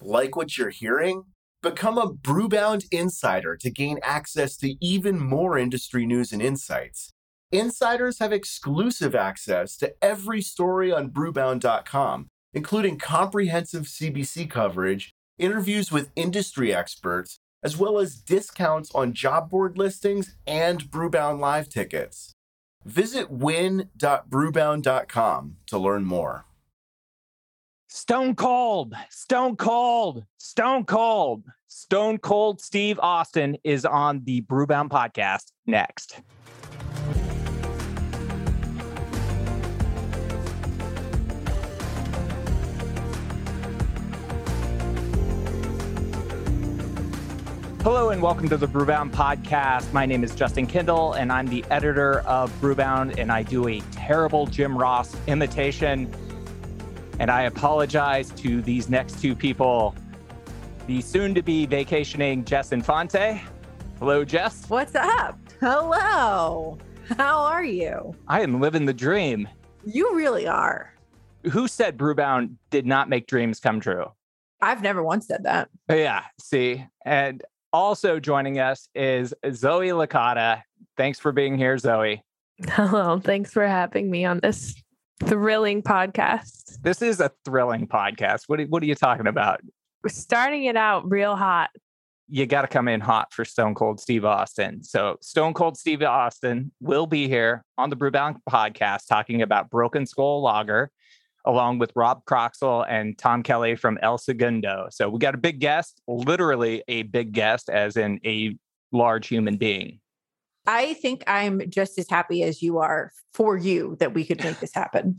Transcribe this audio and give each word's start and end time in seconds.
Like 0.00 0.36
what 0.36 0.56
you're 0.56 0.70
hearing? 0.70 1.24
Become 1.62 1.98
a 1.98 2.12
Brewbound 2.12 2.86
insider 2.92 3.56
to 3.56 3.70
gain 3.70 3.98
access 4.02 4.56
to 4.58 4.76
even 4.80 5.18
more 5.18 5.58
industry 5.58 6.06
news 6.06 6.32
and 6.32 6.40
insights. 6.40 7.10
Insiders 7.50 8.20
have 8.20 8.32
exclusive 8.32 9.14
access 9.14 9.76
to 9.78 9.94
every 10.00 10.40
story 10.40 10.92
on 10.92 11.10
brewbound.com, 11.10 12.28
including 12.52 12.98
comprehensive 12.98 13.86
CBC 13.86 14.48
coverage, 14.48 15.12
interviews 15.38 15.90
with 15.90 16.10
industry 16.14 16.72
experts, 16.72 17.40
as 17.62 17.76
well 17.76 17.98
as 17.98 18.16
discounts 18.16 18.94
on 18.94 19.12
job 19.12 19.50
board 19.50 19.76
listings 19.78 20.36
and 20.46 20.90
Brewbound 20.90 21.40
live 21.40 21.68
tickets. 21.68 22.32
Visit 22.84 23.30
win.brewbound.com 23.30 25.56
to 25.66 25.78
learn 25.78 26.04
more. 26.04 26.47
Stone 27.90 28.34
Cold, 28.34 28.92
Stone 29.08 29.56
Cold, 29.56 30.22
Stone 30.36 30.84
Cold, 30.84 31.44
Stone 31.68 32.18
Cold 32.18 32.60
Steve 32.60 33.00
Austin 33.00 33.56
is 33.64 33.86
on 33.86 34.22
the 34.24 34.42
Brewbound 34.42 34.90
podcast 34.90 35.52
next. 35.64 36.20
Hello 47.82 48.10
and 48.10 48.20
welcome 48.20 48.50
to 48.50 48.58
the 48.58 48.68
Brewbound 48.68 49.12
podcast. 49.12 49.90
My 49.94 50.04
name 50.04 50.22
is 50.22 50.34
Justin 50.34 50.66
Kendall 50.66 51.14
and 51.14 51.32
I'm 51.32 51.46
the 51.46 51.64
editor 51.70 52.20
of 52.20 52.52
Brewbound 52.60 53.16
and 53.16 53.32
I 53.32 53.42
do 53.42 53.66
a 53.66 53.80
terrible 53.92 54.44
Jim 54.46 54.76
Ross 54.76 55.16
imitation. 55.26 56.12
And 57.18 57.30
I 57.30 57.42
apologize 57.42 58.30
to 58.32 58.62
these 58.62 58.88
next 58.88 59.20
two 59.20 59.34
people. 59.34 59.94
The 60.86 61.00
soon 61.00 61.34
to 61.34 61.42
be 61.42 61.66
vacationing 61.66 62.44
Jess 62.44 62.72
Infante. 62.72 63.42
Hello, 63.98 64.24
Jess. 64.24 64.68
What's 64.70 64.94
up? 64.94 65.38
Hello. 65.60 66.78
How 67.16 67.40
are 67.40 67.64
you? 67.64 68.14
I 68.28 68.42
am 68.42 68.60
living 68.60 68.84
the 68.86 68.94
dream. 68.94 69.48
You 69.84 70.14
really 70.14 70.46
are. 70.46 70.94
Who 71.50 71.66
said 71.66 71.96
Brewbound 71.98 72.54
did 72.70 72.86
not 72.86 73.08
make 73.08 73.26
dreams 73.26 73.58
come 73.58 73.80
true? 73.80 74.12
I've 74.60 74.82
never 74.82 75.02
once 75.02 75.26
said 75.26 75.44
that. 75.44 75.68
Yeah, 75.88 76.24
see. 76.40 76.84
And 77.04 77.42
also 77.72 78.20
joining 78.20 78.58
us 78.58 78.88
is 78.94 79.34
Zoe 79.52 79.88
Licata. 79.88 80.62
Thanks 80.96 81.18
for 81.18 81.32
being 81.32 81.56
here, 81.56 81.78
Zoe. 81.78 82.22
Hello. 82.68 83.20
Thanks 83.20 83.52
for 83.52 83.66
having 83.66 84.10
me 84.10 84.24
on 84.24 84.40
this 84.42 84.74
thrilling 85.24 85.82
podcast. 85.82 86.80
This 86.82 87.02
is 87.02 87.20
a 87.20 87.30
thrilling 87.44 87.86
podcast. 87.86 88.42
What, 88.46 88.60
what 88.68 88.82
are 88.82 88.86
you 88.86 88.94
talking 88.94 89.26
about? 89.26 89.60
We're 90.02 90.10
starting 90.10 90.64
it 90.64 90.76
out 90.76 91.10
real 91.10 91.36
hot. 91.36 91.70
You 92.28 92.46
got 92.46 92.62
to 92.62 92.68
come 92.68 92.88
in 92.88 93.00
hot 93.00 93.32
for 93.32 93.44
Stone 93.44 93.74
Cold 93.74 94.00
Steve 94.00 94.24
Austin. 94.24 94.82
So, 94.82 95.16
Stone 95.22 95.54
Cold 95.54 95.78
Steve 95.78 96.02
Austin 96.02 96.72
will 96.80 97.06
be 97.06 97.26
here 97.26 97.64
on 97.78 97.88
the 97.88 97.96
Brewbound 97.96 98.36
podcast 98.48 99.06
talking 99.08 99.40
about 99.40 99.70
Broken 99.70 100.04
Skull 100.06 100.42
Lager 100.42 100.90
along 101.48 101.78
with 101.78 101.90
Rob 101.96 102.24
Croxall 102.26 102.84
and 102.88 103.16
Tom 103.16 103.42
Kelley 103.42 103.74
from 103.74 103.98
El 104.02 104.18
Segundo. 104.18 104.88
So 104.90 105.08
we 105.08 105.18
got 105.18 105.34
a 105.34 105.38
big 105.38 105.60
guest, 105.60 106.00
literally 106.06 106.82
a 106.88 107.02
big 107.04 107.32
guest, 107.32 107.70
as 107.70 107.96
in 107.96 108.20
a 108.24 108.56
large 108.92 109.28
human 109.28 109.56
being. 109.56 110.00
I 110.68 110.92
think 110.92 111.24
I'm 111.26 111.62
just 111.70 111.98
as 111.98 112.10
happy 112.10 112.42
as 112.42 112.60
you 112.60 112.76
are 112.76 113.10
for 113.32 113.56
you 113.56 113.96
that 114.00 114.12
we 114.12 114.22
could 114.22 114.44
make 114.44 114.60
this 114.60 114.74
happen. 114.74 115.18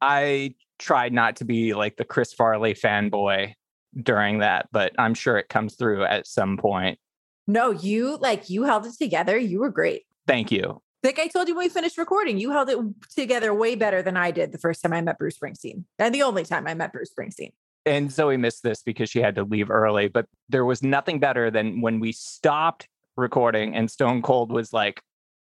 I 0.00 0.54
tried 0.78 1.12
not 1.12 1.34
to 1.36 1.44
be 1.44 1.74
like 1.74 1.96
the 1.96 2.04
Chris 2.04 2.32
Farley 2.32 2.72
fanboy 2.72 3.54
during 4.00 4.38
that, 4.38 4.68
but 4.70 4.92
I'm 4.96 5.14
sure 5.14 5.38
it 5.38 5.48
comes 5.48 5.74
through 5.74 6.04
at 6.04 6.28
some 6.28 6.56
point. 6.56 7.00
No, 7.48 7.72
you 7.72 8.16
like 8.18 8.48
you 8.48 8.62
held 8.62 8.86
it 8.86 8.94
together. 8.96 9.36
You 9.36 9.58
were 9.58 9.70
great. 9.70 10.04
Thank 10.28 10.52
you. 10.52 10.80
Like 11.02 11.18
I 11.18 11.26
told 11.26 11.48
you 11.48 11.56
when 11.56 11.64
we 11.64 11.68
finished 11.68 11.98
recording, 11.98 12.38
you 12.38 12.52
held 12.52 12.70
it 12.70 12.78
together 13.12 13.52
way 13.52 13.74
better 13.74 14.02
than 14.02 14.16
I 14.16 14.30
did 14.30 14.52
the 14.52 14.58
first 14.58 14.82
time 14.82 14.92
I 14.92 15.00
met 15.00 15.18
Bruce 15.18 15.36
Springsteen. 15.36 15.82
And 15.98 16.14
the 16.14 16.22
only 16.22 16.44
time 16.44 16.68
I 16.68 16.74
met 16.74 16.92
Bruce 16.92 17.10
Springsteen. 17.12 17.50
And 17.86 18.10
Zoe 18.10 18.36
missed 18.36 18.62
this 18.62 18.82
because 18.82 19.10
she 19.10 19.20
had 19.20 19.34
to 19.34 19.42
leave 19.42 19.68
early, 19.68 20.06
but 20.06 20.26
there 20.48 20.64
was 20.64 20.80
nothing 20.80 21.18
better 21.18 21.50
than 21.50 21.80
when 21.80 21.98
we 21.98 22.12
stopped 22.12 22.88
recording 23.16 23.74
and 23.74 23.90
Stone 23.90 24.22
Cold 24.22 24.50
was 24.50 24.72
like, 24.72 25.02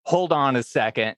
hold 0.05 0.33
on 0.33 0.57
a 0.57 0.63
second. 0.63 1.17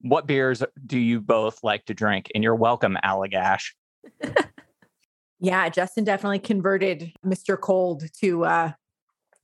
What 0.00 0.26
beers 0.26 0.62
do 0.86 0.98
you 0.98 1.20
both 1.20 1.62
like 1.62 1.84
to 1.86 1.94
drink? 1.94 2.30
And 2.34 2.44
you're 2.44 2.54
welcome, 2.54 2.98
Allagash. 3.04 3.72
yeah, 5.40 5.68
Justin 5.68 6.04
definitely 6.04 6.38
converted 6.38 7.12
Mr. 7.24 7.58
Cold 7.58 8.04
to 8.20 8.44
uh, 8.44 8.72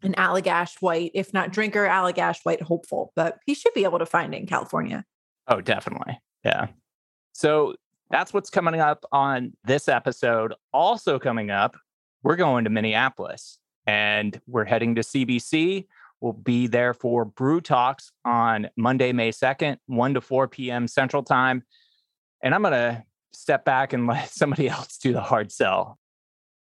an 0.02 0.14
Allagash 0.14 0.80
white, 0.80 1.10
if 1.14 1.32
not 1.32 1.52
drinker, 1.52 1.86
Allagash 1.86 2.38
white 2.44 2.62
hopeful, 2.62 3.12
but 3.16 3.38
he 3.46 3.54
should 3.54 3.74
be 3.74 3.84
able 3.84 3.98
to 3.98 4.06
find 4.06 4.34
it 4.34 4.38
in 4.38 4.46
California. 4.46 5.04
Oh, 5.48 5.60
definitely. 5.60 6.20
Yeah. 6.44 6.68
So 7.32 7.74
that's 8.10 8.32
what's 8.32 8.50
coming 8.50 8.80
up 8.80 9.04
on 9.10 9.54
this 9.64 9.88
episode. 9.88 10.54
Also, 10.72 11.18
coming 11.18 11.50
up, 11.50 11.76
we're 12.22 12.36
going 12.36 12.64
to 12.64 12.70
Minneapolis 12.70 13.58
and 13.86 14.40
we're 14.46 14.64
heading 14.64 14.94
to 14.96 15.00
CBC. 15.00 15.86
We'll 16.22 16.32
be 16.32 16.68
there 16.68 16.94
for 16.94 17.24
Brew 17.24 17.60
Talks 17.60 18.12
on 18.24 18.70
Monday, 18.76 19.12
May 19.12 19.32
2nd, 19.32 19.78
1 19.86 20.14
to 20.14 20.20
4 20.20 20.46
p.m. 20.46 20.86
Central 20.86 21.24
Time. 21.24 21.64
And 22.44 22.54
I'm 22.54 22.62
going 22.62 22.72
to 22.72 23.02
step 23.32 23.64
back 23.64 23.92
and 23.92 24.06
let 24.06 24.30
somebody 24.30 24.68
else 24.68 24.98
do 24.98 25.12
the 25.12 25.20
hard 25.20 25.50
sell. 25.50 25.98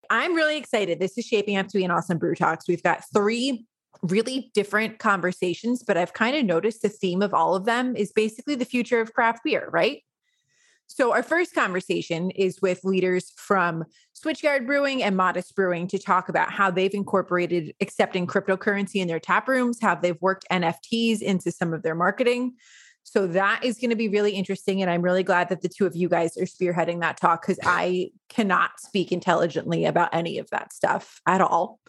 I'm 0.10 0.36
really 0.36 0.58
excited. 0.58 1.00
This 1.00 1.18
is 1.18 1.26
shaping 1.26 1.56
up 1.56 1.68
to 1.70 1.78
be 1.78 1.86
an 1.86 1.90
awesome 1.90 2.18
brew 2.18 2.36
talks. 2.36 2.68
We've 2.68 2.84
got 2.84 3.04
three 3.14 3.66
really 4.02 4.52
different 4.54 5.00
conversations, 5.00 5.84
but 5.84 5.96
I've 5.96 6.14
kind 6.14 6.36
of 6.36 6.44
noticed 6.44 6.82
the 6.82 6.90
theme 6.90 7.22
of 7.22 7.34
all 7.34 7.56
of 7.56 7.64
them 7.64 7.96
is 7.96 8.12
basically 8.12 8.56
the 8.56 8.66
future 8.66 9.00
of 9.00 9.14
craft 9.14 9.46
beer, 9.46 9.70
right? 9.72 10.04
So, 10.88 11.12
our 11.14 11.24
first 11.24 11.54
conversation 11.54 12.32
is 12.32 12.62
with 12.62 12.84
leaders 12.84 13.32
from 13.36 13.84
Switchyard 14.14 14.66
Brewing 14.66 15.04
and 15.04 15.18
Modist 15.18 15.56
Brewing 15.56 15.88
to 15.88 16.00
talk 16.00 16.30
about 16.30 16.52
how 16.52 16.72
they've 16.72 16.94
incorporated 16.94 17.74
accepting 17.82 18.28
cryptocurrency 18.28 18.96
in 18.96 19.08
their 19.08 19.20
tap 19.20 19.48
rooms, 19.48 19.80
how 19.82 19.96
they've 19.96 20.22
worked 20.22 20.46
NFTs 20.52 21.22
into 21.22 21.52
some 21.52 21.74
of 21.74 21.84
their 21.84 21.96
marketing. 21.96 22.54
So 23.04 23.28
that 23.28 23.64
is 23.64 23.78
going 23.78 23.92
to 23.92 23.96
be 23.96 24.10
really 24.10 24.32
interesting. 24.32 24.82
And 24.82 24.90
I'm 24.90 25.04
really 25.04 25.22
glad 25.22 25.50
that 25.50 25.62
the 25.62 25.70
two 25.70 25.86
of 25.86 25.96
you 25.96 26.10
guys 26.10 26.38
are 26.38 26.46
spearheading 26.46 27.02
that 27.02 27.18
talk 27.18 27.44
because 27.44 27.60
I 27.64 28.10
cannot 28.30 28.80
speak 28.80 29.12
intelligently 29.12 29.86
about 29.86 30.10
any 30.12 30.40
of 30.40 30.50
that 30.50 30.74
stuff 30.74 31.22
at 31.28 31.40
all. 31.40 31.80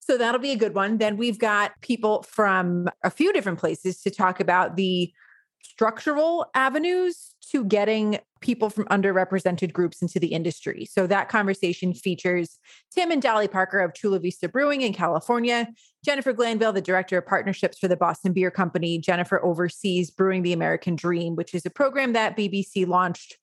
So 0.00 0.16
that'll 0.16 0.40
be 0.40 0.52
a 0.52 0.56
good 0.56 0.74
one. 0.74 0.96
Then 0.96 1.18
we've 1.18 1.38
got 1.38 1.72
people 1.82 2.22
from 2.22 2.88
a 3.04 3.10
few 3.10 3.32
different 3.32 3.58
places 3.58 4.00
to 4.02 4.10
talk 4.10 4.40
about 4.40 4.76
the 4.76 5.12
structural 5.62 6.46
avenues 6.54 7.34
to 7.50 7.64
getting 7.64 8.18
people 8.40 8.70
from 8.70 8.84
underrepresented 8.86 9.72
groups 9.72 10.02
into 10.02 10.18
the 10.18 10.28
industry. 10.28 10.86
So 10.90 11.06
that 11.06 11.28
conversation 11.28 11.92
features 11.94 12.58
Tim 12.94 13.10
and 13.10 13.20
Dolly 13.20 13.48
Parker 13.48 13.80
of 13.80 13.94
Chula 13.94 14.20
Vista 14.20 14.48
Brewing 14.48 14.82
in 14.82 14.92
California, 14.92 15.68
Jennifer 16.04 16.32
Glanville, 16.32 16.72
the 16.72 16.80
director 16.80 17.18
of 17.18 17.26
partnerships 17.26 17.78
for 17.78 17.88
the 17.88 17.96
Boston 17.96 18.32
Beer 18.32 18.50
Company. 18.50 18.98
Jennifer 18.98 19.44
oversees 19.44 20.10
Brewing 20.10 20.42
the 20.42 20.52
American 20.52 20.96
Dream, 20.96 21.36
which 21.36 21.54
is 21.54 21.66
a 21.66 21.70
program 21.70 22.12
that 22.12 22.36
BBC 22.36 22.86
launched 22.86 23.36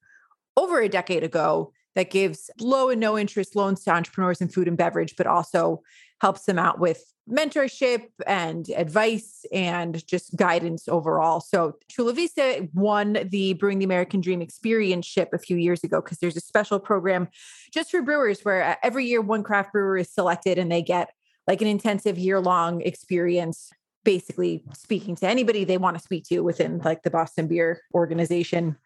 over 0.55 0.79
a 0.79 0.89
decade 0.89 1.23
ago 1.23 1.71
that 1.95 2.09
gives 2.11 2.49
low 2.59 2.89
and 2.89 3.01
no 3.01 3.17
interest 3.17 3.55
loans 3.55 3.83
to 3.83 3.91
entrepreneurs 3.91 4.41
in 4.41 4.49
food 4.49 4.67
and 4.67 4.77
beverage, 4.77 5.15
but 5.17 5.27
also 5.27 5.81
helps 6.21 6.45
them 6.45 6.57
out 6.57 6.79
with 6.79 7.03
mentorship 7.29 8.03
and 8.25 8.69
advice 8.75 9.45
and 9.51 10.05
just 10.07 10.35
guidance 10.35 10.87
overall. 10.87 11.41
So 11.41 11.75
Chula 11.89 12.13
Vista 12.13 12.67
won 12.73 13.17
the 13.29 13.53
Brewing 13.53 13.79
the 13.79 13.85
American 13.85 14.21
Dream 14.21 14.41
Experienceship 14.41 15.33
a 15.33 15.37
few 15.37 15.57
years 15.57 15.83
ago 15.83 16.01
because 16.01 16.19
there's 16.19 16.37
a 16.37 16.41
special 16.41 16.79
program 16.79 17.27
just 17.73 17.91
for 17.91 18.01
brewers 18.01 18.41
where 18.41 18.63
uh, 18.63 18.75
every 18.81 19.05
year 19.05 19.21
one 19.21 19.43
craft 19.43 19.73
brewer 19.73 19.97
is 19.97 20.09
selected 20.09 20.57
and 20.57 20.71
they 20.71 20.81
get 20.81 21.09
like 21.47 21.61
an 21.61 21.67
intensive 21.67 22.17
year 22.17 22.39
long 22.39 22.81
experience 22.81 23.71
basically 24.03 24.63
speaking 24.73 25.17
to 25.17 25.27
anybody 25.27 25.65
they 25.65 25.77
want 25.77 25.97
to 25.97 26.01
speak 26.01 26.23
to 26.23 26.39
within 26.39 26.77
like 26.79 27.03
the 27.03 27.11
Boston 27.11 27.45
Beer 27.47 27.81
organization. 27.93 28.77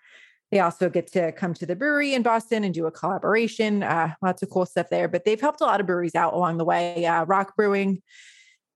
They 0.51 0.59
also 0.59 0.89
get 0.89 1.07
to 1.13 1.31
come 1.31 1.53
to 1.56 1.65
the 1.65 1.75
brewery 1.75 2.13
in 2.13 2.24
Boston 2.24 2.63
and 2.63 2.74
do 2.74 2.86
a 2.86 2.92
collaboration. 2.92 3.83
Uh, 3.83 4.13
lots 4.21 4.44
of 4.44 4.50
cool 4.50 4.65
stuff 4.65 4.89
there. 4.89 5.07
But 5.07 5.24
they've 5.24 5.39
helped 5.39 5.62
a 5.62 5.65
lot 5.65 5.80
of 5.80 5.88
breweries 5.88 6.15
out 6.15 6.33
along 6.33 6.57
the 6.57 6.65
way. 6.65 7.06
Uh, 7.06 7.24
Roc 7.24 7.56
Brewing 7.56 8.01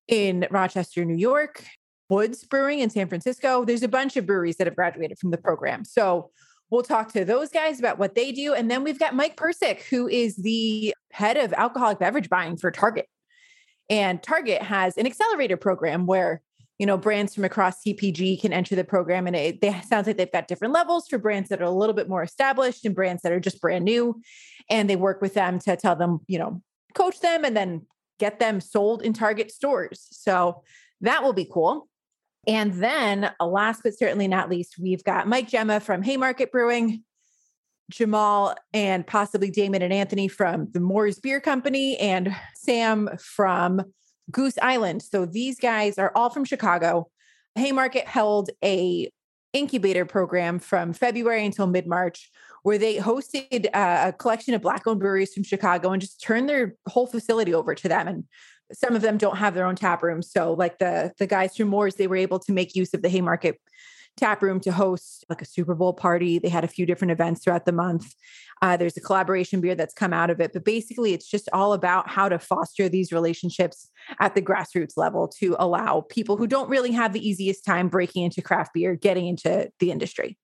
in 0.08 0.48
Rochester, 0.50 1.04
New 1.04 1.18
York, 1.18 1.66
Woods 2.10 2.46
Brewing 2.46 2.80
in 2.80 2.90
San 2.90 3.08
Francisco. 3.08 3.66
There's 3.66 3.84
a 3.84 3.90
bunch 3.90 4.16
of 4.16 4.26
breweries 4.26 4.56
that 4.58 4.68
have 4.68 4.76
graduated 4.76 5.20
from 5.20 5.32
the 5.32 5.38
program. 5.38 5.84
So 5.84 6.32
we'll 6.70 6.84
talk 6.84 7.12
to 7.14 7.26
those 7.26 7.50
guys 7.50 7.80
about 7.80 8.00
what 8.00 8.16
they 8.16 8.32
do. 8.32 8.54
And 8.54 8.72
then 8.72 8.84
we've 8.84 9.00
got 9.00 9.16
Mike 9.16 9.36
Persick, 9.36 9.82
who 9.90 10.08
is 10.08 10.38
the 10.38 10.94
head 11.12 11.38
of 11.38 11.52
alcoholic 11.54 12.00
beverage 12.00 12.30
buying 12.30 12.58
for 12.58 12.72
Target. 12.72 13.08
And 13.90 14.22
Target 14.24 14.62
has 14.62 14.98
an 14.98 15.06
accelerator 15.06 15.58
program 15.58 16.06
where 16.06 16.42
you 16.78 16.86
know, 16.86 16.98
brands 16.98 17.34
from 17.34 17.46
across 17.46 17.84
CPG 17.84 18.42
can 18.42 18.52
enter 18.52 18.76
the 18.76 18.84
program. 18.84 19.28
And 19.28 19.36
it 19.36 19.64
sounds 19.86 20.08
like 20.08 20.18
they've 20.18 20.32
got 20.32 20.48
different 20.48 20.74
levels 20.74 21.08
for 21.08 21.18
brands 21.18 21.50
that 21.50 21.62
are 21.62 21.66
a 21.66 21.72
little 21.72 21.96
bit 21.96 22.10
more 22.10 22.24
established 22.24 22.86
and 22.86 22.94
brands 22.94 23.22
that 23.22 23.32
are 23.32 23.40
just 23.40 23.62
brand 23.62 23.86
new. 23.86 24.22
And 24.70 24.90
they 24.90 24.96
work 24.96 25.22
with 25.22 25.34
them 25.34 25.60
to 25.60 25.78
tell 25.78 25.96
them, 25.96 26.20
you 26.28 26.38
know, 26.38 26.62
coach 26.94 27.20
them 27.22 27.46
and 27.46 27.56
then 27.56 27.86
get 28.20 28.40
them 28.40 28.60
sold 28.60 29.02
in 29.02 29.14
Target 29.14 29.52
stores. 29.52 30.08
So 30.12 30.64
that 31.02 31.24
will 31.24 31.34
be 31.34 31.50
cool. 31.52 31.88
And 32.48 32.74
then, 32.76 33.32
uh, 33.40 33.46
last 33.46 33.82
but 33.84 33.98
certainly 33.98 34.28
not 34.28 34.50
least, 34.50 34.76
we've 34.80 35.04
got 35.04 35.28
Mike 35.28 35.48
Gemma 35.48 35.80
from 35.80 36.04
Haymarket 36.04 36.52
Brewing, 36.52 37.04
Jamal 37.90 38.56
and 38.74 39.06
possibly 39.06 39.50
Damon 39.50 39.82
and 39.82 39.94
Anthony 39.94 40.28
from 40.28 40.68
the 40.72 40.80
Moor's 40.80 41.20
Beer 41.20 41.40
Company, 41.40 41.98
and 41.98 42.36
Sam 42.56 43.10
from 43.20 43.82
Goose 44.32 44.58
Island. 44.62 45.02
So 45.02 45.26
these 45.26 45.60
guys 45.60 45.98
are 45.98 46.12
all 46.16 46.30
from 46.30 46.46
Chicago. 46.46 47.10
Haymarket 47.56 48.08
held 48.08 48.50
a 48.64 49.10
incubator 49.54 50.06
program 50.06 50.60
from 50.60 50.94
February 50.94 51.46
until 51.46 51.68
mid 51.68 51.88
March, 51.88 52.30
where 52.64 52.78
they 52.78 52.98
hosted 52.98 53.68
uh, 53.74 54.08
a 54.08 54.14
collection 54.14 54.54
of 54.54 54.62
black 54.62 54.86
owned 54.86 55.00
breweries 55.00 55.34
from 55.34 55.44
Chicago 55.44 55.92
and 55.92 56.02
just 56.02 56.22
turned 56.22 56.50
their 56.50 56.76
whole 56.88 57.08
facility 57.08 57.54
over 57.54 57.74
to 57.74 57.88
them. 57.88 58.08
And 58.08 58.24
some 58.74 58.96
of 58.96 59.02
them 59.02 59.18
don't 59.18 59.38
have 59.38 59.54
their 59.54 59.66
own 59.66 59.76
tap 59.76 60.04
rooms. 60.04 60.30
So, 60.32 60.54
like 60.54 60.80
the 60.80 61.14
the 61.18 61.28
guys 61.28 61.56
from 61.56 61.70
Moor's, 61.70 61.96
they 61.96 62.08
were 62.08 62.16
able 62.16 62.40
to 62.40 62.52
make 62.52 62.76
use 62.76 62.94
of 62.94 63.02
the 63.02 63.10
Haymarket 63.10 63.60
tap 64.18 64.42
room 64.42 64.60
to 64.62 64.72
host 64.72 65.26
like 65.30 65.42
a 65.42 65.46
Super 65.46 65.76
Bowl 65.76 65.94
party. 65.94 66.40
They 66.40 66.50
had 66.50 66.64
a 66.64 66.68
few 66.68 66.86
different 66.86 67.12
events 67.12 67.44
throughout 67.44 67.66
the 67.66 67.72
month. 67.72 68.14
Uh, 68.62 68.78
there's 68.78 68.96
a 68.96 69.02
collaboration 69.02 69.60
beer 69.62 69.76
that's 69.76 69.94
come 69.94 70.14
out 70.14 70.30
of 70.30 70.40
it, 70.40 70.54
but 70.54 70.64
basically, 70.64 71.14
it's 71.14 71.30
just 71.30 71.50
all 71.52 71.74
about 71.74 72.10
how 72.10 72.30
to 72.30 72.40
foster 72.40 72.88
these 72.88 73.12
relationships 73.12 73.90
at 74.20 74.34
the 74.34 74.42
grassroots 74.42 74.98
level 74.98 75.28
to 75.28 75.56
allow 75.60 76.02
people 76.10 76.38
who 76.38 76.48
don't 76.48 76.70
really 76.70 76.92
have 76.92 77.14
the 77.14 77.28
easiest 77.28 77.66
time 77.66 77.90
breaking 77.90 78.24
into 78.24 78.42
craft 78.42 78.74
beer 78.74 78.96
getting 78.96 79.28
into 79.28 79.70
the 79.80 79.92
industry. 79.92 80.38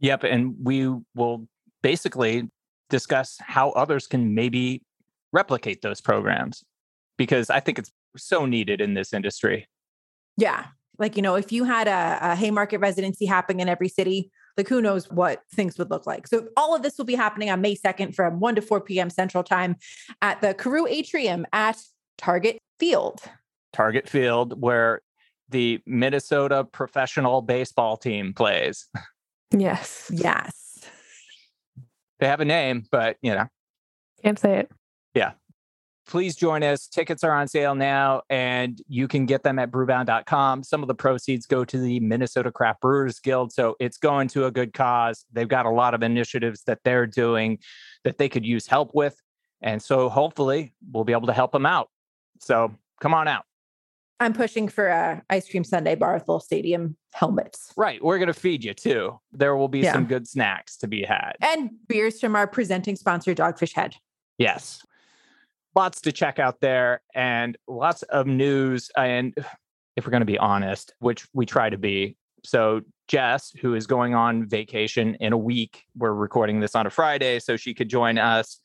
Yep, 0.00 0.24
and 0.24 0.54
we 0.62 0.92
will 1.14 1.46
basically 1.82 2.50
discuss 2.90 3.38
how 3.40 3.70
others 3.70 4.06
can 4.06 4.34
maybe 4.34 4.82
replicate 5.32 5.82
those 5.82 6.00
programs 6.00 6.64
because 7.16 7.50
I 7.50 7.60
think 7.60 7.78
it's 7.78 7.92
so 8.16 8.46
needed 8.46 8.80
in 8.80 8.94
this 8.94 9.12
industry. 9.12 9.68
Yeah. 10.36 10.66
Like, 10.98 11.16
you 11.16 11.22
know, 11.22 11.34
if 11.34 11.52
you 11.52 11.64
had 11.64 11.88
a, 11.88 12.32
a 12.32 12.36
Haymarket 12.36 12.80
residency 12.80 13.26
happening 13.26 13.60
in 13.60 13.68
every 13.68 13.88
city, 13.88 14.30
like 14.56 14.68
who 14.68 14.80
knows 14.80 15.10
what 15.10 15.42
things 15.52 15.78
would 15.78 15.90
look 15.90 16.06
like. 16.06 16.26
So 16.26 16.48
all 16.56 16.74
of 16.74 16.82
this 16.82 16.96
will 16.98 17.04
be 17.04 17.14
happening 17.14 17.50
on 17.50 17.60
May 17.60 17.76
2nd 17.76 18.14
from 18.14 18.40
1 18.40 18.56
to 18.56 18.62
4 18.62 18.80
p.m. 18.80 19.10
Central 19.10 19.44
Time 19.44 19.76
at 20.22 20.40
the 20.40 20.54
Carew 20.54 20.86
Atrium 20.86 21.46
at 21.52 21.78
Target 22.16 22.58
Field. 22.78 23.20
Target 23.72 24.08
Field, 24.08 24.60
where 24.60 25.02
the 25.48 25.80
Minnesota 25.86 26.64
professional 26.64 27.42
baseball 27.42 27.96
team 27.96 28.32
plays. 28.32 28.86
Yes. 29.56 30.10
Yes. 30.12 30.84
They 32.18 32.26
have 32.26 32.40
a 32.40 32.44
name, 32.44 32.84
but 32.90 33.16
you 33.22 33.34
know. 33.34 33.46
Can't 34.22 34.38
say 34.38 34.58
it. 34.60 34.70
Yeah 35.14 35.32
please 36.06 36.36
join 36.36 36.62
us. 36.62 36.86
Tickets 36.86 37.24
are 37.24 37.32
on 37.32 37.48
sale 37.48 37.74
now, 37.74 38.22
and 38.30 38.80
you 38.88 39.08
can 39.08 39.26
get 39.26 39.42
them 39.42 39.58
at 39.58 39.70
brewbound.com. 39.70 40.62
Some 40.62 40.82
of 40.82 40.88
the 40.88 40.94
proceeds 40.94 41.46
go 41.46 41.64
to 41.64 41.78
the 41.78 42.00
Minnesota 42.00 42.50
Craft 42.50 42.80
Brewers 42.80 43.18
Guild. 43.18 43.52
So 43.52 43.76
it's 43.80 43.98
going 43.98 44.28
to 44.28 44.46
a 44.46 44.50
good 44.50 44.72
cause. 44.72 45.24
They've 45.32 45.48
got 45.48 45.66
a 45.66 45.70
lot 45.70 45.94
of 45.94 46.02
initiatives 46.02 46.62
that 46.64 46.78
they're 46.84 47.06
doing 47.06 47.58
that 48.04 48.18
they 48.18 48.28
could 48.28 48.46
use 48.46 48.66
help 48.66 48.94
with. 48.94 49.20
And 49.60 49.82
so 49.82 50.08
hopefully 50.08 50.74
we'll 50.92 51.04
be 51.04 51.12
able 51.12 51.26
to 51.26 51.32
help 51.32 51.52
them 51.52 51.66
out. 51.66 51.88
So 52.40 52.72
come 53.00 53.14
on 53.14 53.26
out. 53.26 53.44
I'm 54.18 54.32
pushing 54.32 54.68
for 54.68 54.86
a 54.86 55.22
ice 55.28 55.50
cream 55.50 55.64
sundae 55.64 55.96
Barthel 55.96 56.40
Stadium 56.40 56.96
helmets. 57.12 57.72
Right. 57.76 58.02
We're 58.02 58.18
going 58.18 58.28
to 58.28 58.34
feed 58.34 58.64
you 58.64 58.72
too. 58.72 59.18
There 59.32 59.56
will 59.56 59.68
be 59.68 59.80
yeah. 59.80 59.92
some 59.92 60.06
good 60.06 60.26
snacks 60.26 60.78
to 60.78 60.86
be 60.86 61.02
had. 61.02 61.32
And 61.42 61.70
beers 61.86 62.18
from 62.18 62.34
our 62.34 62.46
presenting 62.46 62.96
sponsor, 62.96 63.34
Dogfish 63.34 63.74
Head. 63.74 63.96
Yes 64.38 64.85
lots 65.76 66.00
to 66.00 66.10
check 66.10 66.38
out 66.38 66.60
there 66.60 67.02
and 67.14 67.56
lots 67.68 68.02
of 68.04 68.26
news. 68.26 68.90
And 68.96 69.34
if 69.94 70.06
we're 70.06 70.10
going 70.10 70.22
to 70.22 70.26
be 70.26 70.38
honest, 70.38 70.94
which 70.98 71.28
we 71.34 71.44
try 71.44 71.68
to 71.68 71.78
be. 71.78 72.16
So, 72.44 72.80
Jess, 73.08 73.52
who 73.60 73.74
is 73.74 73.86
going 73.86 74.14
on 74.14 74.48
vacation 74.48 75.16
in 75.16 75.32
a 75.32 75.38
week, 75.38 75.84
we're 75.96 76.14
recording 76.14 76.60
this 76.60 76.74
on 76.74 76.86
a 76.86 76.90
Friday, 76.90 77.38
so 77.38 77.56
she 77.56 77.74
could 77.74 77.88
join 77.88 78.18
us 78.18 78.58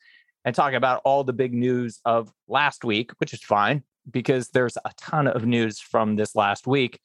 and 0.44 0.54
talk 0.54 0.72
about 0.72 1.00
all 1.04 1.22
the 1.22 1.32
big 1.32 1.52
news 1.54 2.00
of 2.04 2.32
last 2.48 2.84
week, 2.84 3.12
which 3.18 3.32
is 3.32 3.42
fine 3.42 3.82
because 4.10 4.48
there's 4.48 4.76
a 4.84 4.90
ton 4.96 5.28
of 5.28 5.46
news 5.46 5.78
from 5.78 6.16
this 6.16 6.34
last 6.34 6.66
week. 6.66 6.98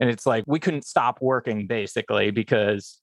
And 0.00 0.10
it's 0.10 0.26
like 0.26 0.44
we 0.46 0.58
couldn't 0.58 0.84
stop 0.84 1.20
working 1.20 1.66
basically 1.66 2.30
because 2.32 2.98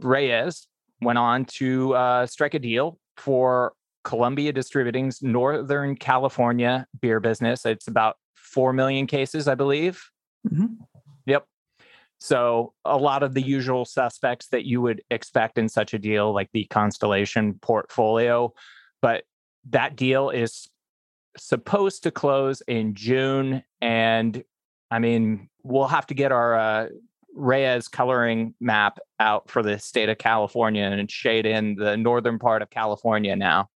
Reyes 0.00 0.68
went 1.00 1.18
on 1.18 1.46
to 1.46 1.94
uh, 1.94 2.26
strike 2.26 2.54
a 2.54 2.60
deal 2.60 2.98
for 3.16 3.72
Columbia 4.08 4.54
Distributing's 4.54 5.22
Northern 5.22 5.94
California 5.94 6.86
beer 6.98 7.20
business. 7.20 7.66
It's 7.66 7.88
about 7.88 8.16
4 8.36 8.72
million 8.72 9.06
cases, 9.06 9.46
I 9.46 9.54
believe. 9.54 10.02
Mm-hmm. 10.50 10.82
Yep. 11.26 11.44
So, 12.18 12.72
a 12.86 12.96
lot 12.96 13.22
of 13.22 13.34
the 13.34 13.42
usual 13.42 13.84
suspects 13.84 14.48
that 14.48 14.64
you 14.64 14.80
would 14.80 15.02
expect 15.10 15.58
in 15.58 15.68
such 15.68 15.92
a 15.92 15.98
deal, 15.98 16.32
like 16.32 16.48
the 16.54 16.64
Constellation 16.70 17.58
portfolio. 17.60 18.54
But 19.02 19.24
that 19.68 19.94
deal 19.94 20.30
is 20.30 20.70
supposed 21.36 22.04
to 22.04 22.10
close 22.10 22.62
in 22.62 22.94
June. 22.94 23.62
And 23.82 24.42
I 24.90 25.00
mean, 25.00 25.50
we'll 25.64 25.86
have 25.86 26.06
to 26.06 26.14
get 26.14 26.32
our 26.32 26.58
uh, 26.58 26.86
Reyes 27.34 27.88
coloring 27.88 28.54
map 28.58 29.00
out 29.20 29.50
for 29.50 29.62
the 29.62 29.78
state 29.78 30.08
of 30.08 30.16
California 30.16 30.84
and 30.84 31.10
shade 31.10 31.44
in 31.44 31.74
the 31.74 31.98
northern 31.98 32.38
part 32.38 32.62
of 32.62 32.70
California 32.70 33.36
now. 33.36 33.68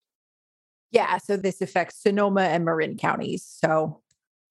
Yeah. 0.90 1.18
So 1.18 1.36
this 1.36 1.60
affects 1.60 2.02
Sonoma 2.02 2.42
and 2.42 2.64
Marin 2.64 2.96
counties. 2.96 3.44
So 3.44 4.00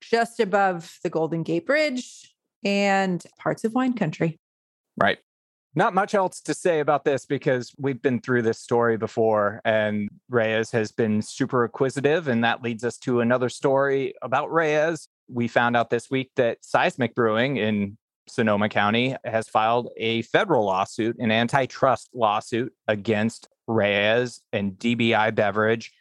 just 0.02 0.40
above 0.40 0.98
the 1.04 1.10
Golden 1.10 1.44
Gate 1.44 1.66
Bridge 1.66 2.34
and 2.64 3.24
parts 3.38 3.64
of 3.64 3.74
wine 3.74 3.94
country. 3.94 4.40
Right. 4.98 5.18
Not 5.76 5.94
much 5.94 6.16
else 6.16 6.42
to 6.42 6.54
say 6.54 6.80
about 6.80 7.06
this 7.06 7.26
because 7.26 7.74
we've 7.78 8.02
been 8.02 8.20
through 8.20 8.42
this 8.42 8.60
story 8.60 8.98
before, 8.98 9.62
and 9.64 10.10
Reyes 10.28 10.72
has 10.72 10.92
been 10.92 11.22
super 11.22 11.64
acquisitive. 11.64 12.28
And 12.28 12.44
that 12.44 12.64
leads 12.64 12.84
us 12.84 12.98
to 13.00 13.20
another 13.20 13.50
story 13.50 14.14
about 14.22 14.52
Reyes. 14.52 15.08
We 15.30 15.48
found 15.48 15.78
out 15.78 15.90
this 15.90 16.10
week 16.10 16.32
that 16.38 16.58
Seismic 16.62 17.14
Brewing 17.14 17.58
in 17.58 17.98
Sonoma 18.28 18.68
County 18.70 19.16
has 19.24 19.48
filed 19.48 19.90
a 19.98 20.24
federal 20.24 20.66
lawsuit, 20.66 21.18
an 21.20 21.32
antitrust 21.32 22.10
lawsuit 22.14 22.74
against 22.88 23.48
Reyes 23.68 24.42
and 24.52 24.74
DBI 24.74 25.36
Beverage 25.36 25.94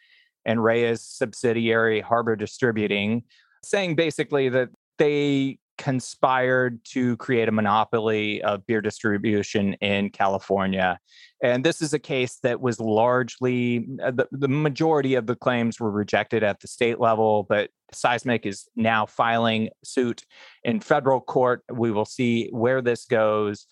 and 0.45 0.63
Reyes 0.63 1.01
subsidiary 1.03 2.01
Harbor 2.01 2.35
Distributing, 2.35 3.23
saying 3.63 3.95
basically 3.95 4.49
that 4.49 4.69
they 4.97 5.59
conspired 5.79 6.83
to 6.83 7.15
create 7.17 7.47
a 7.47 7.53
monopoly 7.53 8.41
of 8.43 8.65
beer 8.67 8.81
distribution 8.81 9.73
in 9.75 10.09
California. 10.09 10.99
And 11.41 11.63
this 11.63 11.81
is 11.81 11.93
a 11.93 11.99
case 11.99 12.37
that 12.43 12.59
was 12.59 12.81
largely, 12.81 13.87
uh, 14.03 14.11
the, 14.11 14.27
the 14.31 14.49
majority 14.49 15.15
of 15.15 15.25
the 15.25 15.37
claims 15.37 15.79
were 15.79 15.89
rejected 15.89 16.43
at 16.43 16.59
the 16.59 16.67
state 16.67 16.99
level, 16.99 17.45
but 17.47 17.69
Seismic 17.93 18.45
is 18.45 18.67
now 18.75 19.05
filing 19.05 19.69
suit 19.85 20.25
in 20.65 20.81
federal 20.81 21.21
court. 21.21 21.63
We 21.71 21.91
will 21.91 22.05
see 22.05 22.49
where 22.51 22.81
this 22.81 23.05
goes. 23.05 23.65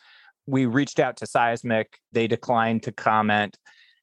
We 0.46 0.66
reached 0.66 1.02
out 1.02 1.18
to 1.18 1.28
Seismic, 1.28 2.00
they 2.14 2.28
declined 2.28 2.84
to 2.84 2.94
comment. 2.94 3.58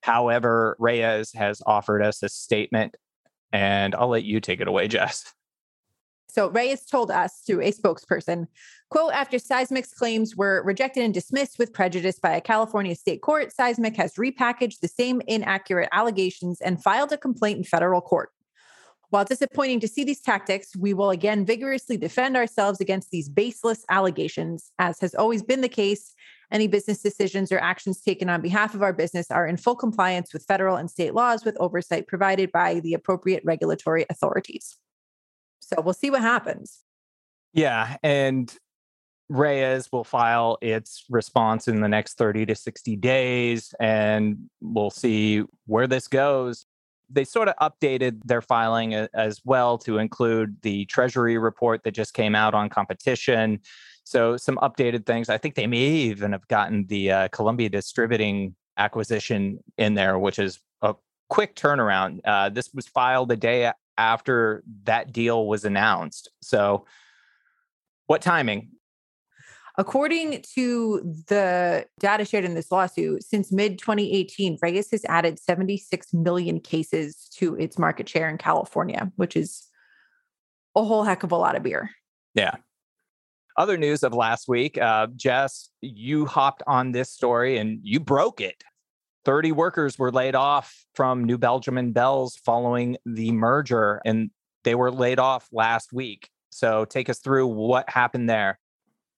However, 0.04 0.76
Reyes 0.78 1.32
has 1.32 1.62
offered 1.64 2.02
us 2.02 2.22
a 2.22 2.28
statement, 2.28 2.94
and 3.54 3.94
I'll 3.94 4.08
let 4.08 4.22
you 4.22 4.38
take 4.38 4.60
it 4.60 4.68
away, 4.68 4.86
Jess. 4.94 5.32
So 6.28 6.50
Reyes 6.50 6.84
told 6.84 7.10
us 7.10 7.40
through 7.46 7.62
a 7.62 7.72
spokesperson, 7.72 8.48
quote, 8.90 9.14
after 9.14 9.38
Seismic's 9.38 9.94
claims 9.94 10.36
were 10.36 10.62
rejected 10.62 11.04
and 11.04 11.14
dismissed 11.14 11.58
with 11.58 11.72
prejudice 11.72 12.18
by 12.18 12.36
a 12.36 12.42
California 12.42 12.94
state 12.94 13.22
court, 13.22 13.50
Seismic 13.50 13.96
has 13.96 14.16
repackaged 14.16 14.80
the 14.80 14.88
same 14.88 15.22
inaccurate 15.26 15.88
allegations 15.90 16.60
and 16.60 16.82
filed 16.82 17.12
a 17.12 17.16
complaint 17.16 17.56
in 17.56 17.64
federal 17.64 18.02
court. 18.02 18.28
While 19.08 19.24
disappointing 19.24 19.80
to 19.80 19.88
see 19.88 20.04
these 20.04 20.20
tactics, 20.20 20.76
we 20.76 20.92
will 20.92 21.10
again 21.10 21.46
vigorously 21.46 21.96
defend 21.96 22.36
ourselves 22.36 22.78
against 22.78 23.10
these 23.10 23.30
baseless 23.30 23.86
allegations, 23.88 24.70
as 24.78 25.00
has 25.00 25.14
always 25.14 25.42
been 25.42 25.62
the 25.62 25.68
case 25.68 26.14
any 26.54 26.68
business 26.68 27.02
decisions 27.02 27.50
or 27.50 27.58
actions 27.58 28.00
taken 28.00 28.30
on 28.30 28.40
behalf 28.40 28.74
of 28.74 28.82
our 28.82 28.92
business 28.92 29.28
are 29.28 29.44
in 29.44 29.56
full 29.56 29.74
compliance 29.74 30.32
with 30.32 30.44
federal 30.44 30.76
and 30.76 30.88
state 30.88 31.12
laws 31.12 31.44
with 31.44 31.56
oversight 31.58 32.06
provided 32.06 32.52
by 32.52 32.78
the 32.78 32.94
appropriate 32.94 33.42
regulatory 33.44 34.06
authorities. 34.08 34.76
So 35.58 35.80
we'll 35.80 35.94
see 35.94 36.10
what 36.10 36.20
happens. 36.20 36.78
Yeah. 37.52 37.96
And 38.04 38.56
Reyes 39.28 39.90
will 39.90 40.04
file 40.04 40.58
its 40.60 41.04
response 41.10 41.66
in 41.66 41.80
the 41.80 41.88
next 41.88 42.18
30 42.18 42.46
to 42.46 42.54
60 42.54 42.96
days, 42.96 43.74
and 43.80 44.48
we'll 44.60 44.90
see 44.90 45.42
where 45.66 45.88
this 45.88 46.06
goes. 46.06 46.66
They 47.10 47.24
sort 47.24 47.48
of 47.48 47.56
updated 47.56 48.20
their 48.24 48.42
filing 48.42 48.94
as 48.94 49.40
well 49.44 49.78
to 49.78 49.98
include 49.98 50.56
the 50.62 50.84
Treasury 50.84 51.36
report 51.38 51.82
that 51.82 51.92
just 51.92 52.14
came 52.14 52.34
out 52.34 52.54
on 52.54 52.68
competition. 52.68 53.60
So, 54.04 54.36
some 54.36 54.56
updated 54.56 55.06
things. 55.06 55.28
I 55.28 55.38
think 55.38 55.54
they 55.54 55.66
may 55.66 55.78
even 55.78 56.32
have 56.32 56.46
gotten 56.48 56.86
the 56.86 57.10
uh, 57.10 57.28
Columbia 57.28 57.68
Distributing 57.70 58.54
acquisition 58.76 59.58
in 59.78 59.94
there, 59.94 60.18
which 60.18 60.38
is 60.38 60.60
a 60.82 60.94
quick 61.30 61.56
turnaround. 61.56 62.20
Uh, 62.24 62.50
this 62.50 62.70
was 62.74 62.86
filed 62.86 63.32
a 63.32 63.36
day 63.36 63.72
after 63.96 64.62
that 64.84 65.12
deal 65.12 65.46
was 65.46 65.64
announced. 65.64 66.30
So, 66.42 66.86
what 68.06 68.20
timing? 68.20 68.70
According 69.76 70.42
to 70.54 71.00
the 71.26 71.86
data 71.98 72.24
shared 72.24 72.44
in 72.44 72.54
this 72.54 72.70
lawsuit, 72.70 73.24
since 73.24 73.50
mid 73.50 73.78
2018, 73.78 74.58
Reyes 74.62 74.90
has 74.92 75.04
added 75.06 75.40
76 75.40 76.14
million 76.14 76.60
cases 76.60 77.28
to 77.36 77.56
its 77.56 77.76
market 77.76 78.08
share 78.08 78.28
in 78.28 78.38
California, 78.38 79.10
which 79.16 79.36
is 79.36 79.66
a 80.76 80.84
whole 80.84 81.02
heck 81.02 81.24
of 81.24 81.32
a 81.32 81.36
lot 81.36 81.56
of 81.56 81.64
beer. 81.64 81.90
Yeah. 82.34 82.56
Other 83.56 83.76
news 83.76 84.02
of 84.02 84.12
last 84.12 84.48
week, 84.48 84.78
uh, 84.78 85.06
Jess, 85.14 85.70
you 85.80 86.26
hopped 86.26 86.62
on 86.66 86.92
this 86.92 87.10
story 87.10 87.56
and 87.56 87.78
you 87.82 88.00
broke 88.00 88.40
it. 88.40 88.64
30 89.24 89.52
workers 89.52 89.98
were 89.98 90.10
laid 90.10 90.34
off 90.34 90.84
from 90.94 91.24
New 91.24 91.38
Belgium 91.38 91.78
and 91.78 91.94
Bell's 91.94 92.36
following 92.36 92.96
the 93.06 93.32
merger, 93.32 94.02
and 94.04 94.30
they 94.64 94.74
were 94.74 94.90
laid 94.90 95.18
off 95.18 95.48
last 95.52 95.92
week. 95.92 96.28
So 96.50 96.84
take 96.84 97.08
us 97.08 97.20
through 97.20 97.46
what 97.46 97.88
happened 97.88 98.28
there. 98.28 98.58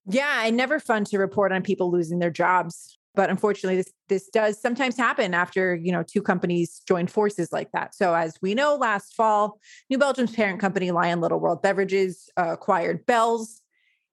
Yeah, 0.08 0.44
and 0.44 0.56
never 0.56 0.78
fun 0.78 1.04
to 1.06 1.18
report 1.18 1.52
on 1.52 1.62
people 1.62 1.90
losing 1.90 2.18
their 2.18 2.30
jobs. 2.30 2.96
But 3.14 3.30
unfortunately, 3.30 3.76
this 3.76 3.92
this 4.08 4.28
does 4.28 4.60
sometimes 4.60 4.96
happen 4.96 5.34
after 5.34 5.74
you 5.74 5.90
know 5.90 6.02
two 6.02 6.22
companies 6.22 6.82
join 6.86 7.06
forces 7.06 7.50
like 7.50 7.72
that. 7.72 7.94
So 7.94 8.14
as 8.14 8.36
we 8.42 8.54
know, 8.54 8.76
last 8.76 9.14
fall, 9.14 9.58
New 9.90 9.98
Belgium's 9.98 10.32
parent 10.32 10.60
company 10.60 10.90
Lion 10.90 11.20
Little 11.20 11.40
World 11.40 11.62
Beverages 11.62 12.28
uh, 12.36 12.52
acquired 12.52 13.06
Bell's, 13.06 13.62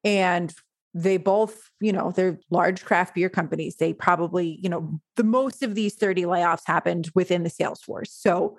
and 0.04 0.54
they 0.94 1.18
both, 1.18 1.70
you 1.80 1.92
know, 1.92 2.12
they're 2.12 2.40
large 2.52 2.86
craft 2.86 3.16
beer 3.16 3.30
companies. 3.30 3.78
They 3.78 3.94
probably, 3.94 4.60
you 4.62 4.70
know, 4.70 5.00
the 5.16 5.24
most 5.24 5.64
of 5.64 5.74
these 5.74 5.96
30 5.96 6.24
layoffs 6.24 6.62
happened 6.66 7.10
within 7.16 7.44
the 7.44 7.50
sales 7.50 7.82
force. 7.82 8.14
So 8.14 8.58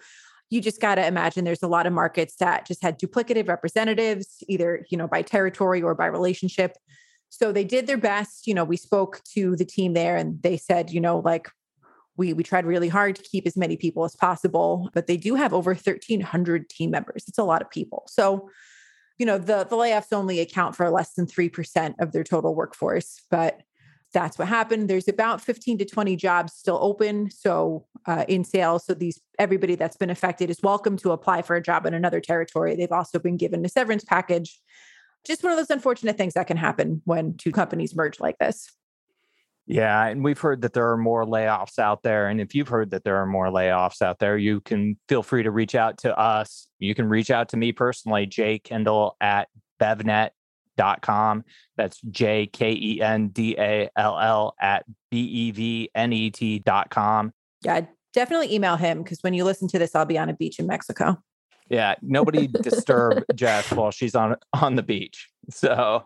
you 0.50 0.60
just 0.60 0.80
got 0.80 0.96
to 0.96 1.06
imagine 1.06 1.44
there's 1.44 1.62
a 1.62 1.68
lot 1.68 1.86
of 1.86 1.92
markets 1.92 2.36
that 2.40 2.66
just 2.66 2.82
had 2.82 2.98
duplicative 2.98 3.48
representatives, 3.48 4.42
either, 4.48 4.84
you 4.90 4.98
know, 4.98 5.06
by 5.06 5.22
territory 5.22 5.82
or 5.82 5.94
by 5.94 6.06
relationship. 6.06 6.76
So 7.28 7.52
they 7.52 7.64
did 7.64 7.86
their 7.86 7.98
best. 7.98 8.46
You 8.46 8.54
know, 8.54 8.64
we 8.64 8.76
spoke 8.76 9.20
to 9.34 9.56
the 9.56 9.64
team 9.64 9.94
there 9.94 10.16
and 10.16 10.42
they 10.42 10.56
said, 10.56 10.90
you 10.90 11.00
know, 11.00 11.18
like 11.18 11.48
we 12.16 12.32
we 12.32 12.42
tried 12.42 12.66
really 12.66 12.88
hard 12.88 13.16
to 13.16 13.22
keep 13.22 13.46
as 13.46 13.56
many 13.56 13.76
people 13.76 14.04
as 14.04 14.14
possible, 14.14 14.90
but 14.92 15.06
they 15.06 15.16
do 15.16 15.34
have 15.34 15.52
over 15.52 15.72
1300 15.72 16.68
team 16.68 16.90
members. 16.90 17.24
It's 17.26 17.38
a 17.38 17.44
lot 17.44 17.62
of 17.62 17.70
people. 17.70 18.04
So, 18.08 18.48
you 19.18 19.26
know, 19.26 19.38
the 19.38 19.64
the 19.64 19.76
layoffs 19.76 20.12
only 20.12 20.40
account 20.40 20.76
for 20.76 20.88
less 20.90 21.14
than 21.14 21.26
3% 21.26 21.94
of 22.00 22.12
their 22.12 22.24
total 22.24 22.54
workforce, 22.54 23.22
but 23.30 23.62
that's 24.12 24.38
what 24.38 24.46
happened. 24.46 24.88
There's 24.88 25.08
about 25.08 25.40
15 25.40 25.78
to 25.78 25.84
20 25.84 26.14
jobs 26.16 26.52
still 26.52 26.78
open. 26.80 27.30
So 27.30 27.86
uh, 28.06 28.24
in 28.28 28.44
sales, 28.44 28.86
so 28.86 28.94
these 28.94 29.20
everybody 29.38 29.74
that's 29.74 29.96
been 29.96 30.10
affected 30.10 30.50
is 30.50 30.60
welcome 30.62 30.96
to 30.98 31.10
apply 31.10 31.42
for 31.42 31.56
a 31.56 31.62
job 31.62 31.84
in 31.84 31.94
another 31.94 32.20
territory. 32.20 32.76
They've 32.76 32.92
also 32.92 33.18
been 33.18 33.36
given 33.36 33.64
a 33.64 33.68
severance 33.68 34.04
package 34.04 34.60
just 35.24 35.42
one 35.42 35.52
of 35.52 35.58
those 35.58 35.70
unfortunate 35.70 36.16
things 36.16 36.34
that 36.34 36.46
can 36.46 36.56
happen 36.56 37.02
when 37.04 37.36
two 37.36 37.52
companies 37.52 37.96
merge 37.96 38.20
like 38.20 38.38
this. 38.38 38.70
Yeah, 39.66 40.06
and 40.06 40.22
we've 40.22 40.38
heard 40.38 40.60
that 40.62 40.74
there 40.74 40.90
are 40.90 40.96
more 40.96 41.24
layoffs 41.24 41.78
out 41.78 42.02
there. 42.02 42.28
And 42.28 42.40
if 42.40 42.54
you've 42.54 42.68
heard 42.68 42.90
that 42.90 43.02
there 43.04 43.16
are 43.16 43.26
more 43.26 43.48
layoffs 43.48 44.02
out 44.02 44.18
there, 44.18 44.36
you 44.36 44.60
can 44.60 44.98
feel 45.08 45.22
free 45.22 45.42
to 45.42 45.50
reach 45.50 45.74
out 45.74 45.98
to 45.98 46.16
us. 46.18 46.68
You 46.78 46.94
can 46.94 47.08
reach 47.08 47.30
out 47.30 47.48
to 47.50 47.56
me 47.56 47.72
personally, 47.72 48.26
Jay 48.26 48.58
Kendall 48.58 49.16
at 49.22 49.48
bevnet.com. 49.80 51.44
That's 51.78 52.00
J 52.10 52.46
K 52.46 52.72
E 52.72 53.00
N 53.00 53.28
D 53.28 53.56
A 53.58 53.88
L 53.96 54.18
L 54.18 54.54
at 54.60 54.84
B 55.10 55.20
E 55.20 55.50
V 55.50 55.90
N 55.94 56.12
E 56.12 56.30
T.com. 56.30 57.32
Yeah, 57.62 57.86
definitely 58.12 58.54
email 58.54 58.76
him 58.76 59.02
because 59.02 59.20
when 59.22 59.32
you 59.32 59.44
listen 59.44 59.66
to 59.68 59.78
this, 59.78 59.94
I'll 59.94 60.04
be 60.04 60.18
on 60.18 60.28
a 60.28 60.34
beach 60.34 60.58
in 60.58 60.66
Mexico. 60.66 61.22
Yeah, 61.70 61.94
nobody 62.02 62.46
disturb 62.46 63.24
Jess 63.34 63.72
while 63.72 63.90
she's 63.90 64.14
on 64.14 64.36
on 64.52 64.76
the 64.76 64.82
beach. 64.82 65.30
So, 65.48 66.04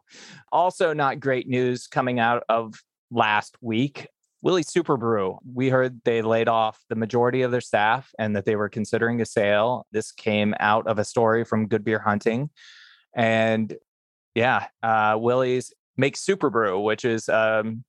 also 0.53 0.93
not 0.93 1.19
great 1.19 1.49
news 1.49 1.89
coming 1.89 2.21
out 2.21 2.45
of 2.49 2.75
last 3.11 3.57
week. 3.61 4.09
Willie's 4.41 4.69
Super 4.69 4.97
Brew. 4.97 5.39
We 5.53 5.69
heard 5.69 6.01
they 6.05 6.23
laid 6.23 6.49
off 6.49 6.81
the 6.89 6.95
majority 6.95 7.43
of 7.43 7.51
their 7.51 7.61
staff 7.61 8.13
and 8.19 8.37
that 8.37 8.45
they 8.45 8.55
were 8.55 8.69
considering 8.69 9.21
a 9.21 9.27
sale. 9.27 9.87
This 9.91 10.13
came 10.13 10.55
out 10.61 10.87
of 10.87 10.99
a 10.99 11.05
story 11.05 11.45
from 11.45 11.67
Good 11.67 11.85
Beer 11.85 11.99
Hunting, 11.99 12.51
and 13.15 13.75
yeah, 14.35 14.67
uh, 14.83 15.17
Willie's 15.19 15.73
makes 15.97 16.21
Super 16.21 16.51
Brew, 16.51 16.81
which 16.81 17.05
is 17.05 17.29
um, 17.29 17.85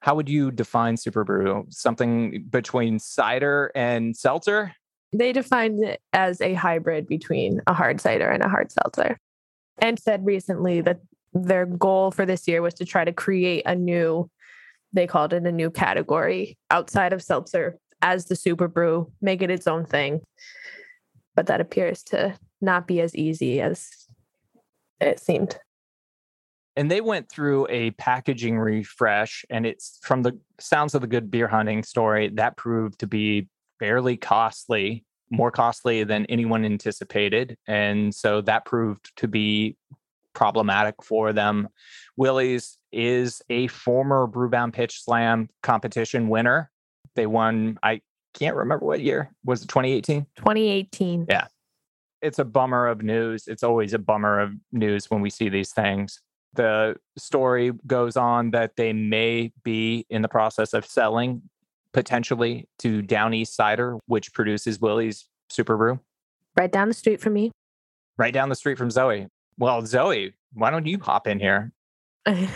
how 0.00 0.16
would 0.16 0.28
you 0.28 0.50
define 0.50 0.96
Super 0.96 1.22
Brew? 1.22 1.64
Something 1.70 2.44
between 2.50 2.98
cider 2.98 3.70
and 3.74 4.16
seltzer? 4.16 4.74
They 5.12 5.32
defined 5.32 5.84
it 5.84 6.00
as 6.12 6.40
a 6.40 6.54
hybrid 6.54 7.06
between 7.06 7.60
a 7.68 7.72
hard 7.72 8.00
cider 8.00 8.28
and 8.28 8.42
a 8.42 8.48
hard 8.48 8.72
seltzer 8.72 9.18
and 9.78 9.98
said 9.98 10.26
recently 10.26 10.80
that 10.80 11.00
their 11.34 11.66
goal 11.66 12.10
for 12.10 12.26
this 12.26 12.46
year 12.46 12.62
was 12.62 12.74
to 12.74 12.84
try 12.84 13.04
to 13.04 13.12
create 13.12 13.62
a 13.66 13.74
new, 13.74 14.30
they 14.92 15.06
called 15.06 15.32
it 15.32 15.46
a 15.46 15.52
new 15.52 15.70
category 15.70 16.58
outside 16.70 17.12
of 17.12 17.22
seltzer 17.22 17.78
as 18.02 18.26
the 18.26 18.36
super 18.36 18.68
brew, 18.68 19.10
make 19.20 19.42
it 19.42 19.50
its 19.50 19.66
own 19.66 19.84
thing. 19.86 20.20
But 21.34 21.46
that 21.46 21.60
appears 21.60 22.02
to 22.04 22.36
not 22.60 22.86
be 22.86 23.00
as 23.00 23.14
easy 23.14 23.60
as 23.60 23.88
it 25.00 25.18
seemed. 25.20 25.58
And 26.76 26.90
they 26.90 27.00
went 27.00 27.30
through 27.30 27.66
a 27.68 27.90
packaging 27.92 28.58
refresh, 28.58 29.44
and 29.50 29.66
it's 29.66 29.98
from 30.02 30.22
the 30.22 30.38
sounds 30.58 30.94
of 30.94 31.02
the 31.02 31.06
good 31.06 31.30
beer 31.30 31.48
hunting 31.48 31.82
story 31.82 32.30
that 32.34 32.56
proved 32.56 32.98
to 33.00 33.06
be 33.06 33.48
fairly 33.78 34.16
costly, 34.16 35.04
more 35.30 35.50
costly 35.50 36.04
than 36.04 36.24
anyone 36.26 36.64
anticipated. 36.64 37.56
And 37.66 38.14
so 38.14 38.40
that 38.42 38.64
proved 38.64 39.14
to 39.16 39.28
be 39.28 39.76
problematic 40.34 40.96
for 41.02 41.32
them. 41.32 41.68
Willie's 42.16 42.78
is 42.92 43.42
a 43.48 43.66
former 43.68 44.26
Brewbound 44.26 44.72
Pitch 44.72 45.02
Slam 45.02 45.48
competition 45.62 46.28
winner. 46.28 46.70
They 47.14 47.26
won, 47.26 47.78
I 47.82 48.00
can't 48.34 48.56
remember 48.56 48.86
what 48.86 49.00
year. 49.00 49.32
Was 49.44 49.62
it 49.62 49.68
2018? 49.68 50.26
2018. 50.36 51.26
Yeah. 51.28 51.46
It's 52.20 52.38
a 52.38 52.44
bummer 52.44 52.86
of 52.86 53.02
news. 53.02 53.48
It's 53.48 53.62
always 53.62 53.94
a 53.94 53.98
bummer 53.98 54.40
of 54.40 54.52
news 54.70 55.10
when 55.10 55.20
we 55.20 55.30
see 55.30 55.48
these 55.48 55.72
things. 55.72 56.20
The 56.54 56.96
story 57.16 57.72
goes 57.86 58.16
on 58.16 58.50
that 58.50 58.76
they 58.76 58.92
may 58.92 59.52
be 59.64 60.06
in 60.10 60.22
the 60.22 60.28
process 60.28 60.74
of 60.74 60.86
selling 60.86 61.42
potentially 61.92 62.68
to 62.78 63.02
Down 63.02 63.34
East 63.34 63.54
Cider, 63.54 63.98
which 64.06 64.32
produces 64.32 64.80
Willie's 64.80 65.28
Super 65.50 65.76
Brew? 65.76 66.00
Right 66.56 66.70
down 66.70 66.88
the 66.88 66.94
street 66.94 67.20
from 67.20 67.34
me. 67.34 67.50
Right 68.18 68.32
down 68.32 68.48
the 68.48 68.54
street 68.54 68.78
from 68.78 68.90
Zoe. 68.90 69.26
Well, 69.62 69.86
Zoe, 69.86 70.34
why 70.54 70.70
don't 70.70 70.86
you 70.86 70.98
hop 70.98 71.28
in 71.28 71.38
here? 71.38 71.70
I 72.26 72.48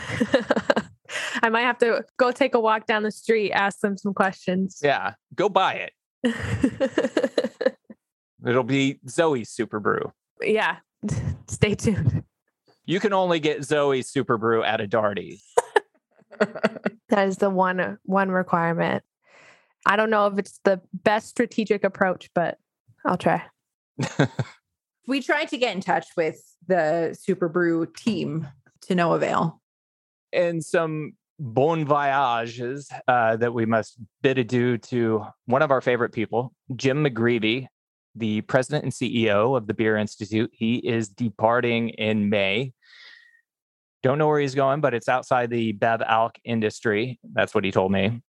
might 1.49 1.61
have 1.61 1.79
to 1.79 2.05
go 2.17 2.33
take 2.33 2.57
a 2.57 2.59
walk 2.59 2.87
down 2.87 3.05
the 3.05 3.13
street, 3.13 3.53
ask 3.53 3.79
them 3.79 3.97
some 3.97 4.13
questions. 4.13 4.81
Yeah, 4.83 5.15
go 5.33 5.49
buy 5.49 5.89
it. 6.25 7.79
It'll 8.45 8.65
be 8.65 8.99
Zoe's 9.09 9.51
Super 9.51 9.79
Brew. 9.79 10.13
Yeah, 10.43 10.79
stay 11.47 11.77
tuned. 11.77 12.25
You 12.87 12.99
can 12.99 13.13
only 13.13 13.39
get 13.39 13.63
Zoe's 13.63 14.09
Super 14.09 14.37
Brew 14.37 14.65
at 14.65 14.81
a 14.81 14.89
Darty. 14.89 15.39
that 16.41 17.29
is 17.29 17.37
the 17.37 17.51
one 17.51 17.99
one 18.03 18.33
requirement. 18.33 19.05
I 19.87 19.95
don't 19.95 20.11
know 20.11 20.27
if 20.27 20.41
it's 20.41 20.59
the 20.65 20.81
best 20.93 21.29
strategic 21.29 21.85
approach, 21.85 22.31
but 22.35 22.59
I'll 23.05 23.17
try. 23.17 23.45
We 25.07 25.23
tried 25.23 25.49
to 25.49 25.57
get 25.57 25.75
in 25.75 25.81
touch 25.81 26.09
with 26.17 26.43
the 26.67 27.17
Super 27.19 27.49
Brew 27.49 27.87
team 27.87 28.47
to 28.83 28.95
no 28.95 29.13
avail. 29.13 29.61
And 30.33 30.65
some 30.65 31.13
bon 31.39 31.85
voyages 31.85 32.91
uh, 33.09 33.37
that 33.37 33.53
we 33.53 33.67
must 33.67 33.99
bid 34.23 34.39
adieu 34.39 34.79
to 34.79 35.25
one 35.47 35.63
of 35.63 35.71
our 35.71 35.81
favorite 35.81 36.13
people, 36.13 36.53
Jim 36.75 37.05
McGreevy, 37.05 37.67
the 38.15 38.41
president 38.43 38.85
and 38.85 38.93
CEO 38.93 39.57
of 39.57 39.67
the 39.67 39.75
Beer 39.75 39.97
Institute. 39.97 40.51
He 40.53 40.77
is 40.77 41.09
departing 41.09 41.91
in 41.91 42.31
May. 42.31 42.73
Don't 44.03 44.19
know 44.19 44.29
where 44.29 44.41
he's 44.41 44.55
going, 44.55 44.81
but 44.81 44.95
it's 44.95 45.09
outside 45.09 45.51
the 45.51 45.73
Bev 45.73 46.01
Alk 46.01 46.37
industry. 46.45 47.19
That's 47.33 47.55
what 47.55 47.65
he 47.65 47.73
told 47.73 47.93
me. 47.93 48.23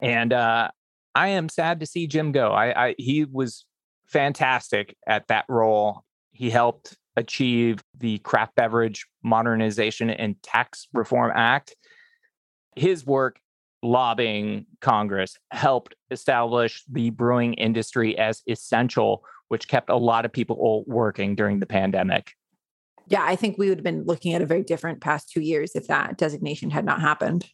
And 0.00 0.32
uh, 0.32 0.70
I 1.14 1.28
am 1.28 1.48
sad 1.48 1.80
to 1.80 1.86
see 1.86 2.06
Jim 2.06 2.32
go. 2.32 2.52
I, 2.52 2.88
I 2.88 2.94
he 2.98 3.24
was 3.24 3.64
fantastic 4.06 4.96
at 5.06 5.28
that 5.28 5.44
role. 5.48 6.04
He 6.40 6.48
helped 6.48 6.96
achieve 7.16 7.84
the 7.98 8.16
Craft 8.20 8.54
Beverage 8.54 9.06
Modernization 9.22 10.08
and 10.08 10.42
Tax 10.42 10.88
Reform 10.94 11.32
Act. 11.34 11.76
His 12.74 13.04
work 13.04 13.38
lobbying 13.82 14.64
Congress 14.80 15.36
helped 15.50 15.94
establish 16.10 16.82
the 16.90 17.10
brewing 17.10 17.52
industry 17.54 18.16
as 18.16 18.40
essential, 18.48 19.22
which 19.48 19.68
kept 19.68 19.90
a 19.90 19.96
lot 19.96 20.24
of 20.24 20.32
people 20.32 20.82
working 20.86 21.34
during 21.34 21.60
the 21.60 21.66
pandemic. 21.66 22.32
Yeah, 23.08 23.22
I 23.22 23.36
think 23.36 23.58
we 23.58 23.68
would 23.68 23.76
have 23.76 23.84
been 23.84 24.04
looking 24.04 24.32
at 24.32 24.40
a 24.40 24.46
very 24.46 24.62
different 24.62 25.02
past 25.02 25.30
two 25.30 25.42
years 25.42 25.72
if 25.74 25.88
that 25.88 26.16
designation 26.16 26.70
had 26.70 26.86
not 26.86 27.02
happened. 27.02 27.50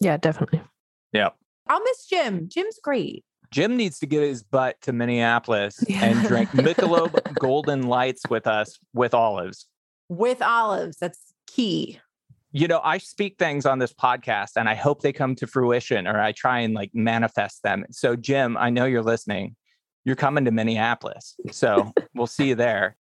Yeah, 0.00 0.16
definitely. 0.16 0.62
Yeah. 1.12 1.32
I'll 1.68 1.82
miss 1.82 2.06
Jim. 2.06 2.48
Jim's 2.48 2.78
great. 2.82 3.25
Jim 3.50 3.76
needs 3.76 3.98
to 4.00 4.06
get 4.06 4.22
his 4.22 4.42
butt 4.42 4.80
to 4.82 4.92
Minneapolis 4.92 5.82
yeah. 5.88 6.04
and 6.04 6.26
drink 6.26 6.50
Michelob 6.50 7.38
Golden 7.38 7.88
Lights 7.88 8.22
with 8.28 8.46
us 8.46 8.78
with 8.94 9.14
olives. 9.14 9.66
With 10.08 10.42
olives. 10.42 10.98
That's 10.98 11.20
key. 11.46 12.00
You 12.52 12.68
know, 12.68 12.80
I 12.82 12.98
speak 12.98 13.36
things 13.38 13.66
on 13.66 13.78
this 13.78 13.92
podcast 13.92 14.52
and 14.56 14.68
I 14.68 14.74
hope 14.74 15.02
they 15.02 15.12
come 15.12 15.34
to 15.36 15.46
fruition 15.46 16.06
or 16.06 16.20
I 16.20 16.32
try 16.32 16.60
and 16.60 16.74
like 16.74 16.90
manifest 16.94 17.62
them. 17.62 17.84
So, 17.90 18.16
Jim, 18.16 18.56
I 18.56 18.70
know 18.70 18.86
you're 18.86 19.02
listening. 19.02 19.56
You're 20.04 20.16
coming 20.16 20.44
to 20.44 20.50
Minneapolis. 20.50 21.34
So, 21.50 21.92
we'll 22.14 22.26
see 22.26 22.48
you 22.48 22.54
there. 22.54 22.96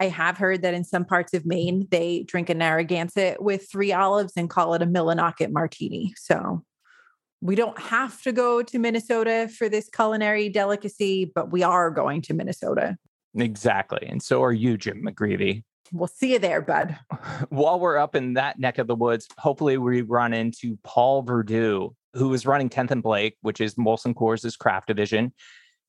I 0.00 0.08
have 0.08 0.36
heard 0.38 0.62
that 0.62 0.74
in 0.74 0.84
some 0.84 1.04
parts 1.04 1.34
of 1.34 1.46
Maine, 1.46 1.86
they 1.90 2.24
drink 2.24 2.50
a 2.50 2.54
Narragansett 2.54 3.40
with 3.42 3.68
three 3.70 3.92
olives 3.92 4.32
and 4.36 4.50
call 4.50 4.74
it 4.74 4.82
a 4.82 4.86
Millinocket 4.86 5.52
martini. 5.52 6.14
So 6.16 6.64
we 7.44 7.54
don't 7.54 7.78
have 7.78 8.22
to 8.22 8.32
go 8.32 8.62
to 8.62 8.78
Minnesota 8.78 9.50
for 9.54 9.68
this 9.68 9.90
culinary 9.90 10.48
delicacy, 10.48 11.30
but 11.34 11.52
we 11.52 11.62
are 11.62 11.90
going 11.90 12.22
to 12.22 12.32
Minnesota. 12.32 12.96
Exactly. 13.36 14.06
And 14.08 14.22
so 14.22 14.42
are 14.42 14.52
you, 14.52 14.78
Jim 14.78 15.04
McGreevy. 15.06 15.62
We'll 15.92 16.08
see 16.08 16.32
you 16.32 16.38
there, 16.38 16.62
bud. 16.62 16.96
While 17.50 17.80
we're 17.80 17.98
up 17.98 18.16
in 18.16 18.32
that 18.32 18.58
neck 18.58 18.78
of 18.78 18.86
the 18.86 18.94
woods, 18.94 19.28
hopefully 19.36 19.76
we 19.76 20.00
run 20.00 20.32
into 20.32 20.78
Paul 20.84 21.22
Verdu, 21.22 21.94
who 22.14 22.32
is 22.32 22.46
running 22.46 22.70
10th 22.70 22.92
and 22.92 23.02
Blake, 23.02 23.36
which 23.42 23.60
is 23.60 23.74
Molson 23.74 24.14
Coors' 24.14 24.58
craft 24.58 24.86
division. 24.86 25.34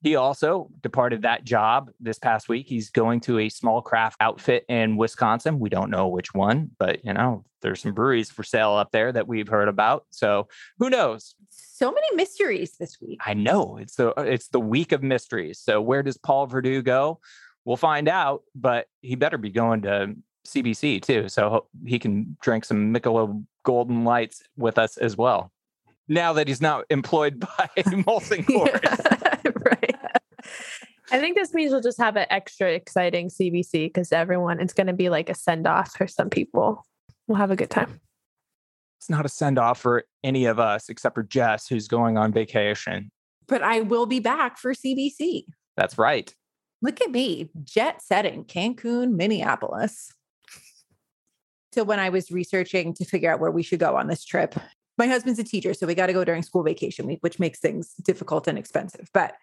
He 0.05 0.15
also 0.15 0.69
departed 0.81 1.23
that 1.23 1.45
job 1.45 1.89
this 1.99 2.19
past 2.19 2.47
week. 2.47 2.67
He's 2.69 2.91
going 2.91 3.21
to 3.21 3.39
a 3.39 3.49
small 3.49 3.81
craft 3.81 4.17
outfit 4.19 4.63
in 4.69 4.97
Wisconsin. 4.97 5.57
We 5.57 5.69
don't 5.69 5.89
know 5.89 6.09
which 6.09 6.31
one, 6.31 6.69
but 6.77 7.03
you 7.03 7.11
know, 7.11 7.43
there's 7.63 7.81
some 7.81 7.95
breweries 7.95 8.29
for 8.29 8.43
sale 8.43 8.73
up 8.73 8.91
there 8.91 9.11
that 9.11 9.27
we've 9.27 9.47
heard 9.47 9.67
about. 9.67 10.05
So 10.11 10.47
who 10.77 10.91
knows? 10.91 11.33
So 11.49 11.91
many 11.91 12.05
mysteries 12.13 12.73
this 12.79 13.01
week. 13.01 13.19
I 13.25 13.33
know 13.33 13.77
it's 13.77 13.95
the 13.95 14.13
it's 14.17 14.49
the 14.49 14.59
week 14.59 14.91
of 14.91 15.01
mysteries. 15.01 15.57
So 15.57 15.81
where 15.81 16.03
does 16.03 16.17
Paul 16.17 16.47
Verdu 16.47 16.83
go? 16.83 17.19
We'll 17.63 17.75
find 17.75 18.07
out, 18.07 18.43
but 18.53 18.85
he 19.01 19.15
better 19.15 19.39
be 19.39 19.49
going 19.49 19.81
to 19.81 20.13
CBC 20.45 21.01
too, 21.01 21.29
so 21.29 21.65
he 21.83 21.97
can 21.97 22.37
drink 22.41 22.65
some 22.65 22.93
Michelob 22.93 23.43
Golden 23.63 24.03
Lights 24.03 24.43
with 24.55 24.77
us 24.77 24.97
as 24.97 25.17
well. 25.17 25.51
Now 26.07 26.33
that 26.33 26.47
he's 26.47 26.61
not 26.61 26.85
employed 26.91 27.39
by 27.57 27.69
Molson 27.77 28.45
Coors. 28.45 29.21
I 31.15 31.19
think 31.21 31.37
this 31.37 31.53
means 31.53 31.71
we'll 31.71 31.79
just 31.79 31.97
have 31.97 32.17
an 32.17 32.25
extra 32.29 32.73
exciting 32.73 33.29
CBC 33.29 33.85
because 33.85 34.11
everyone, 34.11 34.59
it's 34.59 34.73
going 34.73 34.87
to 34.87 34.93
be 34.93 35.07
like 35.07 35.29
a 35.29 35.33
send 35.33 35.65
off 35.65 35.95
for 35.95 36.07
some 36.07 36.29
people. 36.29 36.85
We'll 37.25 37.37
have 37.37 37.51
a 37.51 37.55
good 37.55 37.69
time. 37.69 38.01
It's 38.99 39.09
not 39.09 39.25
a 39.25 39.29
send 39.29 39.57
off 39.57 39.79
for 39.79 40.03
any 40.25 40.43
of 40.43 40.59
us 40.59 40.89
except 40.89 41.15
for 41.15 41.23
Jess, 41.23 41.69
who's 41.69 41.87
going 41.87 42.17
on 42.17 42.33
vacation. 42.33 43.11
But 43.47 43.63
I 43.63 43.79
will 43.79 44.05
be 44.05 44.19
back 44.19 44.57
for 44.57 44.73
CBC. 44.73 45.45
That's 45.77 45.97
right. 45.97 46.35
Look 46.81 46.99
at 46.99 47.11
me, 47.11 47.49
jet 47.63 48.01
setting 48.01 48.43
Cancun, 48.43 49.15
Minneapolis. 49.15 50.11
So, 51.73 51.85
when 51.85 51.99
I 52.01 52.09
was 52.09 52.29
researching 52.29 52.93
to 52.93 53.05
figure 53.05 53.31
out 53.31 53.39
where 53.39 53.51
we 53.51 53.63
should 53.63 53.79
go 53.79 53.95
on 53.95 54.07
this 54.07 54.25
trip, 54.25 54.55
my 54.97 55.07
husband's 55.07 55.39
a 55.39 55.45
teacher, 55.45 55.73
so 55.73 55.87
we 55.87 55.95
got 55.95 56.07
to 56.07 56.13
go 56.13 56.25
during 56.25 56.43
school 56.43 56.63
vacation 56.63 57.07
week, 57.07 57.19
which 57.21 57.39
makes 57.39 57.59
things 57.59 57.93
difficult 58.03 58.49
and 58.49 58.57
expensive. 58.57 59.09
But 59.13 59.35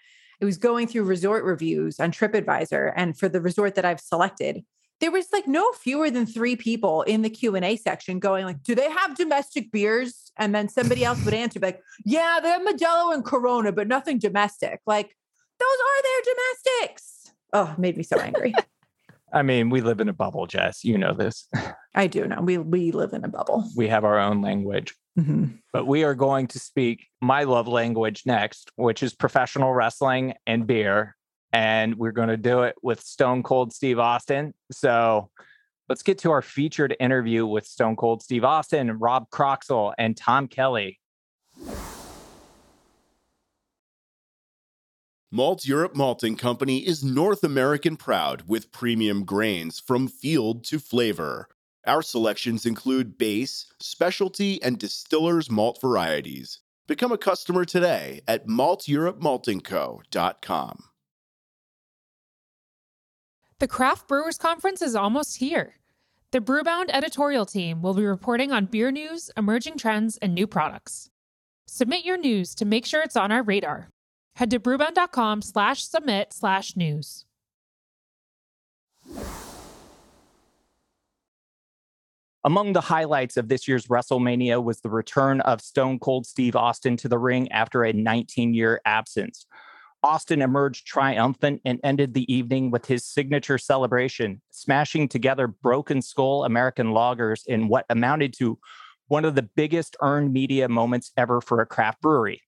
it 0.43 0.45
was 0.45 0.59
going 0.59 0.89
through 0.89 1.05
resort 1.05 1.45
reviews 1.45 2.01
on 2.01 2.11
TripAdvisor, 2.11 2.93
and 2.97 3.17
for 3.17 3.29
the 3.29 3.41
resort 3.41 3.77
that 3.77 3.85
I've 3.85 4.01
selected, 4.01 4.65
there 5.01 5.13
was 5.13 5.29
like 5.33 5.47
no 5.47 5.71
fewer 5.71 6.11
than 6.11 6.27
three 6.27 6.57
people 6.57 7.03
in 7.03 7.23
the 7.23 7.31
q&a 7.31 7.77
section 7.77 8.21
going 8.21 8.45
like 8.45 8.63
do 8.63 8.73
they 8.73 8.89
have 8.89 9.17
domestic 9.17 9.73
beers 9.73 10.31
and 10.39 10.55
then 10.55 10.69
somebody 10.69 11.05
else 11.05 11.25
would 11.25 11.35
answer 11.35 11.59
like 11.59 11.83
yeah 12.05 12.39
they're 12.41 12.61
modelo 12.61 13.13
and 13.13 13.25
corona 13.25 13.73
but 13.73 13.89
nothing 13.89 14.17
domestic 14.17 14.79
like 14.87 15.17
those 15.59 15.67
are 15.69 16.03
their 16.05 16.35
domestics 16.35 17.33
oh 17.53 17.75
made 17.79 17.97
me 17.97 18.05
so 18.05 18.17
angry 18.21 18.55
I 19.35 19.41
mean, 19.41 19.71
we 19.71 19.81
live 19.81 19.99
in 20.01 20.11
a 20.11 20.13
bubble, 20.13 20.47
Jess. 20.47 20.85
You 20.85 20.99
know 20.99 21.14
this. 21.14 21.49
I 21.95 22.07
do 22.07 22.29
know. 22.29 22.43
We 22.43 22.59
we 22.59 22.93
live 22.93 23.14
in 23.14 23.25
a 23.25 23.29
bubble. 23.29 23.66
We 23.75 23.88
have 23.88 24.05
our 24.05 24.19
own 24.19 24.43
language. 24.43 24.95
Mm-hmm. 25.18 25.46
But 25.72 25.87
we 25.87 26.05
are 26.05 26.14
going 26.14 26.46
to 26.48 26.59
speak 26.59 27.07
my 27.20 27.44
love 27.44 27.68
language 27.68 28.22
next, 28.25 28.70
which 28.77 29.03
is 29.03 29.14
professional 29.14 29.72
wrestling 29.72 30.35
and 30.46 30.66
beer. 30.66 31.16
And 31.53 31.96
we're 31.96 32.12
going 32.12 32.31
to 32.31 32.38
do 32.38 32.62
it 32.62 32.77
with 32.83 33.01
Stone 33.01 33.42
Cold 33.42 33.75
Steve 33.75 33.98
Austin. 33.98 34.55
So 34.70 35.31
let's 35.88 36.03
get 36.03 36.18
to 36.18 36.31
our 36.31 36.40
featured 36.40 36.96
interview 36.98 37.46
with 37.46 37.66
Stone 37.66 37.96
Cold 37.96 38.22
Steve 38.22 38.44
Austin, 38.44 38.98
Rob 38.98 39.29
Croxall, 39.31 39.92
and 39.98 40.16
Tom 40.16 40.48
Kelley. 40.48 40.98
Malt 45.35 45.66
Europe 45.66 45.96
Malting 45.96 46.37
Company 46.37 46.87
is 46.87 47.03
North 47.03 47.42
American 47.42 47.96
proud 47.96 48.44
with 48.46 48.70
premium 48.70 49.25
grains 49.25 49.81
from 49.81 50.07
field 50.07 50.62
to 50.64 50.79
flavor. 50.79 51.48
Our 51.87 52.03
selections 52.03 52.64
include 52.64 53.18
base, 53.18 53.66
specialty, 53.81 54.62
and 54.62 54.79
distiller's 54.79 55.51
malt 55.51 55.81
varieties. 55.81 56.61
Become 56.87 57.11
a 57.12 57.18
customer 57.18 57.64
today 57.64 58.21
at 58.29 58.47
malteuropemaltingco.com. 58.47 60.85
The 63.59 63.68
Craft 63.68 64.09
Brewers 64.09 64.38
Conference 64.38 64.83
is 64.83 64.97
almost 64.97 65.38
here. 65.38 65.75
The 66.33 66.40
Brewbound 66.40 66.87
editorial 66.88 67.47
team 67.47 67.83
will 67.83 67.95
be 67.95 68.05
reporting 68.05 68.51
on 68.53 68.66
beer 68.66 68.90
news, 68.90 69.31
emerging 69.37 69.79
trends, 69.79 70.16
and 70.18 70.35
new 70.35 70.47
products. 70.47 71.11
Submit 71.66 72.05
your 72.05 72.16
news 72.16 72.55
to 72.57 72.64
make 72.64 72.87
sure 72.87 73.03
it's 73.03 73.16
on 73.16 73.31
our 73.31 73.42
radar. 73.42 73.88
Head 74.37 74.51
to 74.51 74.59
brewbound.com 74.59 75.42
slash 75.42 75.85
submit 75.85 76.33
slash 76.33 76.77
news. 76.77 77.27
Among 82.44 82.72
the 82.72 82.81
highlights 82.81 83.37
of 83.37 83.46
this 83.46 83.68
year's 83.68 83.87
WrestleMania 83.87 84.62
was 84.64 84.81
the 84.81 84.90
return 84.90 85.40
of 85.42 85.61
Stone 85.61 86.00
Cold 86.00 86.26
Steve 86.26 86.57
Austin 86.57 86.96
to 86.96 87.09
the 87.09 87.18
ring 87.18 87.50
after 87.52 87.85
a 87.85 87.92
19 87.92 88.52
year 88.52 88.81
absence. 88.85 89.46
Austin 90.02 90.42
emerged 90.42 90.85
triumphant 90.85 91.61
and 91.64 91.78
ended 91.85 92.14
the 92.14 92.33
evening 92.33 92.72
with 92.72 92.87
his 92.87 93.05
signature 93.05 93.59
celebration, 93.59 94.42
smashing 94.50 95.07
together 95.07 95.46
Broken 95.46 96.02
Skull 96.02 96.44
American 96.44 96.88
lagers 96.88 97.46
in 97.46 97.68
what 97.68 97.87
amounted 97.88 98.35
to 98.38 98.59
one 99.07 99.24
of 99.24 99.37
the 99.37 99.42
biggest 99.42 99.96
earned 100.02 100.33
media 100.33 100.68
moments 100.68 101.12
ever 101.16 101.40
for 101.40 101.61
a 101.61 101.66
craft 101.66 102.00
brewery. 102.00 102.42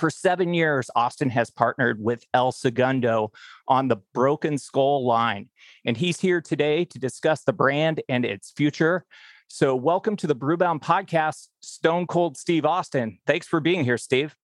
For 0.00 0.08
seven 0.08 0.54
years, 0.54 0.88
Austin 0.96 1.28
has 1.28 1.50
partnered 1.50 2.02
with 2.02 2.24
El 2.32 2.52
Segundo 2.52 3.32
on 3.68 3.88
the 3.88 3.98
Broken 4.14 4.56
Skull 4.56 5.06
line, 5.06 5.50
and 5.84 5.94
he's 5.94 6.18
here 6.18 6.40
today 6.40 6.86
to 6.86 6.98
discuss 6.98 7.42
the 7.42 7.52
brand 7.52 8.00
and 8.08 8.24
its 8.24 8.50
future. 8.50 9.04
So, 9.48 9.76
welcome 9.76 10.16
to 10.16 10.26
the 10.26 10.34
Brewbound 10.34 10.80
podcast, 10.80 11.48
Stone 11.60 12.06
Cold 12.06 12.38
Steve 12.38 12.64
Austin. 12.64 13.18
Thanks 13.26 13.46
for 13.46 13.60
being 13.60 13.84
here, 13.84 13.98
Steve. 13.98 14.34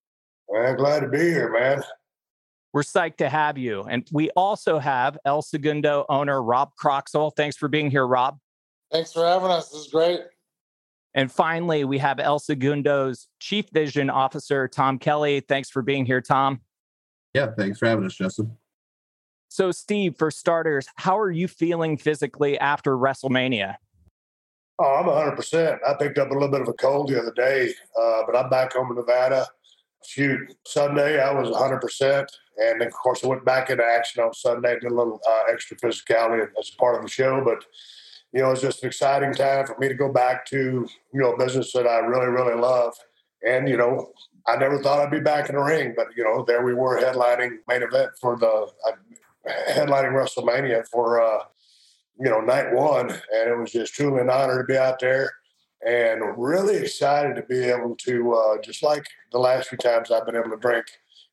Well, 0.46 0.74
glad 0.74 1.00
to 1.00 1.08
be 1.08 1.20
here, 1.20 1.50
man. 1.50 1.82
We're 2.74 2.82
psyched 2.82 3.16
to 3.16 3.30
have 3.30 3.56
you. 3.56 3.80
And 3.84 4.06
we 4.12 4.28
also 4.32 4.78
have 4.78 5.16
El 5.24 5.40
Segundo 5.40 6.04
owner 6.10 6.42
Rob 6.42 6.72
Croxall. 6.78 7.32
Thanks 7.34 7.56
for 7.56 7.68
being 7.68 7.90
here, 7.90 8.06
Rob. 8.06 8.36
Thanks 8.92 9.10
for 9.10 9.24
having 9.24 9.48
us. 9.48 9.70
This 9.70 9.86
is 9.86 9.88
great. 9.88 10.20
And 11.16 11.32
finally, 11.32 11.84
we 11.84 11.96
have 11.98 12.20
El 12.20 12.38
Segundo's 12.38 13.26
Chief 13.40 13.64
Vision 13.72 14.10
Officer, 14.10 14.68
Tom 14.68 14.98
Kelley. 14.98 15.40
Thanks 15.40 15.70
for 15.70 15.80
being 15.80 16.04
here, 16.04 16.20
Tom. 16.20 16.60
Yeah, 17.32 17.48
thanks 17.56 17.78
for 17.78 17.86
having 17.86 18.04
us, 18.04 18.14
Justin. 18.14 18.54
So, 19.48 19.72
Steve, 19.72 20.16
for 20.18 20.30
starters, 20.30 20.86
how 20.96 21.18
are 21.18 21.30
you 21.30 21.48
feeling 21.48 21.96
physically 21.96 22.58
after 22.58 22.98
WrestleMania? 22.98 23.76
Oh, 24.78 24.84
I'm 24.84 25.06
100%. 25.06 25.78
I 25.88 25.94
picked 25.94 26.18
up 26.18 26.30
a 26.30 26.34
little 26.34 26.48
bit 26.48 26.60
of 26.60 26.68
a 26.68 26.74
cold 26.74 27.08
the 27.08 27.18
other 27.18 27.32
day, 27.32 27.72
uh, 27.98 28.22
but 28.26 28.36
I'm 28.36 28.50
back 28.50 28.74
home 28.74 28.90
in 28.90 28.96
Nevada. 28.96 29.46
Shoot, 30.04 30.54
Sunday 30.66 31.18
I 31.18 31.32
was 31.32 31.48
100%. 31.48 32.26
And 32.58 32.80
then, 32.80 32.88
of 32.88 32.92
course, 32.92 33.24
I 33.24 33.28
went 33.28 33.44
back 33.46 33.70
into 33.70 33.84
action 33.84 34.22
on 34.22 34.34
Sunday, 34.34 34.72
and 34.72 34.80
did 34.82 34.92
a 34.92 34.94
little 34.94 35.18
uh, 35.26 35.50
extra 35.50 35.78
physicality 35.78 36.46
as 36.58 36.70
part 36.70 36.96
of 36.96 37.02
the 37.02 37.08
show. 37.08 37.42
But 37.42 37.64
you 38.36 38.42
know, 38.42 38.50
it's 38.50 38.60
just 38.60 38.82
an 38.82 38.88
exciting 38.88 39.32
time 39.32 39.66
for 39.66 39.78
me 39.78 39.88
to 39.88 39.94
go 39.94 40.12
back 40.12 40.44
to, 40.44 40.56
you 40.56 41.20
know, 41.20 41.32
a 41.32 41.38
business 41.38 41.72
that 41.72 41.86
I 41.86 42.00
really, 42.00 42.26
really 42.26 42.54
love. 42.54 42.92
And, 43.48 43.66
you 43.66 43.78
know, 43.78 44.12
I 44.46 44.56
never 44.56 44.78
thought 44.82 45.00
I'd 45.00 45.10
be 45.10 45.20
back 45.20 45.48
in 45.48 45.54
the 45.54 45.62
ring, 45.62 45.94
but, 45.96 46.08
you 46.14 46.22
know, 46.22 46.44
there 46.46 46.62
we 46.62 46.74
were 46.74 47.00
headlining 47.00 47.60
main 47.66 47.82
event 47.82 48.10
for 48.20 48.36
the, 48.36 48.46
uh, 48.86 49.52
headlining 49.70 50.12
WrestleMania 50.12 50.86
for, 50.88 51.22
uh, 51.22 51.44
you 52.20 52.28
know, 52.28 52.40
night 52.42 52.74
one. 52.74 53.08
And 53.10 53.50
it 53.50 53.58
was 53.58 53.72
just 53.72 53.94
truly 53.94 54.20
an 54.20 54.28
honor 54.28 54.58
to 54.58 54.64
be 54.64 54.76
out 54.76 55.00
there. 55.00 55.32
and 55.86 56.20
really 56.36 56.76
excited 56.76 57.36
to 57.36 57.42
be 57.42 57.60
able 57.60 57.94
to, 57.96 58.34
uh, 58.34 58.60
just 58.62 58.82
like 58.82 59.04
the 59.30 59.38
last 59.38 59.68
few 59.68 59.78
times 59.78 60.10
I've 60.10 60.26
been 60.26 60.34
able 60.34 60.50
to 60.50 60.56
drink, 60.56 60.86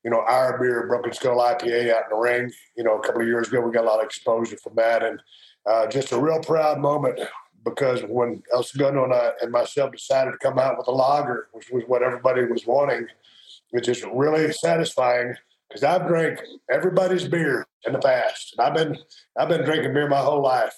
you 0.04 0.10
know, 0.10 0.20
our 0.20 0.58
beer, 0.58 0.86
Broken 0.86 1.12
Skull 1.12 1.38
IPA 1.38 1.92
out 1.94 2.04
in 2.04 2.10
the 2.10 2.16
ring. 2.16 2.52
You 2.76 2.84
know, 2.84 2.98
a 2.98 3.02
couple 3.02 3.22
of 3.22 3.26
years 3.26 3.48
ago, 3.48 3.60
we 3.60 3.72
got 3.72 3.84
a 3.84 3.88
lot 3.88 4.00
of 4.00 4.06
exposure 4.06 4.58
from 4.58 4.74
that. 4.76 5.02
And 5.02 5.20
uh, 5.66 5.86
just 5.86 6.12
a 6.12 6.18
real 6.18 6.40
proud 6.40 6.78
moment 6.78 7.20
because 7.64 8.02
when 8.02 8.42
El 8.52 8.62
Segundo 8.62 9.04
and, 9.04 9.14
I, 9.14 9.30
and 9.40 9.50
myself 9.50 9.92
decided 9.92 10.32
to 10.32 10.38
come 10.38 10.58
out 10.58 10.76
with 10.76 10.86
a 10.86 10.90
lager, 10.90 11.48
which 11.52 11.70
was 11.70 11.84
what 11.86 12.02
everybody 12.02 12.44
was 12.44 12.66
wanting, 12.66 13.06
it's 13.72 13.86
just 13.86 14.04
really 14.14 14.52
satisfying 14.52 15.34
because 15.68 15.82
I've 15.82 16.06
drank 16.06 16.40
everybody's 16.70 17.26
beer 17.26 17.66
in 17.86 17.94
the 17.94 17.98
past. 17.98 18.54
And 18.56 18.66
I've 18.66 18.74
been 18.74 18.98
I've 19.36 19.48
been 19.48 19.64
drinking 19.64 19.94
beer 19.94 20.08
my 20.08 20.20
whole 20.20 20.42
life, 20.42 20.76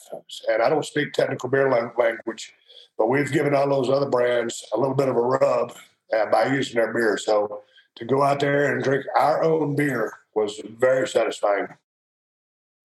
and 0.49 0.63
I 0.63 0.69
don't 0.69 0.85
speak 0.85 1.13
technical 1.13 1.49
beer 1.49 1.71
language, 1.71 2.55
but 2.97 3.09
we've 3.09 3.31
given 3.31 3.55
all 3.55 3.69
those 3.69 3.91
other 3.91 4.09
brands 4.09 4.65
a 4.73 4.79
little 4.79 4.95
bit 4.95 5.09
of 5.09 5.17
a 5.17 5.21
rub 5.21 5.77
uh, 6.17 6.27
by 6.27 6.47
using 6.47 6.77
their 6.77 6.93
beer. 6.93 7.19
So 7.19 7.63
to 7.97 8.05
go 8.05 8.23
out 8.23 8.41
there 8.41 8.73
and 8.73 8.83
drink 8.83 9.05
our 9.19 9.43
own 9.43 9.75
beer 9.75 10.13
was 10.35 10.61
very 10.79 11.09
satisfying. 11.09 11.69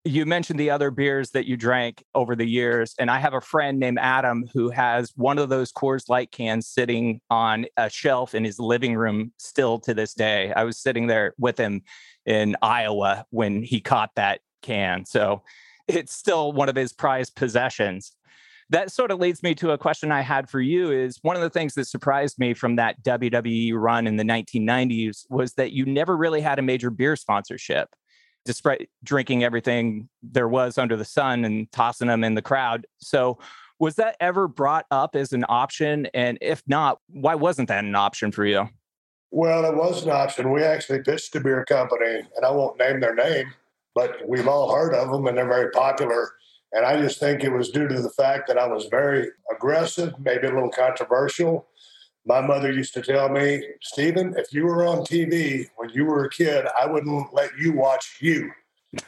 You 0.04 0.26
mentioned 0.26 0.58
the 0.58 0.70
other 0.70 0.90
beers 0.90 1.30
that 1.30 1.46
you 1.46 1.56
drank 1.56 2.02
over 2.12 2.34
the 2.34 2.44
years, 2.44 2.92
and 2.98 3.08
I 3.08 3.20
have 3.20 3.34
a 3.34 3.40
friend 3.40 3.78
named 3.78 4.00
Adam 4.00 4.44
who 4.52 4.68
has 4.70 5.12
one 5.14 5.38
of 5.38 5.48
those 5.48 5.72
Coors 5.72 6.08
Light 6.08 6.32
cans 6.32 6.66
sitting 6.66 7.20
on 7.30 7.66
a 7.76 7.88
shelf 7.88 8.34
in 8.34 8.44
his 8.44 8.58
living 8.58 8.96
room 8.96 9.32
still 9.36 9.78
to 9.80 9.94
this 9.94 10.12
day. 10.12 10.52
I 10.54 10.64
was 10.64 10.76
sitting 10.76 11.06
there 11.06 11.34
with 11.38 11.56
him 11.56 11.82
in 12.26 12.56
Iowa 12.60 13.26
when 13.30 13.62
he 13.62 13.80
caught 13.80 14.10
that 14.16 14.40
can. 14.60 15.06
So 15.06 15.42
it's 15.86 16.12
still 16.12 16.52
one 16.52 16.68
of 16.68 16.74
his 16.74 16.92
prized 16.92 17.36
possessions. 17.36 18.12
That 18.70 18.90
sort 18.90 19.12
of 19.12 19.20
leads 19.20 19.42
me 19.44 19.54
to 19.56 19.70
a 19.70 19.78
question 19.78 20.10
I 20.10 20.22
had 20.22 20.50
for 20.50 20.60
you 20.60 20.90
is 20.90 21.18
one 21.22 21.36
of 21.36 21.42
the 21.42 21.50
things 21.50 21.74
that 21.74 21.84
surprised 21.84 22.40
me 22.40 22.54
from 22.54 22.74
that 22.74 23.02
WWE 23.04 23.74
run 23.74 24.08
in 24.08 24.16
the 24.16 24.24
1990s 24.24 25.26
was 25.30 25.54
that 25.54 25.70
you 25.70 25.86
never 25.86 26.16
really 26.16 26.40
had 26.40 26.58
a 26.58 26.62
major 26.62 26.90
beer 26.90 27.14
sponsorship 27.14 27.88
despite 28.44 28.88
drinking 29.04 29.44
everything 29.44 30.08
there 30.22 30.48
was 30.48 30.78
under 30.78 30.96
the 30.96 31.04
sun 31.04 31.44
and 31.44 31.70
tossing 31.72 32.08
them 32.08 32.24
in 32.24 32.34
the 32.34 32.42
crowd. 32.42 32.86
So, 32.98 33.38
was 33.78 33.96
that 33.96 34.16
ever 34.20 34.46
brought 34.46 34.86
up 34.92 35.16
as 35.16 35.32
an 35.32 35.44
option? 35.48 36.06
And 36.14 36.38
if 36.40 36.62
not, 36.68 36.98
why 37.08 37.34
wasn't 37.34 37.68
that 37.68 37.84
an 37.84 37.96
option 37.96 38.30
for 38.30 38.44
you? 38.46 38.68
Well, 39.32 39.64
it 39.64 39.74
was 39.74 40.04
an 40.04 40.10
option. 40.10 40.52
We 40.52 40.62
actually 40.62 41.00
pitched 41.00 41.34
a 41.34 41.40
beer 41.40 41.64
company, 41.64 42.20
and 42.36 42.44
I 42.44 42.50
won't 42.52 42.78
name 42.78 43.00
their 43.00 43.14
name, 43.14 43.52
but 43.94 44.16
we've 44.28 44.46
all 44.46 44.72
heard 44.72 44.94
of 44.94 45.10
them 45.10 45.26
and 45.26 45.36
they're 45.36 45.48
very 45.48 45.70
popular. 45.70 46.32
And 46.72 46.86
I 46.86 47.00
just 47.00 47.18
think 47.18 47.42
it 47.42 47.52
was 47.52 47.70
due 47.70 47.88
to 47.88 48.00
the 48.00 48.10
fact 48.10 48.46
that 48.48 48.58
I 48.58 48.66
was 48.66 48.86
very 48.86 49.28
aggressive, 49.50 50.14
maybe 50.20 50.46
a 50.46 50.52
little 50.52 50.70
controversial, 50.70 51.66
my 52.24 52.40
mother 52.40 52.72
used 52.72 52.94
to 52.94 53.02
tell 53.02 53.28
me, 53.28 53.62
Stephen, 53.82 54.34
if 54.36 54.52
you 54.52 54.64
were 54.64 54.86
on 54.86 54.98
TV 54.98 55.66
when 55.76 55.90
you 55.90 56.04
were 56.04 56.24
a 56.24 56.30
kid, 56.30 56.66
I 56.80 56.86
wouldn't 56.86 57.34
let 57.34 57.50
you 57.58 57.72
watch 57.72 58.18
you. 58.20 58.50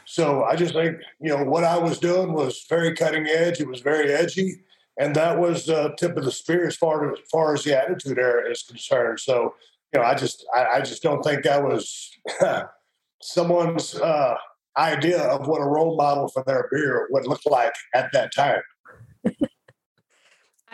So 0.05 0.45
I 0.45 0.57
just 0.57 0.75
think, 0.75 0.99
you 1.21 1.37
know, 1.37 1.45
what 1.45 1.65
I 1.65 1.79
was 1.79 1.99
doing 1.99 2.33
was 2.33 2.65
very 2.69 2.95
cutting 2.95 3.27
edge. 3.27 3.61
It 3.61 3.69
was 3.69 3.81
very 3.81 4.13
edgy. 4.13 4.63
And 4.99 5.15
that 5.17 5.39
was 5.39 5.67
the 5.67 5.95
tip 5.99 6.17
of 6.17 6.25
the 6.25 6.31
spear 6.31 6.67
as 6.67 6.77
far 6.77 7.13
as, 7.13 7.19
far 7.31 7.55
as 7.55 7.65
the 7.65 7.79
attitude 7.81 8.19
era 8.19 8.51
is 8.51 8.63
concerned. 8.63 9.21
So, 9.21 9.55
you 9.93 10.01
know, 10.01 10.07
I 10.07 10.15
just, 10.15 10.45
I, 10.55 10.65
I 10.77 10.81
just 10.81 11.03
don't 11.03 11.23
think 11.23 11.45
that 11.45 11.63
was 11.63 12.11
someone's 13.23 13.95
uh, 13.97 14.37
idea 14.77 15.23
of 15.23 15.47
what 15.47 15.61
a 15.61 15.67
role 15.67 15.97
model 15.97 16.29
for 16.29 16.43
their 16.47 16.69
beer 16.73 17.09
would 17.11 17.27
look 17.27 17.43
like 17.47 17.75
at 17.95 18.11
that 18.13 18.35
time. 18.35 18.63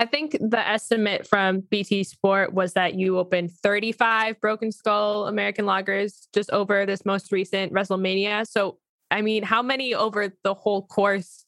I 0.01 0.07
think 0.07 0.39
the 0.41 0.67
estimate 0.67 1.27
from 1.27 1.61
BT 1.61 2.05
Sport 2.05 2.55
was 2.55 2.73
that 2.73 2.95
you 2.95 3.19
opened 3.19 3.51
35 3.53 4.41
Broken 4.41 4.73
Skull 4.73 5.27
American 5.27 5.67
Lagers 5.67 6.27
just 6.33 6.51
over 6.53 6.87
this 6.87 7.05
most 7.05 7.31
recent 7.31 7.75
WrestleMania. 7.75 8.47
So, 8.47 8.79
I 9.11 9.21
mean, 9.21 9.43
how 9.43 9.61
many 9.63 9.95
over 9.95 10.33
the 10.43 10.55
whole 10.55 10.87
course 10.87 11.45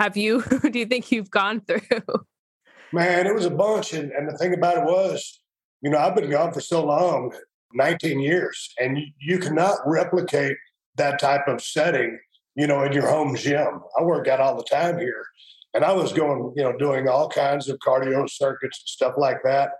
have 0.00 0.16
you, 0.16 0.42
do 0.70 0.78
you 0.78 0.86
think 0.86 1.12
you've 1.12 1.30
gone 1.30 1.60
through? 1.60 1.80
Man, 2.90 3.26
it 3.26 3.34
was 3.34 3.44
a 3.44 3.50
bunch. 3.50 3.92
And, 3.92 4.12
and 4.12 4.30
the 4.30 4.38
thing 4.38 4.54
about 4.54 4.78
it 4.78 4.84
was, 4.84 5.42
you 5.82 5.90
know, 5.90 5.98
I've 5.98 6.16
been 6.16 6.30
gone 6.30 6.54
for 6.54 6.62
so 6.62 6.82
long 6.82 7.34
19 7.74 8.18
years, 8.18 8.72
and 8.80 8.96
you, 8.96 9.04
you 9.20 9.38
cannot 9.38 9.76
replicate 9.84 10.56
that 10.94 11.18
type 11.18 11.48
of 11.48 11.60
setting, 11.60 12.18
you 12.54 12.66
know, 12.66 12.82
in 12.84 12.92
your 12.92 13.08
home 13.08 13.36
gym. 13.36 13.82
I 13.98 14.04
work 14.04 14.26
out 14.26 14.40
all 14.40 14.56
the 14.56 14.64
time 14.64 14.96
here. 14.96 15.26
And 15.74 15.84
I 15.84 15.92
was 15.92 16.12
going, 16.12 16.52
you 16.56 16.62
know, 16.62 16.76
doing 16.76 17.08
all 17.08 17.28
kinds 17.28 17.68
of 17.68 17.78
cardio 17.80 18.30
circuits 18.30 18.80
and 18.80 18.88
stuff 18.88 19.14
like 19.18 19.42
that. 19.44 19.70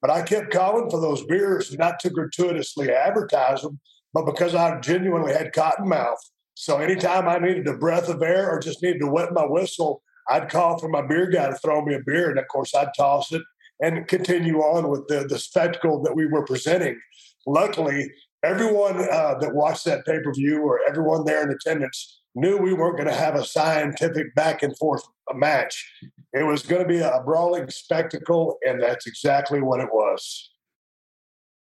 But 0.00 0.10
I 0.10 0.22
kept 0.22 0.50
calling 0.50 0.90
for 0.90 1.00
those 1.00 1.24
beers, 1.24 1.76
not 1.78 2.00
to 2.00 2.10
gratuitously 2.10 2.90
advertise 2.90 3.62
them, 3.62 3.78
but 4.12 4.26
because 4.26 4.54
I 4.54 4.80
genuinely 4.80 5.32
had 5.32 5.52
cotton 5.52 5.88
mouth. 5.88 6.18
So 6.54 6.78
anytime 6.78 7.28
I 7.28 7.38
needed 7.38 7.68
a 7.68 7.76
breath 7.76 8.08
of 8.08 8.22
air 8.22 8.50
or 8.50 8.58
just 8.58 8.82
needed 8.82 9.00
to 9.00 9.10
wet 9.10 9.32
my 9.32 9.44
whistle, 9.46 10.02
I'd 10.28 10.48
call 10.48 10.78
for 10.78 10.88
my 10.88 11.02
beer 11.02 11.28
guy 11.28 11.48
to 11.48 11.54
throw 11.54 11.84
me 11.84 11.94
a 11.94 12.00
beer. 12.00 12.30
And 12.30 12.38
of 12.38 12.48
course, 12.48 12.74
I'd 12.74 12.94
toss 12.96 13.32
it 13.32 13.42
and 13.80 14.06
continue 14.08 14.58
on 14.58 14.88
with 14.88 15.06
the, 15.08 15.26
the 15.28 15.38
spectacle 15.38 16.02
that 16.02 16.14
we 16.14 16.26
were 16.26 16.44
presenting. 16.44 16.98
Luckily, 17.46 18.10
everyone 18.42 19.00
uh, 19.10 19.34
that 19.40 19.54
watched 19.54 19.84
that 19.84 20.06
pay 20.06 20.20
per 20.20 20.32
view 20.32 20.62
or 20.62 20.80
everyone 20.88 21.24
there 21.24 21.42
in 21.42 21.50
attendance 21.50 22.21
knew 22.34 22.56
we 22.56 22.72
weren't 22.72 22.96
going 22.96 23.08
to 23.08 23.14
have 23.14 23.34
a 23.34 23.44
scientific 23.44 24.34
back 24.34 24.62
and 24.62 24.76
forth 24.78 25.02
match. 25.34 25.90
It 26.32 26.44
was 26.44 26.62
going 26.62 26.82
to 26.82 26.88
be 26.88 26.98
a 26.98 27.22
brawling 27.24 27.68
spectacle, 27.70 28.58
and 28.66 28.82
that's 28.82 29.06
exactly 29.06 29.60
what 29.60 29.80
it 29.80 29.88
was. 29.92 30.50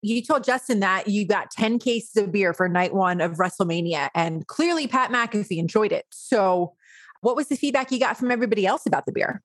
You 0.02 0.22
told 0.22 0.44
Justin 0.44 0.81
that 0.81 1.09
you 1.09 1.26
got 1.26 1.50
10 1.50 1.78
cases 1.78 2.16
of 2.16 2.31
beer 2.31 2.52
for 2.52 2.68
night 2.68 2.94
one 2.94 3.20
of 3.20 3.33
WrestleMania, 3.33 4.11
and 4.14 4.46
clearly 4.46 4.87
Pat 4.87 5.11
McAfee 5.11 5.59
enjoyed 5.59 5.92
it. 5.92 6.04
So, 6.11 6.74
what 7.20 7.35
was 7.35 7.48
the 7.48 7.57
feedback 7.57 7.90
you 7.90 7.98
got 7.98 8.16
from 8.16 8.31
everybody 8.31 8.64
else 8.64 8.87
about 8.87 9.07
the 9.07 9.12
beer? 9.12 9.42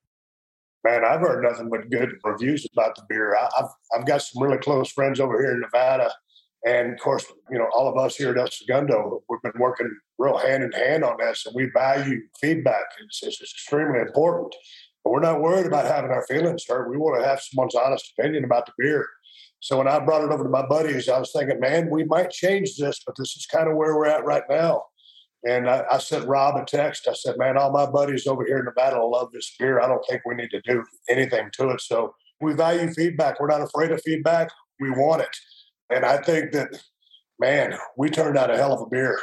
Man, 0.84 1.04
I've 1.04 1.20
heard 1.20 1.42
nothing 1.42 1.70
but 1.70 1.90
good 1.90 2.12
reviews 2.22 2.68
about 2.72 2.94
the 2.94 3.02
beer. 3.08 3.36
I've, 3.36 3.70
I've 3.96 4.06
got 4.06 4.22
some 4.22 4.42
really 4.42 4.58
close 4.58 4.92
friends 4.92 5.18
over 5.18 5.40
here 5.40 5.52
in 5.52 5.60
Nevada 5.60 6.12
and 6.64 6.94
of 6.94 6.98
course, 6.98 7.26
you 7.50 7.58
know, 7.58 7.68
all 7.76 7.88
of 7.88 7.98
us 7.98 8.16
here 8.16 8.30
at 8.30 8.38
El 8.38 8.46
Segundo, 8.50 9.22
we've 9.28 9.42
been 9.42 9.60
working 9.60 9.90
real 10.18 10.38
hand 10.38 10.62
in 10.62 10.72
hand 10.72 11.04
on 11.04 11.16
this, 11.18 11.44
and 11.44 11.54
we 11.54 11.70
value 11.74 12.20
feedback. 12.40 12.84
It's, 13.04 13.22
it's 13.22 13.40
extremely 13.40 14.00
important. 14.00 14.54
But 15.04 15.10
we're 15.12 15.20
not 15.20 15.42
worried 15.42 15.66
about 15.66 15.86
having 15.86 16.10
our 16.10 16.26
feelings 16.26 16.64
hurt. 16.66 16.90
We 16.90 16.96
want 16.96 17.22
to 17.22 17.28
have 17.28 17.40
someone's 17.40 17.74
honest 17.74 18.14
opinion 18.18 18.44
about 18.44 18.64
the 18.64 18.72
beer. 18.78 19.06
So 19.60 19.76
when 19.78 19.88
I 19.88 19.98
brought 19.98 20.24
it 20.24 20.30
over 20.30 20.42
to 20.42 20.48
my 20.48 20.66
buddies, 20.66 21.08
I 21.08 21.18
was 21.18 21.32
thinking, 21.32 21.60
man, 21.60 21.90
we 21.90 22.04
might 22.04 22.30
change 22.30 22.76
this, 22.76 23.00
but 23.06 23.14
this 23.18 23.36
is 23.36 23.46
kind 23.46 23.68
of 23.68 23.76
where 23.76 23.96
we're 23.96 24.06
at 24.06 24.24
right 24.24 24.42
now. 24.48 24.84
And 25.46 25.68
I, 25.68 25.84
I 25.90 25.98
sent 25.98 26.26
Rob 26.26 26.56
a 26.56 26.64
text. 26.64 27.06
I 27.06 27.12
said, 27.12 27.36
man, 27.36 27.58
all 27.58 27.70
my 27.70 27.84
buddies 27.84 28.26
over 28.26 28.46
here 28.46 28.58
in 28.58 28.64
Nevada 28.64 29.04
love 29.04 29.28
this 29.32 29.54
beer. 29.58 29.80
I 29.80 29.86
don't 29.86 30.04
think 30.08 30.22
we 30.24 30.34
need 30.34 30.50
to 30.50 30.62
do 30.62 30.82
anything 31.10 31.50
to 31.58 31.70
it. 31.70 31.82
So 31.82 32.14
we 32.40 32.54
value 32.54 32.90
feedback. 32.92 33.38
We're 33.38 33.48
not 33.48 33.60
afraid 33.60 33.90
of 33.90 34.00
feedback. 34.02 34.50
We 34.80 34.90
want 34.90 35.22
it. 35.22 35.36
And 35.90 36.04
I 36.04 36.18
think 36.18 36.52
that, 36.52 36.68
man, 37.38 37.76
we 37.96 38.10
turned 38.10 38.36
out 38.36 38.50
a 38.50 38.56
hell 38.56 38.72
of 38.72 38.80
a 38.80 38.86
beer. 38.86 39.18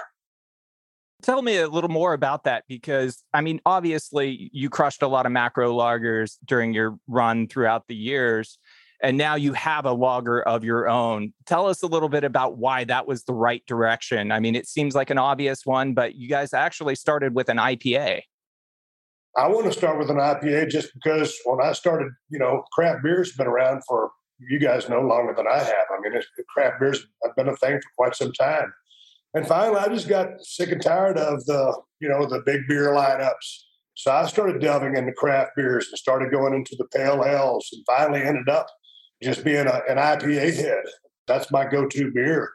Tell 1.22 1.42
me 1.42 1.58
a 1.58 1.68
little 1.68 1.90
more 1.90 2.14
about 2.14 2.46
that 2.46 2.64
because, 2.68 3.24
I 3.34 3.42
mean, 3.42 3.62
obviously 3.66 4.50
you 4.54 4.70
crushed 4.70 5.04
a 5.04 5.08
lot 5.08 5.26
of 5.26 5.32
macro 5.32 5.72
lagers 5.72 6.38
during 6.46 6.74
your 6.74 6.98
run 7.08 7.48
throughout 7.48 7.88
the 7.88 7.96
years. 7.96 8.58
And 9.04 9.18
now 9.18 9.36
you 9.36 9.54
have 9.54 9.86
a 9.86 9.94
lager 9.94 10.42
of 10.42 10.64
your 10.64 10.88
own. 10.88 11.34
Tell 11.46 11.68
us 11.68 11.82
a 11.82 11.88
little 11.88 12.10
bit 12.10 12.24
about 12.24 12.58
why 12.58 12.84
that 12.86 13.08
was 13.08 13.24
the 13.24 13.34
right 13.34 13.64
direction. 13.66 14.32
I 14.32 14.40
mean, 14.40 14.56
it 14.56 14.68
seems 14.68 14.94
like 14.94 15.10
an 15.10 15.18
obvious 15.18 15.66
one, 15.66 15.94
but 15.94 16.16
you 16.16 16.28
guys 16.28 16.54
actually 16.54 16.96
started 16.96 17.36
with 17.36 17.50
an 17.50 17.58
IPA. 17.58 18.22
I 19.38 19.48
want 19.48 19.66
to 19.66 19.74
start 19.74 19.98
with 19.98 20.10
an 20.10 20.18
IPA 20.18 20.70
just 20.70 20.94
because 20.94 21.36
when 21.46 21.60
I 21.62 21.72
started, 21.72 22.12
you 22.30 22.38
know, 22.38 22.64
craft 22.74 23.04
beer's 23.04 23.32
been 23.32 23.48
around 23.48 23.82
for 23.88 24.12
you 24.50 24.60
guys 24.60 24.90
know 24.90 25.02
longer 25.02 25.34
than 25.36 25.48
I 25.48 25.60
have. 25.60 25.86
I 25.90 26.00
mean, 26.02 26.20
craft 26.50 26.80
beers 26.80 27.06
have 27.24 27.36
been 27.36 27.50
a 27.50 27.56
thing 27.58 27.80
for 27.80 27.90
quite 27.98 28.16
some 28.16 28.32
time. 28.34 28.74
And 29.34 29.48
finally, 29.48 29.80
I 29.80 29.88
just 29.88 30.10
got 30.10 30.42
sick 30.42 30.72
and 30.72 30.82
tired 30.82 31.18
of 31.18 31.46
the, 31.46 31.82
you 32.00 32.10
know, 32.10 32.26
the 32.26 32.42
big 32.46 32.62
beer 32.68 32.90
lineups. 32.90 33.64
So 33.96 34.12
I 34.12 34.26
started 34.26 34.62
delving 34.62 34.96
into 34.96 35.14
craft 35.14 35.52
beers 35.56 35.88
and 35.90 35.98
started 35.98 36.32
going 36.32 36.54
into 36.54 36.76
the 36.78 36.86
pale 36.86 37.24
ales 37.24 37.70
and 37.72 37.84
finally 37.86 38.22
ended 38.22 38.50
up 38.50 38.68
just 39.22 39.44
being 39.44 39.68
a, 39.68 39.82
an 39.88 39.98
IPA 39.98 40.56
head. 40.56 40.84
That's 41.28 41.52
my 41.52 41.66
go-to 41.66 42.12
beer. 42.12 42.52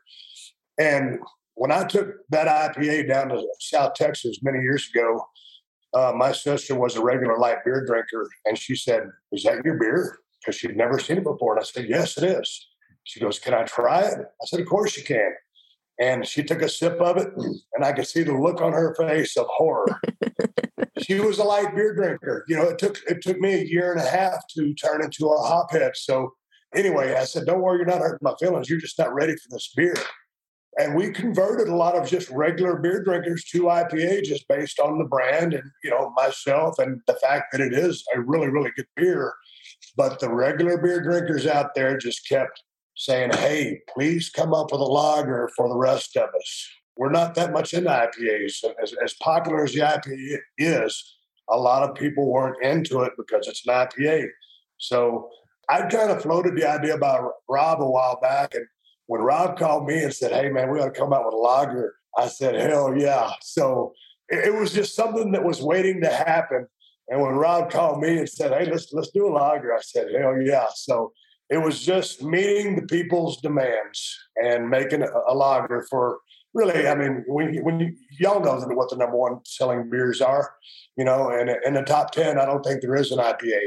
And 0.79 1.19
when 1.55 1.73
I 1.73 1.85
took 1.85 2.09
that 2.31 2.75
IPA 2.77 3.09
down 3.09 3.29
to 3.31 3.43
South 3.61 3.95
Texas 3.95 4.39
many 4.43 4.59
years 4.59 4.89
ago, 4.95 5.25
uh, 5.95 6.13
my 6.15 6.33
sister 6.33 6.75
was 6.75 6.97
a 6.97 7.03
regular 7.03 7.39
light 7.39 7.65
beer 7.65 7.85
drinker, 7.87 8.29
and 8.45 8.59
she 8.59 8.77
said, 8.77 9.09
"Is 9.33 9.45
that 9.45 9.65
your 9.65 9.79
beer?" 9.79 10.19
Because 10.47 10.59
she'd 10.59 10.77
never 10.77 10.99
seen 10.99 11.19
it 11.19 11.25
before. 11.25 11.55
And 11.55 11.61
I 11.61 11.65
said, 11.65 11.87
Yes, 11.89 12.17
it 12.17 12.25
is. 12.25 12.69
She 13.05 13.21
goes, 13.21 13.39
Can 13.39 13.55
I 13.55 13.65
try 13.65 14.03
it? 14.03 14.19
I 14.19 14.47
said, 14.47 14.61
Of 14.61 14.69
course 14.69 14.97
you 14.97 15.03
can. 15.03 15.33
And 15.99 16.27
she 16.27 16.43
took 16.43 16.63
a 16.63 16.69
sip 16.69 17.01
of 17.01 17.17
it, 17.17 17.33
and 17.75 17.85
I 17.85 17.93
could 17.93 18.07
see 18.07 18.23
the 18.23 18.35
look 18.35 18.61
on 18.61 18.73
her 18.73 18.95
face 18.97 19.35
of 19.37 19.47
horror. 19.49 19.99
she 21.03 21.21
was 21.21 21.39
a 21.39 21.45
light 21.45 21.75
beer 21.75 21.95
drinker. 21.95 22.45
You 22.49 22.57
know, 22.57 22.65
it 22.65 22.79
took 22.79 22.99
it 23.09 23.23
took 23.23 23.39
me 23.39 23.55
a 23.55 23.65
year 23.65 23.93
and 23.93 24.01
a 24.01 24.09
half 24.09 24.47
to 24.57 24.75
turn 24.75 25.03
into 25.03 25.27
a 25.27 25.39
hophead. 25.39 25.93
So 25.95 26.35
anyway, 26.75 27.15
I 27.15 27.25
said, 27.25 27.47
"Don't 27.47 27.63
worry, 27.63 27.79
you're 27.79 27.87
not 27.87 28.01
hurting 28.01 28.19
my 28.21 28.35
feelings. 28.39 28.69
You're 28.69 28.79
just 28.79 28.99
not 28.99 29.15
ready 29.15 29.33
for 29.33 29.49
this 29.51 29.73
beer." 29.75 29.95
And 30.79 30.95
we 30.95 31.11
converted 31.11 31.69
a 31.69 31.75
lot 31.75 31.95
of 31.95 32.07
just 32.07 32.29
regular 32.29 32.77
beer 32.77 33.03
drinkers 33.03 33.45
to 33.45 33.63
IPA 33.63 34.25
just 34.25 34.47
based 34.49 34.79
on 34.79 34.99
the 34.99 35.07
brand 35.07 35.55
and 35.55 35.65
you 35.83 35.89
know 35.89 36.13
myself 36.15 36.79
and 36.79 37.01
the 37.07 37.15
fact 37.15 37.53
that 37.53 37.63
it 37.63 37.73
is 37.73 38.05
a 38.15 38.21
really 38.21 38.49
really 38.49 38.71
good 38.77 38.87
beer. 38.97 39.33
But 39.97 40.21
the 40.21 40.33
regular 40.33 40.77
beer 40.79 41.03
drinkers 41.03 41.47
out 41.47 41.75
there 41.75 41.97
just 41.97 42.29
kept 42.29 42.63
saying, 42.97 43.33
"Hey, 43.33 43.81
please 43.95 44.31
come 44.31 44.53
up 44.55 44.73
with 44.73 44.81
a 44.81 44.85
lager 44.85 45.51
for 45.57 45.69
the 45.69 45.77
rest 45.77 46.17
of 46.17 46.29
us." 46.35 46.69
We're 46.97 47.11
not 47.11 47.35
that 47.35 47.53
much 47.53 47.75
into 47.75 47.91
IPAs. 47.91 48.65
As, 48.83 48.95
as 49.05 49.15
popular 49.21 49.65
as 49.65 49.75
the 49.75 49.81
IPA 49.81 50.39
is, 50.59 51.17
a 51.51 51.57
lot 51.57 51.89
of 51.89 51.95
people 51.95 52.31
weren't 52.31 52.63
into 52.63 53.03
it 53.03 53.13
because 53.19 53.47
it's 53.47 53.67
an 53.67 53.75
IPA. 53.75 54.29
So 54.79 55.29
I 55.69 55.83
kind 55.83 56.11
of 56.11 56.23
floated 56.23 56.57
the 56.57 56.69
idea 56.69 56.95
about 56.95 57.33
Rob 57.49 57.83
a 57.83 57.91
while 57.91 58.19
back, 58.21 58.55
and 58.55 58.67
when 59.07 59.21
Rob 59.21 59.59
called 59.59 59.87
me 59.87 60.03
and 60.03 60.13
said, 60.13 60.33
"Hey, 60.33 60.49
man, 60.51 60.71
we 60.71 60.79
got 60.79 60.95
to 60.95 61.01
come 61.01 61.13
out 61.13 61.25
with 61.25 61.35
a 61.35 61.39
lager," 61.39 61.95
I 62.17 62.29
said, 62.29 62.55
"Hell 62.55 62.97
yeah!" 62.97 63.33
So 63.43 63.93
it, 64.29 64.47
it 64.47 64.55
was 64.55 64.73
just 64.73 64.95
something 64.95 65.33
that 65.33 65.45
was 65.45 65.63
waiting 65.63 66.01
to 66.03 66.09
happen. 66.09 66.67
And 67.09 67.21
when 67.21 67.35
Rob 67.35 67.71
called 67.71 68.01
me 68.01 68.19
and 68.19 68.29
said, 68.29 68.53
"Hey, 68.53 68.71
let's 68.71 68.93
let's 68.93 69.11
do 69.11 69.29
a 69.29 69.33
lager," 69.33 69.75
I 69.75 69.81
said, 69.81 70.09
"Hell 70.19 70.41
yeah!" 70.41 70.67
So 70.75 71.13
it 71.49 71.59
was 71.59 71.85
just 71.85 72.23
meeting 72.23 72.77
the 72.77 72.87
people's 72.87 73.41
demands 73.41 74.19
and 74.37 74.69
making 74.69 75.03
a, 75.03 75.09
a 75.29 75.35
lager 75.35 75.87
for 75.89 76.19
really, 76.57 76.89
I 76.89 76.95
mean, 76.95 77.23
when 77.27 77.55
when 77.63 77.97
y'all 78.19 78.41
know 78.41 78.59
what 78.75 78.91
the 78.91 78.97
number 78.97 79.17
one 79.17 79.41
selling 79.45 79.89
beers 79.91 80.21
are, 80.21 80.55
you 80.97 81.05
know, 81.05 81.31
and 81.31 81.51
in 81.65 81.75
the 81.75 81.83
top 81.83 82.11
ten, 82.11 82.39
I 82.39 82.47
don't 82.47 82.65
think 82.65 82.81
there 82.81 82.97
is 82.97 83.13
an 83.13 83.19
IPA. 83.19 83.61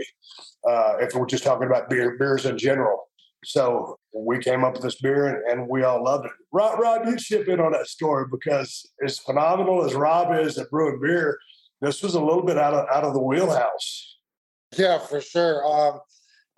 Uh, 0.68 0.96
if 1.00 1.14
we're 1.16 1.26
just 1.26 1.44
talking 1.44 1.68
about 1.68 1.90
beer 1.90 2.18
beers 2.18 2.46
in 2.46 2.58
general, 2.58 3.08
so 3.46 3.98
we 4.14 4.40
came 4.40 4.66
up 4.66 4.74
with 4.74 4.82
this 4.82 5.00
beer 5.00 5.28
and, 5.28 5.38
and, 5.50 5.70
we 5.70 5.84
all 5.84 6.04
loved 6.04 6.26
it. 6.26 6.32
Rob, 6.52 6.80
Rob, 6.80 7.06
you 7.06 7.16
chip 7.16 7.48
in 7.48 7.62
on 7.62 7.72
that 7.72 7.88
story 7.88 8.26
because 8.30 8.90
as 9.06 9.20
phenomenal 9.20 9.86
as 9.86 9.94
Rob 9.94 10.34
is 10.38 10.58
at 10.58 10.70
brewing 10.70 11.00
beer, 11.02 11.38
this 11.82 12.04
was 12.04 12.16
a 12.16 12.22
little 12.22 12.44
bit 12.44 12.58
out 12.58 12.74
of 12.74 12.88
out 12.90 13.04
of 13.04 13.14
the 13.14 13.22
wheelhouse. 13.22 14.18
Yeah, 14.78 15.00
for 15.00 15.22
sure. 15.22 15.66
Um, 15.66 16.00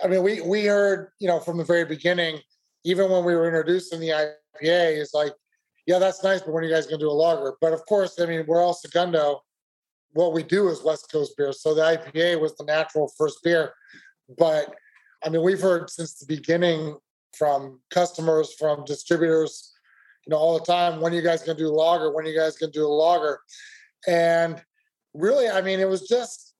I 0.04 0.08
mean, 0.08 0.24
we 0.24 0.42
we 0.42 0.66
heard 0.66 1.10
you 1.20 1.28
know 1.28 1.40
from 1.40 1.58
the 1.58 1.64
very 1.64 1.86
beginning, 1.86 2.40
even 2.84 3.10
when 3.12 3.24
we 3.24 3.36
were 3.36 3.46
introducing 3.46 4.00
the 4.00 4.10
IPA, 4.10 5.00
is 5.00 5.12
like, 5.14 5.34
yeah, 5.86 6.00
that's 6.00 6.24
nice, 6.24 6.42
but 6.42 6.54
when 6.54 6.64
are 6.64 6.68
you 6.68 6.74
guys 6.74 6.88
going 6.88 7.00
to 7.00 7.06
do 7.06 7.10
a 7.10 7.14
lager? 7.14 7.56
But 7.62 7.74
of 7.74 7.86
course, 7.86 8.20
I 8.20 8.26
mean, 8.26 8.46
we're 8.48 8.62
El 8.62 8.74
Segundo. 8.74 9.42
What 10.14 10.34
we 10.34 10.44
do 10.44 10.68
is 10.68 10.84
West 10.84 11.10
Coast 11.12 11.38
beer, 11.38 11.54
so 11.54 11.74
the 11.74 11.82
IPA 11.82 12.42
was 12.42 12.56
the 12.58 12.66
natural 12.66 13.12
first 13.18 13.40
beer. 13.44 13.74
But 14.38 14.74
I 15.24 15.30
mean, 15.30 15.44
we've 15.44 15.62
heard 15.62 15.90
since 15.90 16.16
the 16.16 16.26
beginning 16.26 16.98
from 17.34 17.80
customers, 17.92 18.54
from 18.54 18.84
distributors, 18.86 19.72
you 20.26 20.32
know, 20.32 20.38
all 20.38 20.58
the 20.58 20.66
time, 20.66 21.00
when 21.00 21.14
are 21.14 21.16
you 21.16 21.22
guys 21.22 21.44
going 21.44 21.58
to 21.58 21.64
do 21.64 21.70
a 21.70 21.74
lager? 21.74 22.12
When 22.12 22.26
are 22.26 22.30
you 22.30 22.38
guys 22.38 22.58
going 22.58 22.72
to 22.72 22.80
do 22.80 22.86
a 22.86 22.88
lager? 22.88 23.40
And 24.08 24.62
really, 25.14 25.50
I 25.50 25.62
mean, 25.62 25.80
it 25.80 25.88
was 25.88 26.08
just, 26.08 26.54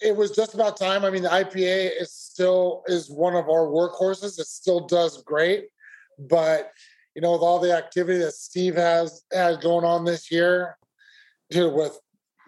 it 0.00 0.16
was 0.16 0.30
just 0.30 0.54
about 0.54 0.76
time. 0.76 1.04
I 1.04 1.10
mean, 1.10 1.22
the 1.22 1.28
IPA 1.28 2.00
is 2.00 2.12
still 2.12 2.84
is 2.86 3.10
one 3.10 3.34
of 3.34 3.48
our 3.48 3.66
workhorses. 3.66 4.38
It 4.38 4.46
still 4.46 4.86
does 4.86 5.22
great, 5.22 5.68
but 6.18 6.70
you 7.14 7.22
know, 7.22 7.32
with 7.32 7.40
all 7.40 7.58
the 7.58 7.76
activity 7.76 8.18
that 8.20 8.32
Steve 8.32 8.76
has 8.76 9.24
has 9.32 9.56
going 9.56 9.84
on 9.84 10.04
this 10.04 10.30
year, 10.30 10.76
dude, 11.50 11.74
with 11.74 11.98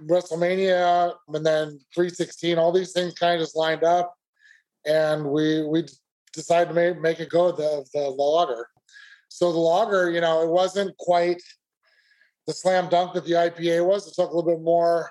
WrestleMania 0.08 1.12
and 1.28 1.44
then 1.44 1.80
316, 1.92 2.56
all 2.56 2.70
these 2.70 2.92
things 2.92 3.14
kind 3.14 3.34
of 3.34 3.40
just 3.40 3.56
lined 3.56 3.82
up 3.82 4.14
and 4.86 5.24
we 5.24 5.66
we 5.66 5.84
decided 6.32 6.68
to 6.68 6.74
make, 6.74 7.00
make 7.00 7.20
it 7.20 7.30
go 7.30 7.50
the, 7.52 7.84
the 7.92 8.00
the 8.00 8.22
lager. 8.22 8.68
So 9.28 9.52
the 9.52 9.58
lager, 9.58 10.10
you 10.10 10.20
know, 10.20 10.42
it 10.42 10.48
wasn't 10.48 10.96
quite 10.98 11.42
the 12.46 12.52
slam 12.52 12.88
dunk 12.88 13.14
that 13.14 13.24
the 13.24 13.32
IPA 13.32 13.86
was. 13.86 14.06
It 14.06 14.14
took 14.14 14.30
a 14.30 14.36
little 14.36 14.50
bit 14.50 14.62
more, 14.62 15.10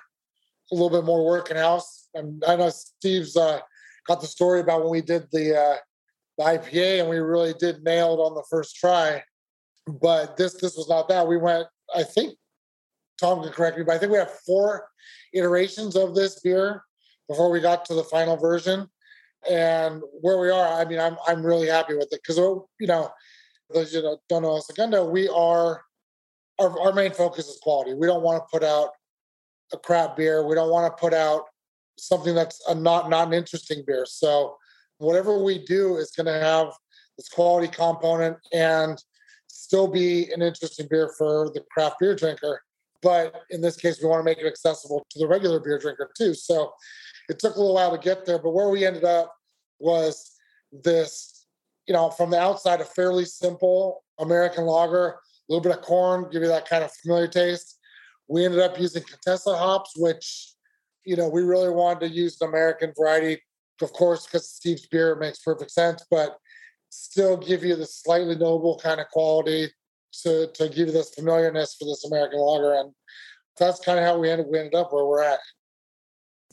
a 0.70 0.74
little 0.74 0.90
bit 0.90 1.04
more 1.04 1.24
work 1.24 1.50
in 1.50 1.56
house. 1.56 2.08
And 2.14 2.42
I 2.46 2.56
know 2.56 2.70
Steve's 2.70 3.36
uh, 3.36 3.60
got 4.06 4.20
the 4.20 4.26
story 4.26 4.60
about 4.60 4.82
when 4.82 4.90
we 4.90 5.00
did 5.00 5.26
the 5.32 5.58
uh, 5.58 5.76
the 6.38 6.44
IPA, 6.44 7.00
and 7.00 7.10
we 7.10 7.18
really 7.18 7.54
did 7.58 7.82
nail 7.82 8.14
it 8.14 8.18
on 8.18 8.34
the 8.34 8.44
first 8.50 8.76
try. 8.76 9.22
But 9.86 10.36
this 10.36 10.54
this 10.54 10.76
was 10.76 10.88
not 10.88 11.08
that. 11.08 11.26
We 11.26 11.36
went, 11.36 11.66
I 11.94 12.02
think, 12.02 12.36
Tom 13.20 13.42
can 13.42 13.52
correct 13.52 13.78
me, 13.78 13.84
but 13.84 13.94
I 13.94 13.98
think 13.98 14.12
we 14.12 14.18
have 14.18 14.32
four 14.46 14.88
iterations 15.32 15.96
of 15.96 16.14
this 16.14 16.40
beer 16.40 16.82
before 17.28 17.50
we 17.50 17.60
got 17.60 17.84
to 17.86 17.94
the 17.94 18.04
final 18.04 18.36
version 18.36 18.88
and 19.48 20.02
where 20.20 20.38
we 20.38 20.50
are, 20.50 20.80
I 20.80 20.84
mean, 20.84 20.98
I'm 20.98 21.16
I'm 21.26 21.44
really 21.44 21.68
happy 21.68 21.94
with 21.94 22.12
it 22.12 22.20
because 22.22 22.36
you 22.36 22.86
know, 22.86 23.10
those 23.72 23.94
you 23.94 24.02
know 24.02 24.18
don't 24.28 24.42
know 24.42 24.60
Segundo, 24.60 25.08
we 25.08 25.28
are 25.28 25.82
our 26.60 26.80
our 26.80 26.92
main 26.92 27.12
focus 27.12 27.48
is 27.48 27.58
quality. 27.62 27.94
We 27.94 28.06
don't 28.06 28.22
want 28.22 28.42
to 28.42 28.48
put 28.50 28.64
out 28.64 28.90
a 29.72 29.78
crap 29.78 30.16
beer. 30.16 30.46
We 30.46 30.54
don't 30.54 30.70
want 30.70 30.94
to 30.94 31.00
put 31.00 31.14
out 31.14 31.44
something 31.98 32.34
that's 32.34 32.62
a 32.68 32.74
not 32.74 33.10
not 33.10 33.28
an 33.28 33.34
interesting 33.34 33.82
beer. 33.86 34.06
So 34.06 34.56
whatever 34.98 35.42
we 35.42 35.64
do 35.64 35.96
is 35.96 36.10
going 36.10 36.26
to 36.26 36.44
have 36.44 36.68
this 37.16 37.28
quality 37.28 37.68
component 37.68 38.36
and 38.52 39.02
still 39.48 39.88
be 39.88 40.30
an 40.32 40.42
interesting 40.42 40.86
beer 40.88 41.12
for 41.16 41.50
the 41.54 41.62
craft 41.70 41.96
beer 42.00 42.14
drinker. 42.14 42.62
But 43.02 43.42
in 43.50 43.60
this 43.60 43.76
case, 43.76 44.00
we 44.00 44.08
want 44.08 44.20
to 44.20 44.24
make 44.24 44.38
it 44.38 44.46
accessible 44.46 45.06
to 45.10 45.18
the 45.18 45.26
regular 45.26 45.60
beer 45.60 45.78
drinker 45.78 46.10
too. 46.16 46.34
So 46.34 46.72
it 47.28 47.38
took 47.38 47.56
a 47.56 47.58
little 47.58 47.74
while 47.74 47.96
to 47.96 48.02
get 48.02 48.26
there, 48.26 48.38
but 48.38 48.50
where 48.50 48.68
we 48.68 48.84
ended 48.84 49.04
up 49.04 49.34
was 49.78 50.32
this, 50.72 51.46
you 51.86 51.94
know, 51.94 52.10
from 52.10 52.30
the 52.30 52.38
outside, 52.38 52.80
a 52.80 52.84
fairly 52.84 53.24
simple 53.24 54.04
American 54.18 54.66
lager, 54.66 55.08
a 55.08 55.16
little 55.48 55.62
bit 55.62 55.76
of 55.76 55.82
corn, 55.82 56.28
give 56.30 56.42
you 56.42 56.48
that 56.48 56.68
kind 56.68 56.84
of 56.84 56.92
familiar 56.92 57.26
taste. 57.26 57.78
We 58.30 58.44
ended 58.44 58.60
up 58.60 58.78
using 58.78 59.02
Contessa 59.02 59.56
hops, 59.56 59.92
which, 59.96 60.52
you 61.04 61.16
know, 61.16 61.28
we 61.28 61.42
really 61.42 61.70
wanted 61.70 62.00
to 62.00 62.08
use 62.08 62.40
an 62.40 62.48
American 62.48 62.92
variety, 62.96 63.42
of 63.82 63.92
course, 63.92 64.26
because 64.26 64.48
Steve's 64.48 64.86
beer 64.86 65.16
makes 65.16 65.40
perfect 65.40 65.70
sense, 65.70 66.04
but 66.10 66.36
still 66.90 67.36
give 67.36 67.64
you 67.64 67.76
the 67.76 67.86
slightly 67.86 68.36
noble 68.36 68.78
kind 68.82 69.00
of 69.00 69.08
quality 69.08 69.68
to, 70.22 70.48
to 70.54 70.68
give 70.68 70.88
you 70.88 70.92
this 70.92 71.14
familiarness 71.14 71.76
for 71.78 71.84
this 71.84 72.04
American 72.04 72.38
lager. 72.38 72.74
And 72.74 72.92
that's 73.58 73.80
kind 73.80 73.98
of 73.98 74.04
how 74.04 74.18
we 74.18 74.30
ended, 74.30 74.46
we 74.50 74.58
ended 74.58 74.74
up 74.74 74.92
where 74.92 75.04
we're 75.04 75.22
at 75.22 75.40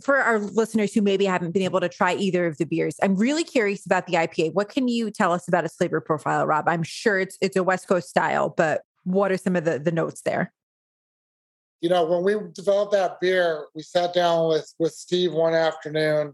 for 0.02 0.18
our 0.18 0.40
listeners 0.40 0.94
who 0.94 1.02
maybe 1.02 1.26
haven't 1.26 1.52
been 1.52 1.64
able 1.64 1.80
to 1.80 1.90
try 1.90 2.14
either 2.14 2.46
of 2.46 2.58
the 2.58 2.66
beers, 2.66 2.96
I'm 3.02 3.16
really 3.16 3.44
curious 3.44 3.86
about 3.86 4.08
the 4.08 4.14
IPA. 4.14 4.54
What 4.54 4.70
can 4.70 4.88
you 4.88 5.10
tell 5.10 5.34
us 5.34 5.48
about 5.48 5.66
its 5.66 5.76
flavor 5.76 6.02
profile, 6.02 6.46
Rob? 6.46 6.68
I'm 6.68 6.84
sure 6.84 7.20
it's 7.20 7.38
it's 7.42 7.56
a 7.56 7.64
West 7.64 7.88
Coast 7.88 8.10
style, 8.10 8.54
but 8.56 8.82
what 9.04 9.32
are 9.32 9.38
some 9.38 9.56
of 9.56 9.66
the, 9.66 9.80
the 9.80 9.92
notes 9.92 10.22
there? 10.22 10.54
You 11.82 11.90
know, 11.90 12.06
when 12.06 12.24
we 12.24 12.36
developed 12.54 12.92
that 12.94 13.20
beer, 13.20 13.68
we 13.76 13.84
sat 13.84 14.14
down 14.14 14.48
with 14.48 14.74
with 14.80 14.94
Steve 14.94 15.34
one 15.34 15.54
afternoon, 15.54 16.34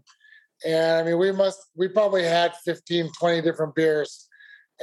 and 0.64 0.92
I 0.92 1.02
mean, 1.02 1.18
we 1.18 1.32
must 1.32 1.70
we 1.76 1.88
probably 1.88 2.24
had 2.24 2.54
15, 2.64 3.10
20 3.18 3.42
different 3.42 3.74
beers. 3.74 4.28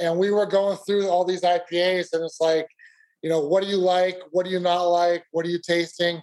And 0.00 0.18
we 0.18 0.30
were 0.30 0.46
going 0.46 0.78
through 0.78 1.08
all 1.08 1.24
these 1.24 1.42
IPAs, 1.42 2.14
and 2.14 2.24
it's 2.24 2.40
like, 2.40 2.66
you 3.22 3.28
know, 3.28 3.40
what 3.40 3.62
do 3.62 3.68
you 3.68 3.76
like? 3.76 4.18
What 4.30 4.46
do 4.46 4.50
you 4.50 4.60
not 4.60 4.84
like? 4.84 5.24
What 5.32 5.44
are 5.44 5.50
you 5.50 5.60
tasting? 5.60 6.22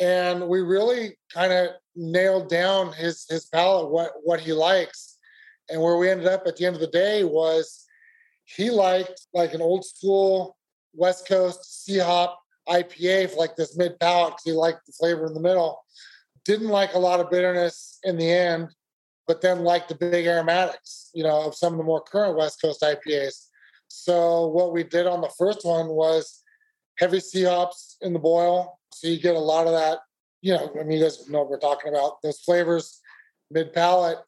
and 0.00 0.48
we 0.48 0.60
really 0.60 1.16
kind 1.32 1.52
of 1.52 1.68
nailed 1.94 2.48
down 2.48 2.92
his 2.92 3.26
his 3.28 3.46
palate, 3.46 3.90
what 3.90 4.12
what 4.22 4.40
he 4.40 4.52
likes, 4.52 5.18
and 5.68 5.80
where 5.80 5.96
we 5.96 6.10
ended 6.10 6.26
up 6.26 6.46
at 6.46 6.56
the 6.56 6.66
end 6.66 6.74
of 6.74 6.80
the 6.80 6.86
day 6.88 7.24
was 7.24 7.84
he 8.44 8.70
liked 8.70 9.26
like 9.34 9.54
an 9.54 9.62
old 9.62 9.84
school 9.84 10.56
West 10.94 11.28
Coast 11.28 11.84
C 11.84 11.98
hop 11.98 12.40
IPA 12.68 13.30
for 13.30 13.36
like 13.36 13.56
this 13.56 13.76
mid 13.76 13.98
palate 13.98 14.32
because 14.32 14.44
he 14.44 14.52
liked 14.52 14.86
the 14.86 14.92
flavor 14.92 15.26
in 15.26 15.34
the 15.34 15.40
middle. 15.40 15.84
Didn't 16.44 16.68
like 16.68 16.94
a 16.94 16.98
lot 16.98 17.20
of 17.20 17.30
bitterness 17.30 17.98
in 18.04 18.16
the 18.16 18.30
end, 18.30 18.68
but 19.26 19.40
then 19.40 19.64
liked 19.64 19.88
the 19.88 19.94
big 19.94 20.26
aromatics, 20.26 21.10
you 21.14 21.22
know, 21.22 21.46
of 21.46 21.54
some 21.54 21.72
of 21.72 21.78
the 21.78 21.84
more 21.84 22.00
current 22.02 22.36
West 22.36 22.60
Coast 22.60 22.82
IPAs. 22.82 23.46
So 23.88 24.46
what 24.48 24.72
we 24.72 24.84
did 24.84 25.06
on 25.06 25.20
the 25.20 25.32
first 25.38 25.64
one 25.64 25.88
was 25.88 26.42
heavy 26.98 27.20
C 27.20 27.44
hops 27.44 27.96
in 28.00 28.12
the 28.12 28.18
boil, 28.18 28.78
so 28.92 29.08
you 29.08 29.20
get 29.20 29.34
a 29.34 29.40
lot 29.40 29.66
of 29.66 29.72
that, 29.72 29.98
you 30.40 30.52
know, 30.52 30.70
I 30.78 30.82
mean, 30.82 30.98
you 30.98 31.04
guys 31.04 31.28
know 31.28 31.40
what 31.40 31.50
we're 31.50 31.58
talking 31.58 31.92
about. 31.92 32.22
Those 32.22 32.40
flavors, 32.40 33.00
mid 33.50 33.72
palate, 33.72 34.18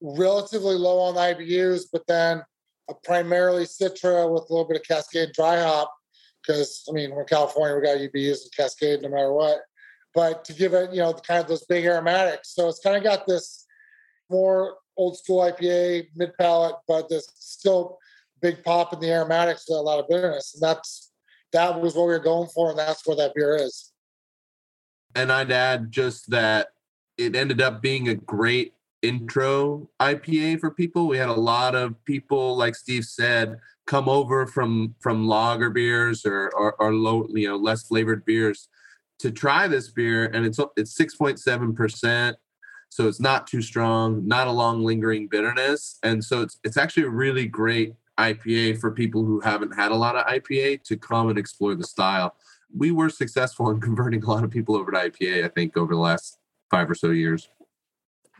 relatively 0.00 0.74
low 0.74 0.98
on 1.00 1.14
IBUs, 1.14 1.84
but 1.92 2.06
then 2.06 2.42
a 2.88 2.94
primarily 3.04 3.64
Citra 3.64 4.32
with 4.32 4.44
a 4.48 4.52
little 4.52 4.66
bit 4.66 4.76
of 4.76 4.86
Cascade 4.86 5.32
dry 5.32 5.60
hop. 5.60 5.92
Because 6.46 6.84
I 6.88 6.92
mean, 6.92 7.10
we're 7.10 7.22
in 7.22 7.28
California, 7.28 7.76
we 7.76 7.82
got 7.82 8.12
be 8.12 8.20
using 8.22 8.50
Cascade 8.56 9.02
no 9.02 9.08
matter 9.08 9.32
what. 9.32 9.60
But 10.14 10.44
to 10.46 10.52
give 10.52 10.74
it, 10.74 10.92
you 10.92 11.00
know, 11.00 11.12
kind 11.12 11.40
of 11.40 11.48
those 11.48 11.64
big 11.66 11.84
aromatics. 11.84 12.54
So 12.54 12.68
it's 12.68 12.80
kind 12.80 12.96
of 12.96 13.04
got 13.04 13.26
this 13.26 13.66
more 14.28 14.76
old 14.96 15.18
school 15.18 15.40
IPA, 15.40 16.08
mid 16.16 16.36
palate, 16.36 16.76
but 16.88 17.08
there's 17.08 17.30
still 17.36 17.98
big 18.42 18.62
pop 18.64 18.92
in 18.92 19.00
the 19.00 19.10
aromatics 19.10 19.66
with 19.68 19.78
a 19.78 19.82
lot 19.82 19.98
of 19.98 20.08
bitterness. 20.08 20.54
And 20.54 20.62
that's 20.62 21.12
that 21.52 21.80
was 21.80 21.94
what 21.94 22.06
we 22.06 22.12
were 22.12 22.18
going 22.18 22.48
for, 22.48 22.70
and 22.70 22.78
that's 22.78 23.06
what 23.06 23.18
that 23.18 23.34
beer 23.34 23.56
is. 23.56 23.92
And 25.14 25.32
I'd 25.32 25.50
add 25.50 25.90
just 25.90 26.30
that 26.30 26.68
it 27.18 27.34
ended 27.34 27.60
up 27.60 27.82
being 27.82 28.08
a 28.08 28.14
great 28.14 28.74
intro 29.02 29.88
IPA 29.98 30.60
for 30.60 30.70
people. 30.70 31.08
We 31.08 31.18
had 31.18 31.28
a 31.28 31.32
lot 31.32 31.74
of 31.74 32.02
people, 32.04 32.56
like 32.56 32.74
Steve 32.74 33.04
said, 33.04 33.58
come 33.90 34.08
over 34.08 34.46
from 34.46 34.94
from 35.00 35.26
lager 35.26 35.68
beers 35.68 36.24
or, 36.24 36.48
or, 36.54 36.74
or 36.78 36.94
low, 36.94 37.26
you 37.30 37.48
know, 37.48 37.56
less 37.56 37.82
flavored 37.82 38.24
beers 38.24 38.68
to 39.18 39.32
try 39.32 39.66
this 39.66 39.90
beer, 39.90 40.26
and 40.26 40.46
it's 40.46 40.60
it's 40.76 40.96
six 40.96 41.16
point 41.16 41.40
seven 41.40 41.74
percent. 41.74 42.36
So 42.88 43.08
it's 43.08 43.20
not 43.20 43.48
too 43.48 43.62
strong, 43.62 44.26
not 44.26 44.46
a 44.46 44.52
long 44.52 44.84
lingering 44.84 45.26
bitterness, 45.26 45.98
and 46.04 46.24
so 46.24 46.40
it's 46.42 46.60
it's 46.62 46.76
actually 46.76 47.02
a 47.02 47.10
really 47.10 47.46
great 47.46 47.94
IPA 48.16 48.78
for 48.78 48.92
people 48.92 49.24
who 49.24 49.40
haven't 49.40 49.74
had 49.74 49.90
a 49.90 49.96
lot 49.96 50.14
of 50.14 50.24
IPA 50.26 50.84
to 50.84 50.96
come 50.96 51.28
and 51.28 51.36
explore 51.38 51.74
the 51.74 51.84
style. 51.84 52.36
We 52.72 52.92
were 52.92 53.08
successful 53.10 53.70
in 53.70 53.80
converting 53.88 54.22
a 54.22 54.30
lot 54.30 54.44
of 54.44 54.52
people 54.52 54.76
over 54.76 54.92
to 54.92 54.98
IPA, 54.98 55.44
I 55.44 55.48
think, 55.48 55.76
over 55.76 55.94
the 55.94 56.00
last 56.00 56.38
five 56.70 56.88
or 56.88 56.94
so 56.94 57.10
years. 57.10 57.48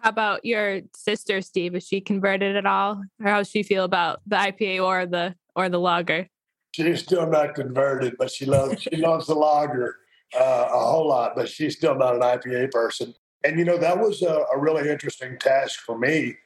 How 0.01 0.11
about 0.11 0.45
your 0.45 0.81
sister, 0.97 1.43
Steve? 1.43 1.75
Is 1.75 1.87
she 1.87 2.01
converted 2.01 2.57
at 2.57 2.67
all, 2.67 3.03
or 3.21 3.27
how 3.27 3.39
does 3.39 3.51
she 3.51 3.65
feel 3.65 3.83
about 3.83 4.21
the 4.27 4.37
IPA 4.37 4.85
or 4.85 5.07
the 5.07 5.35
or 5.57 5.69
the 5.69 5.81
lager? 5.81 6.29
She's 6.73 7.03
still 7.03 7.29
not 7.29 7.55
converted, 7.55 8.17
but 8.19 8.31
she 8.31 8.47
loves 8.47 8.83
she 8.83 8.97
loves 8.97 9.27
the 9.27 9.35
lager 9.35 9.97
uh, 10.35 10.69
a 10.73 10.79
whole 10.79 11.09
lot. 11.09 11.35
But 11.35 11.49
she's 11.49 11.77
still 11.77 11.97
not 11.97 12.15
an 12.15 12.21
IPA 12.21 12.71
person. 12.71 13.15
And 13.45 13.59
you 13.59 13.65
know 13.65 13.79
that 13.79 13.99
was 13.99 14.23
a, 14.23 14.45
a 14.55 14.59
really 14.59 14.89
interesting 14.89 15.39
task 15.39 15.81
for 15.81 15.99
me 15.99 16.37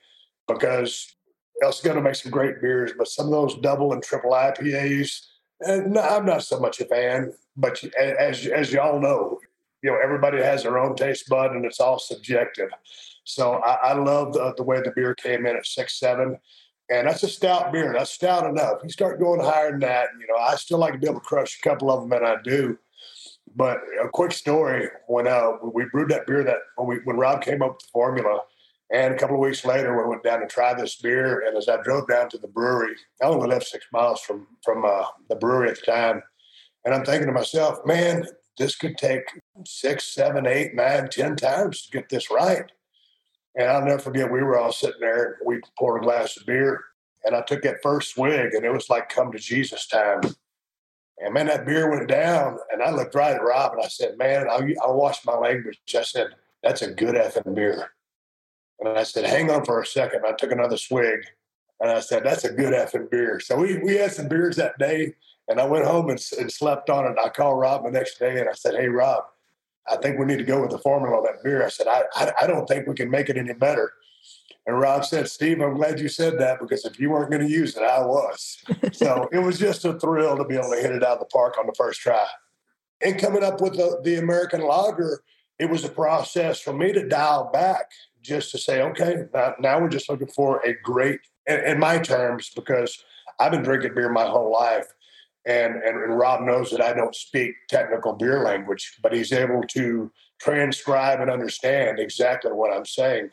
because 0.48 1.14
I 1.62 1.66
was 1.66 1.80
going 1.80 1.96
to 1.96 2.02
make 2.02 2.14
some 2.14 2.32
great 2.32 2.60
beers, 2.60 2.92
but 2.96 3.08
some 3.08 3.26
of 3.26 3.32
those 3.32 3.58
double 3.58 3.92
and 3.92 4.02
triple 4.02 4.32
IPAs, 4.32 5.20
and 5.60 5.96
I'm 5.98 6.26
not 6.26 6.42
so 6.42 6.58
much 6.58 6.80
a 6.80 6.84
fan. 6.84 7.32
But 7.56 7.82
as 7.98 8.46
as 8.46 8.72
y'all 8.72 9.00
know, 9.00 9.38
you 9.82 9.90
know 9.90 9.98
everybody 10.02 10.38
has 10.38 10.62
their 10.62 10.78
own 10.78 10.96
taste 10.96 11.28
bud, 11.28 11.52
and 11.52 11.64
it's 11.64 11.80
all 11.80 11.98
subjective. 11.98 12.70
So 13.24 13.54
I, 13.64 13.90
I 13.90 13.92
love 13.94 14.32
the, 14.32 14.54
the 14.56 14.62
way 14.62 14.80
the 14.82 14.92
beer 14.94 15.14
came 15.14 15.46
in 15.46 15.56
at 15.56 15.66
six 15.66 15.98
seven, 15.98 16.38
and 16.90 17.06
that's 17.06 17.22
a 17.22 17.28
stout 17.28 17.72
beer. 17.72 17.92
That's 17.92 18.10
stout 18.10 18.46
enough. 18.46 18.78
You 18.82 18.90
start 18.90 19.20
going 19.20 19.40
higher 19.40 19.70
than 19.70 19.80
that, 19.80 20.08
you 20.20 20.26
know, 20.26 20.40
I 20.40 20.56
still 20.56 20.78
like 20.78 20.92
to 20.92 20.98
be 20.98 21.06
able 21.06 21.20
to 21.20 21.26
crush 21.26 21.58
a 21.58 21.68
couple 21.68 21.90
of 21.90 22.02
them, 22.02 22.12
and 22.12 22.26
I 22.26 22.36
do. 22.42 22.78
But 23.56 23.78
a 24.02 24.08
quick 24.08 24.32
story: 24.32 24.88
when 25.06 25.28
uh, 25.28 25.52
we 25.62 25.84
brewed 25.92 26.10
that 26.10 26.26
beer, 26.26 26.44
that 26.44 26.58
when 26.76 26.88
we 26.88 26.96
when 27.04 27.16
Rob 27.16 27.42
came 27.42 27.62
up 27.62 27.74
with 27.74 27.80
the 27.80 27.88
formula, 27.92 28.40
and 28.92 29.14
a 29.14 29.18
couple 29.18 29.36
of 29.36 29.40
weeks 29.40 29.64
later, 29.64 29.96
we 29.96 30.08
went 30.08 30.24
down 30.24 30.40
to 30.40 30.46
try 30.46 30.74
this 30.74 30.96
beer, 30.96 31.46
and 31.46 31.56
as 31.56 31.68
I 31.68 31.80
drove 31.82 32.08
down 32.08 32.28
to 32.30 32.38
the 32.38 32.48
brewery, 32.48 32.96
I 33.22 33.26
only 33.26 33.48
lived 33.48 33.66
six 33.66 33.86
miles 33.92 34.20
from 34.20 34.46
from 34.64 34.84
uh, 34.84 35.04
the 35.28 35.36
brewery 35.36 35.70
at 35.70 35.78
the 35.78 35.86
time, 35.86 36.22
and 36.84 36.94
I'm 36.94 37.04
thinking 37.04 37.28
to 37.28 37.32
myself, 37.32 37.78
man, 37.86 38.26
this 38.58 38.76
could 38.76 38.98
take 38.98 39.24
six, 39.66 40.12
seven, 40.14 40.46
eight, 40.46 40.74
nine, 40.74 41.08
ten 41.08 41.36
times 41.36 41.82
to 41.82 41.90
get 41.92 42.08
this 42.08 42.30
right. 42.30 42.70
And 43.56 43.68
I'll 43.68 43.84
never 43.84 44.00
forget, 44.00 44.30
we 44.30 44.42
were 44.42 44.58
all 44.58 44.72
sitting 44.72 45.00
there 45.00 45.38
and 45.38 45.46
we 45.46 45.60
poured 45.78 46.02
a 46.02 46.04
glass 46.04 46.36
of 46.36 46.46
beer. 46.46 46.82
And 47.24 47.34
I 47.34 47.42
took 47.42 47.62
that 47.62 47.82
first 47.82 48.14
swig 48.14 48.54
and 48.54 48.64
it 48.64 48.72
was 48.72 48.90
like 48.90 49.08
come 49.08 49.32
to 49.32 49.38
Jesus 49.38 49.86
time. 49.86 50.22
And 51.18 51.32
man, 51.32 51.46
that 51.46 51.64
beer 51.64 51.90
went 51.90 52.08
down. 52.08 52.58
And 52.72 52.82
I 52.82 52.90
looked 52.90 53.14
right 53.14 53.34
at 53.34 53.42
Rob 53.42 53.72
and 53.72 53.82
I 53.82 53.88
said, 53.88 54.18
man, 54.18 54.48
I, 54.50 54.74
I 54.84 54.90
watched 54.90 55.24
my 55.24 55.36
language. 55.36 55.78
I 55.96 56.02
said, 56.02 56.28
that's 56.62 56.82
a 56.82 56.90
good 56.90 57.14
effing 57.14 57.54
beer. 57.54 57.90
And 58.80 58.88
I 58.98 59.04
said, 59.04 59.24
hang 59.24 59.50
on 59.50 59.64
for 59.64 59.80
a 59.80 59.86
second. 59.86 60.22
I 60.26 60.32
took 60.32 60.50
another 60.50 60.76
swig 60.76 61.20
and 61.80 61.90
I 61.90 62.00
said, 62.00 62.24
that's 62.24 62.44
a 62.44 62.52
good 62.52 62.74
effing 62.74 63.10
beer. 63.10 63.38
So 63.38 63.56
we, 63.56 63.78
we 63.78 63.96
had 63.96 64.12
some 64.12 64.28
beers 64.28 64.56
that 64.56 64.78
day 64.78 65.14
and 65.48 65.60
I 65.60 65.66
went 65.66 65.84
home 65.84 66.10
and, 66.10 66.20
and 66.38 66.50
slept 66.50 66.90
on 66.90 67.06
it. 67.06 67.16
I 67.22 67.28
called 67.28 67.60
Rob 67.60 67.84
the 67.84 67.90
next 67.90 68.18
day 68.18 68.40
and 68.40 68.48
I 68.48 68.52
said, 68.52 68.74
hey, 68.74 68.88
Rob, 68.88 69.24
I 69.88 69.96
think 69.96 70.18
we 70.18 70.26
need 70.26 70.38
to 70.38 70.44
go 70.44 70.60
with 70.60 70.70
the 70.70 70.78
formula 70.78 71.18
of 71.18 71.24
that 71.24 71.42
beer. 71.42 71.64
I 71.64 71.68
said, 71.68 71.86
I, 71.86 72.04
I, 72.14 72.32
I 72.42 72.46
don't 72.46 72.66
think 72.66 72.86
we 72.86 72.94
can 72.94 73.10
make 73.10 73.28
it 73.28 73.36
any 73.36 73.52
better. 73.52 73.92
And 74.66 74.78
Rob 74.78 75.04
said, 75.04 75.28
Steve, 75.28 75.60
I'm 75.60 75.74
glad 75.74 76.00
you 76.00 76.08
said 76.08 76.38
that 76.38 76.58
because 76.58 76.86
if 76.86 76.98
you 76.98 77.10
weren't 77.10 77.30
going 77.30 77.46
to 77.46 77.52
use 77.52 77.76
it, 77.76 77.82
I 77.82 78.00
was. 78.00 78.62
so 78.92 79.28
it 79.30 79.38
was 79.38 79.58
just 79.58 79.84
a 79.84 79.98
thrill 79.98 80.38
to 80.38 80.44
be 80.44 80.54
able 80.54 80.70
to 80.70 80.80
hit 80.80 80.92
it 80.92 81.02
out 81.02 81.18
of 81.18 81.20
the 81.20 81.26
park 81.26 81.58
on 81.58 81.66
the 81.66 81.74
first 81.76 82.00
try. 82.00 82.26
And 83.02 83.18
coming 83.18 83.44
up 83.44 83.60
with 83.60 83.74
the, 83.74 84.00
the 84.02 84.16
American 84.16 84.62
lager, 84.62 85.22
it 85.58 85.68
was 85.68 85.84
a 85.84 85.90
process 85.90 86.60
for 86.60 86.72
me 86.72 86.92
to 86.92 87.06
dial 87.06 87.50
back 87.52 87.90
just 88.22 88.50
to 88.52 88.58
say, 88.58 88.80
okay, 88.80 89.24
now, 89.34 89.54
now 89.60 89.80
we're 89.80 89.88
just 89.90 90.08
looking 90.08 90.28
for 90.28 90.64
a 90.64 90.74
great, 90.82 91.20
in, 91.46 91.60
in 91.60 91.78
my 91.78 91.98
terms, 91.98 92.50
because 92.54 93.04
I've 93.38 93.52
been 93.52 93.62
drinking 93.62 93.94
beer 93.94 94.10
my 94.10 94.24
whole 94.24 94.50
life. 94.50 94.86
And, 95.46 95.74
and, 95.76 96.02
and 96.02 96.18
Rob 96.18 96.40
knows 96.40 96.70
that 96.70 96.80
I 96.80 96.94
don't 96.94 97.14
speak 97.14 97.54
technical 97.68 98.14
beer 98.14 98.42
language, 98.42 98.98
but 99.02 99.12
he's 99.12 99.32
able 99.32 99.62
to 99.68 100.10
transcribe 100.40 101.20
and 101.20 101.30
understand 101.30 101.98
exactly 101.98 102.52
what 102.52 102.74
I'm 102.74 102.86
saying. 102.86 103.30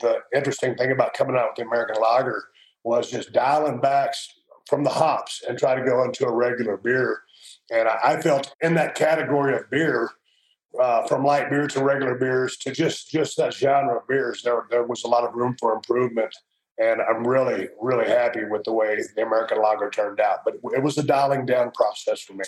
The 0.00 0.18
interesting 0.34 0.74
thing 0.74 0.92
about 0.92 1.14
coming 1.14 1.36
out 1.36 1.50
with 1.50 1.56
the 1.56 1.62
American 1.62 2.02
Lager 2.02 2.44
was 2.82 3.10
just 3.10 3.32
dialing 3.32 3.80
back 3.80 4.14
from 4.66 4.84
the 4.84 4.90
hops 4.90 5.42
and 5.48 5.58
try 5.58 5.74
to 5.74 5.84
go 5.84 6.04
into 6.04 6.26
a 6.26 6.32
regular 6.32 6.76
beer. 6.76 7.22
And 7.72 7.88
I, 7.88 7.98
I 8.04 8.20
felt 8.20 8.54
in 8.60 8.74
that 8.74 8.94
category 8.94 9.56
of 9.56 9.70
beer, 9.70 10.10
uh, 10.80 11.06
from 11.06 11.24
light 11.24 11.50
beer 11.50 11.66
to 11.68 11.84
regular 11.84 12.16
beers 12.16 12.56
to 12.56 12.72
just 12.72 13.10
just 13.10 13.36
that 13.36 13.54
genre 13.54 13.98
of 13.98 14.08
beers, 14.08 14.42
there 14.42 14.66
there 14.70 14.82
was 14.82 15.04
a 15.04 15.08
lot 15.08 15.24
of 15.24 15.34
room 15.34 15.56
for 15.60 15.72
improvement 15.72 16.34
and 16.78 17.00
I'm 17.00 17.26
really, 17.26 17.68
really 17.80 18.08
happy 18.08 18.44
with 18.44 18.64
the 18.64 18.72
way 18.72 18.96
the 19.16 19.22
American 19.22 19.60
Lager 19.62 19.90
turned 19.90 20.20
out. 20.20 20.40
But 20.44 20.54
it 20.72 20.82
was 20.82 20.98
a 20.98 21.02
dialing 21.02 21.46
down 21.46 21.70
process 21.72 22.20
for 22.20 22.34
me. 22.34 22.44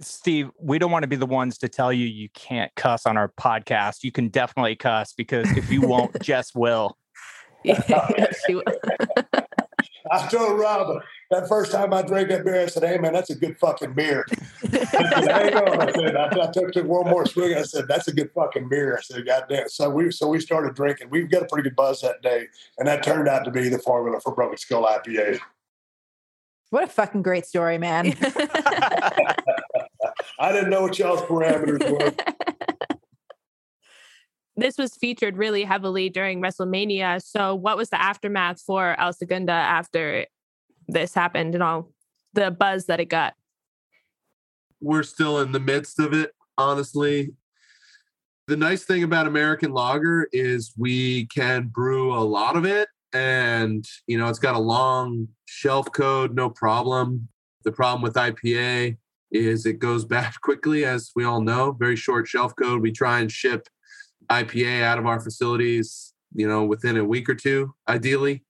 Steve, 0.00 0.50
we 0.58 0.78
don't 0.78 0.90
want 0.90 1.02
to 1.02 1.08
be 1.08 1.16
the 1.16 1.26
ones 1.26 1.58
to 1.58 1.68
tell 1.68 1.92
you 1.92 2.06
you 2.06 2.30
can't 2.30 2.74
cuss 2.74 3.04
on 3.04 3.18
our 3.18 3.28
podcast. 3.38 4.02
You 4.02 4.12
can 4.12 4.28
definitely 4.28 4.76
cuss 4.76 5.12
because 5.12 5.50
if 5.56 5.70
you 5.70 5.82
won't, 5.82 6.18
Jess 6.22 6.54
will. 6.54 6.96
yes, 7.64 8.42
she 8.46 8.54
will. 8.54 8.64
I 10.10 10.26
told 10.28 10.58
Rob 10.58 11.02
that 11.30 11.48
first 11.48 11.72
time 11.72 11.92
I 11.92 12.02
drank 12.02 12.28
that 12.28 12.44
beer, 12.44 12.62
I 12.62 12.66
said, 12.66 12.84
"Hey 12.84 12.98
man, 12.98 13.12
that's 13.12 13.30
a 13.30 13.34
good 13.34 13.58
fucking 13.58 13.94
beer." 13.94 14.26
I 14.72 14.84
said, 14.84 15.30
Hang 15.30 15.54
on, 15.56 15.80
I 15.80 15.92
said. 15.92 16.16
I, 16.16 16.26
I 16.26 16.50
took, 16.50 16.72
took 16.72 16.86
one 16.86 17.08
more 17.08 17.26
swig. 17.26 17.56
I 17.56 17.62
said, 17.62 17.86
"That's 17.88 18.08
a 18.08 18.12
good 18.12 18.30
fucking 18.34 18.68
beer." 18.68 18.96
I 18.96 19.02
said, 19.02 19.26
"God 19.26 19.44
damn!" 19.48 19.68
So 19.68 19.90
we 19.90 20.10
so 20.10 20.28
we 20.28 20.40
started 20.40 20.74
drinking. 20.74 21.10
We 21.10 21.22
got 21.22 21.42
a 21.42 21.46
pretty 21.46 21.68
good 21.68 21.76
buzz 21.76 22.00
that 22.02 22.22
day, 22.22 22.46
and 22.78 22.88
that 22.88 23.02
turned 23.02 23.28
out 23.28 23.44
to 23.44 23.50
be 23.50 23.68
the 23.68 23.78
formula 23.78 24.20
for 24.20 24.34
Broken 24.34 24.56
Skull 24.56 24.86
IPA. 24.86 25.40
What 26.70 26.84
a 26.84 26.86
fucking 26.86 27.22
great 27.22 27.46
story, 27.46 27.78
man! 27.78 28.16
I 30.38 30.52
didn't 30.52 30.70
know 30.70 30.82
what 30.82 30.98
y'all's 30.98 31.20
parameters 31.22 31.88
were. 31.90 32.14
This 34.60 34.76
was 34.76 34.94
featured 34.94 35.38
really 35.38 35.64
heavily 35.64 36.10
during 36.10 36.42
WrestleMania. 36.42 37.22
So, 37.22 37.54
what 37.54 37.78
was 37.78 37.88
the 37.88 38.00
aftermath 38.00 38.60
for 38.60 38.94
El 39.00 39.14
Segundo 39.14 39.54
after 39.54 40.26
this 40.86 41.14
happened 41.14 41.54
and 41.54 41.62
all 41.62 41.90
the 42.34 42.50
buzz 42.50 42.84
that 42.84 43.00
it 43.00 43.06
got? 43.06 43.32
We're 44.82 45.02
still 45.02 45.40
in 45.40 45.52
the 45.52 45.60
midst 45.60 45.98
of 45.98 46.12
it, 46.12 46.32
honestly. 46.58 47.30
The 48.48 48.56
nice 48.56 48.84
thing 48.84 49.02
about 49.02 49.26
American 49.26 49.72
lager 49.72 50.28
is 50.30 50.74
we 50.76 51.24
can 51.28 51.68
brew 51.68 52.12
a 52.12 52.20
lot 52.20 52.54
of 52.54 52.66
it 52.66 52.88
and 53.12 53.84
you 54.06 54.16
know 54.16 54.28
it's 54.28 54.38
got 54.38 54.54
a 54.54 54.60
long 54.60 55.26
shelf 55.46 55.90
code 55.90 56.32
no 56.32 56.48
problem 56.48 57.26
the 57.64 57.72
problem 57.72 58.02
with 58.02 58.14
ipa 58.14 58.96
is 59.32 59.66
it 59.66 59.80
goes 59.80 60.04
bad 60.16 60.32
quickly 60.42 60.84
as 60.84 61.10
we 61.16 61.24
all 61.24 61.40
know 61.40 61.72
very 61.72 61.96
short 61.96 62.28
shelf 62.28 62.54
code 62.54 62.80
we 62.80 62.92
try 62.92 63.18
and 63.18 63.32
ship 63.32 63.66
ipa 64.30 64.82
out 64.82 64.98
of 64.98 65.06
our 65.06 65.20
facilities 65.20 66.14
you 66.34 66.46
know 66.46 66.64
within 66.64 66.96
a 66.96 67.04
week 67.04 67.28
or 67.28 67.34
two 67.34 67.74
ideally 67.88 68.42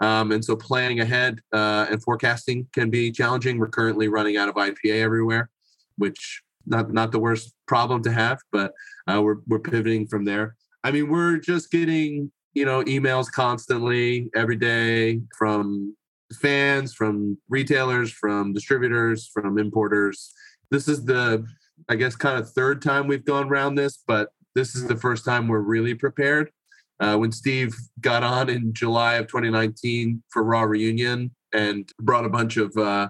um, 0.00 0.32
and 0.32 0.44
so 0.44 0.54
planning 0.54 1.00
ahead 1.00 1.40
uh, 1.52 1.86
and 1.90 2.02
forecasting 2.02 2.68
can 2.72 2.90
be 2.90 3.10
challenging. 3.10 3.58
We're 3.58 3.68
currently 3.68 4.08
running 4.08 4.36
out 4.36 4.48
of 4.48 4.54
IPA 4.54 5.02
everywhere, 5.02 5.50
which 5.96 6.42
not 6.66 6.92
not 6.92 7.12
the 7.12 7.18
worst 7.18 7.54
problem 7.66 8.02
to 8.04 8.12
have, 8.12 8.38
but 8.52 8.72
uh, 9.08 9.20
we're 9.22 9.38
we're 9.48 9.58
pivoting 9.58 10.06
from 10.06 10.24
there. 10.24 10.56
I 10.84 10.92
mean, 10.92 11.08
we're 11.08 11.38
just 11.38 11.70
getting 11.70 12.30
you 12.54 12.64
know 12.64 12.84
emails 12.84 13.30
constantly 13.30 14.30
every 14.36 14.56
day 14.56 15.20
from 15.36 15.96
fans, 16.40 16.94
from 16.94 17.38
retailers, 17.48 18.12
from 18.12 18.52
distributors, 18.52 19.28
from 19.32 19.58
importers. 19.58 20.32
This 20.70 20.86
is 20.86 21.04
the 21.04 21.44
I 21.88 21.96
guess 21.96 22.14
kind 22.14 22.38
of 22.38 22.50
third 22.50 22.82
time 22.82 23.08
we've 23.08 23.24
gone 23.24 23.48
around 23.48 23.74
this, 23.74 24.02
but 24.06 24.30
this 24.58 24.74
is 24.74 24.88
the 24.88 24.96
first 24.96 25.24
time 25.24 25.46
we're 25.46 25.60
really 25.60 25.94
prepared 25.94 26.50
uh, 26.98 27.16
when 27.16 27.30
Steve 27.30 27.72
got 28.00 28.24
on 28.24 28.48
in 28.48 28.72
July 28.74 29.14
of 29.14 29.28
2019 29.28 30.20
for 30.30 30.42
Raw 30.42 30.62
Reunion 30.62 31.30
and 31.52 31.88
brought 32.00 32.24
a 32.24 32.28
bunch 32.28 32.56
of 32.56 32.76
uh, 32.76 33.08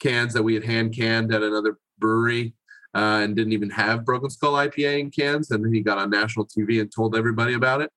cans 0.00 0.34
that 0.34 0.42
we 0.42 0.54
had 0.54 0.64
hand 0.64 0.92
canned 0.92 1.32
at 1.32 1.44
another 1.44 1.78
brewery 1.98 2.52
uh, 2.96 3.20
and 3.22 3.36
didn't 3.36 3.52
even 3.52 3.70
have 3.70 4.04
Broken 4.04 4.28
Skull 4.28 4.54
IPA 4.54 4.98
in 4.98 5.10
cans. 5.12 5.52
And 5.52 5.64
then 5.64 5.72
he 5.72 5.82
got 5.82 5.98
on 5.98 6.10
national 6.10 6.46
TV 6.46 6.80
and 6.80 6.92
told 6.92 7.14
everybody 7.14 7.54
about 7.54 7.80
it. 7.80 7.92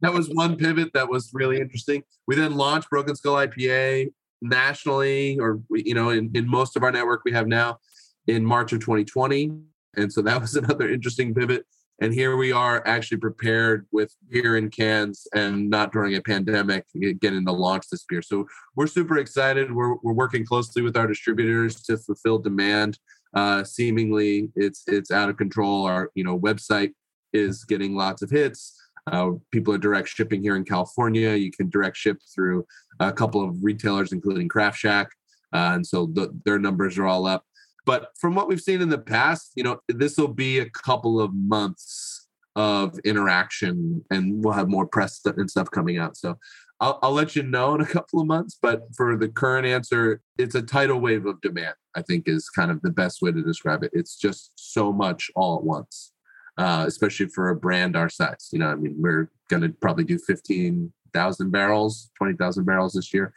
That 0.00 0.14
was 0.14 0.30
one 0.30 0.56
pivot 0.56 0.94
that 0.94 1.10
was 1.10 1.30
really 1.34 1.60
interesting. 1.60 2.04
We 2.26 2.36
then 2.36 2.56
launched 2.56 2.88
Broken 2.88 3.16
Skull 3.16 3.34
IPA 3.34 4.12
nationally, 4.40 5.38
or 5.38 5.60
you 5.70 5.94
know, 5.94 6.08
in, 6.08 6.30
in 6.34 6.48
most 6.48 6.74
of 6.74 6.82
our 6.82 6.90
network 6.90 7.20
we 7.26 7.32
have 7.32 7.48
now 7.48 7.80
in 8.26 8.46
March 8.46 8.72
of 8.72 8.80
2020. 8.80 9.52
And 9.98 10.10
so 10.10 10.22
that 10.22 10.40
was 10.40 10.56
another 10.56 10.90
interesting 10.90 11.34
pivot. 11.34 11.66
And 12.00 12.12
here 12.12 12.36
we 12.36 12.52
are 12.52 12.86
actually 12.86 13.16
prepared 13.18 13.86
with 13.90 14.14
beer 14.28 14.58
in 14.58 14.70
cans 14.70 15.26
and 15.34 15.70
not 15.70 15.92
during 15.92 16.14
a 16.14 16.20
pandemic 16.20 16.84
getting 17.20 17.46
to 17.46 17.52
launch 17.52 17.88
this 17.90 18.04
beer. 18.06 18.20
So 18.20 18.46
we're 18.74 18.86
super 18.86 19.16
excited. 19.18 19.72
We're, 19.72 19.94
we're 20.02 20.12
working 20.12 20.44
closely 20.44 20.82
with 20.82 20.96
our 20.96 21.06
distributors 21.06 21.82
to 21.84 21.96
fulfill 21.96 22.38
demand. 22.38 22.98
Uh, 23.34 23.64
seemingly 23.64 24.50
it's 24.56 24.84
it's 24.86 25.10
out 25.10 25.28
of 25.28 25.36
control. 25.36 25.84
Our 25.84 26.10
you 26.14 26.24
know 26.24 26.38
website 26.38 26.92
is 27.32 27.64
getting 27.64 27.94
lots 27.94 28.22
of 28.22 28.30
hits. 28.30 28.80
Uh, 29.10 29.32
people 29.52 29.74
are 29.74 29.78
direct 29.78 30.08
shipping 30.08 30.42
here 30.42 30.56
in 30.56 30.64
California. 30.64 31.34
You 31.34 31.50
can 31.50 31.68
direct 31.68 31.96
ship 31.96 32.18
through 32.34 32.66
a 32.98 33.12
couple 33.12 33.44
of 33.44 33.62
retailers, 33.62 34.12
including 34.12 34.48
Craft 34.48 34.78
Shack, 34.78 35.08
uh, 35.52 35.72
and 35.74 35.86
so 35.86 36.06
the, 36.06 36.32
their 36.44 36.58
numbers 36.58 36.98
are 36.98 37.06
all 37.06 37.26
up. 37.26 37.44
But 37.86 38.10
from 38.18 38.34
what 38.34 38.48
we've 38.48 38.60
seen 38.60 38.82
in 38.82 38.90
the 38.90 38.98
past, 38.98 39.52
you 39.54 39.62
know, 39.62 39.80
this 39.88 40.18
will 40.18 40.28
be 40.28 40.58
a 40.58 40.68
couple 40.70 41.20
of 41.20 41.32
months 41.32 42.26
of 42.56 42.98
interaction, 43.00 44.04
and 44.10 44.44
we'll 44.44 44.54
have 44.54 44.68
more 44.68 44.86
press 44.86 45.20
and 45.24 45.50
stuff 45.50 45.70
coming 45.70 45.98
out. 45.98 46.16
So 46.16 46.38
I'll, 46.80 46.98
I'll 47.02 47.12
let 47.12 47.36
you 47.36 47.42
know 47.42 47.74
in 47.74 47.80
a 47.80 47.86
couple 47.86 48.20
of 48.20 48.26
months. 48.26 48.58
But 48.60 48.82
for 48.96 49.16
the 49.16 49.28
current 49.28 49.66
answer, 49.66 50.20
it's 50.36 50.54
a 50.54 50.62
tidal 50.62 51.00
wave 51.00 51.26
of 51.26 51.40
demand. 51.40 51.74
I 51.94 52.02
think 52.02 52.28
is 52.28 52.50
kind 52.50 52.70
of 52.70 52.82
the 52.82 52.90
best 52.90 53.22
way 53.22 53.32
to 53.32 53.42
describe 53.42 53.82
it. 53.82 53.90
It's 53.94 54.16
just 54.16 54.52
so 54.56 54.92
much 54.92 55.30
all 55.34 55.56
at 55.56 55.64
once 55.64 56.12
uh, 56.58 56.84
especially 56.86 57.26
for 57.26 57.50
a 57.50 57.56
brand 57.56 57.96
our 57.96 58.08
size. 58.08 58.48
You 58.52 58.60
know, 58.60 58.68
I 58.68 58.74
mean, 58.74 58.94
we're 58.98 59.30
going 59.48 59.62
to 59.62 59.68
probably 59.68 60.04
do 60.04 60.18
15,000 60.18 61.50
barrels, 61.50 62.10
20,000 62.18 62.64
barrels 62.64 62.94
this 62.94 63.12
year. 63.12 63.32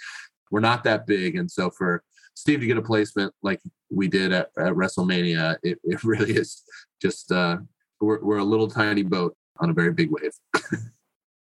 We're 0.52 0.62
not 0.62 0.84
that 0.86 1.06
big. 1.06 1.36
And 1.36 1.50
so 1.50 1.70
for 1.70 2.04
Steve 2.40 2.62
to 2.62 2.66
get 2.66 2.78
a 2.78 2.82
placement 2.82 3.34
like 3.44 3.60
we 3.92 4.08
did 4.08 4.32
at, 4.32 4.50
at 4.58 4.74
WrestleMania, 4.74 5.58
it, 5.64 5.78
it 5.84 6.04
really 6.04 6.34
is 6.34 6.64
just, 7.02 7.32
uh, 7.32 7.58
we're, 8.02 8.24
we're 8.24 8.38
a 8.38 8.44
little 8.44 8.68
tiny 8.68 9.04
boat 9.04 9.36
on 9.60 9.70
a 9.70 9.74
very 9.74 9.92
big 9.92 10.10
wave. 10.12 10.32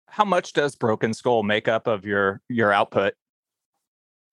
How 0.09 0.26
much 0.26 0.53
does 0.53 0.76
Broken 0.76 1.14
Skull 1.14 1.43
make 1.43 1.68
up 1.68 1.86
of 1.86 2.05
your 2.05 2.43
your 2.51 2.70
output? 2.70 3.14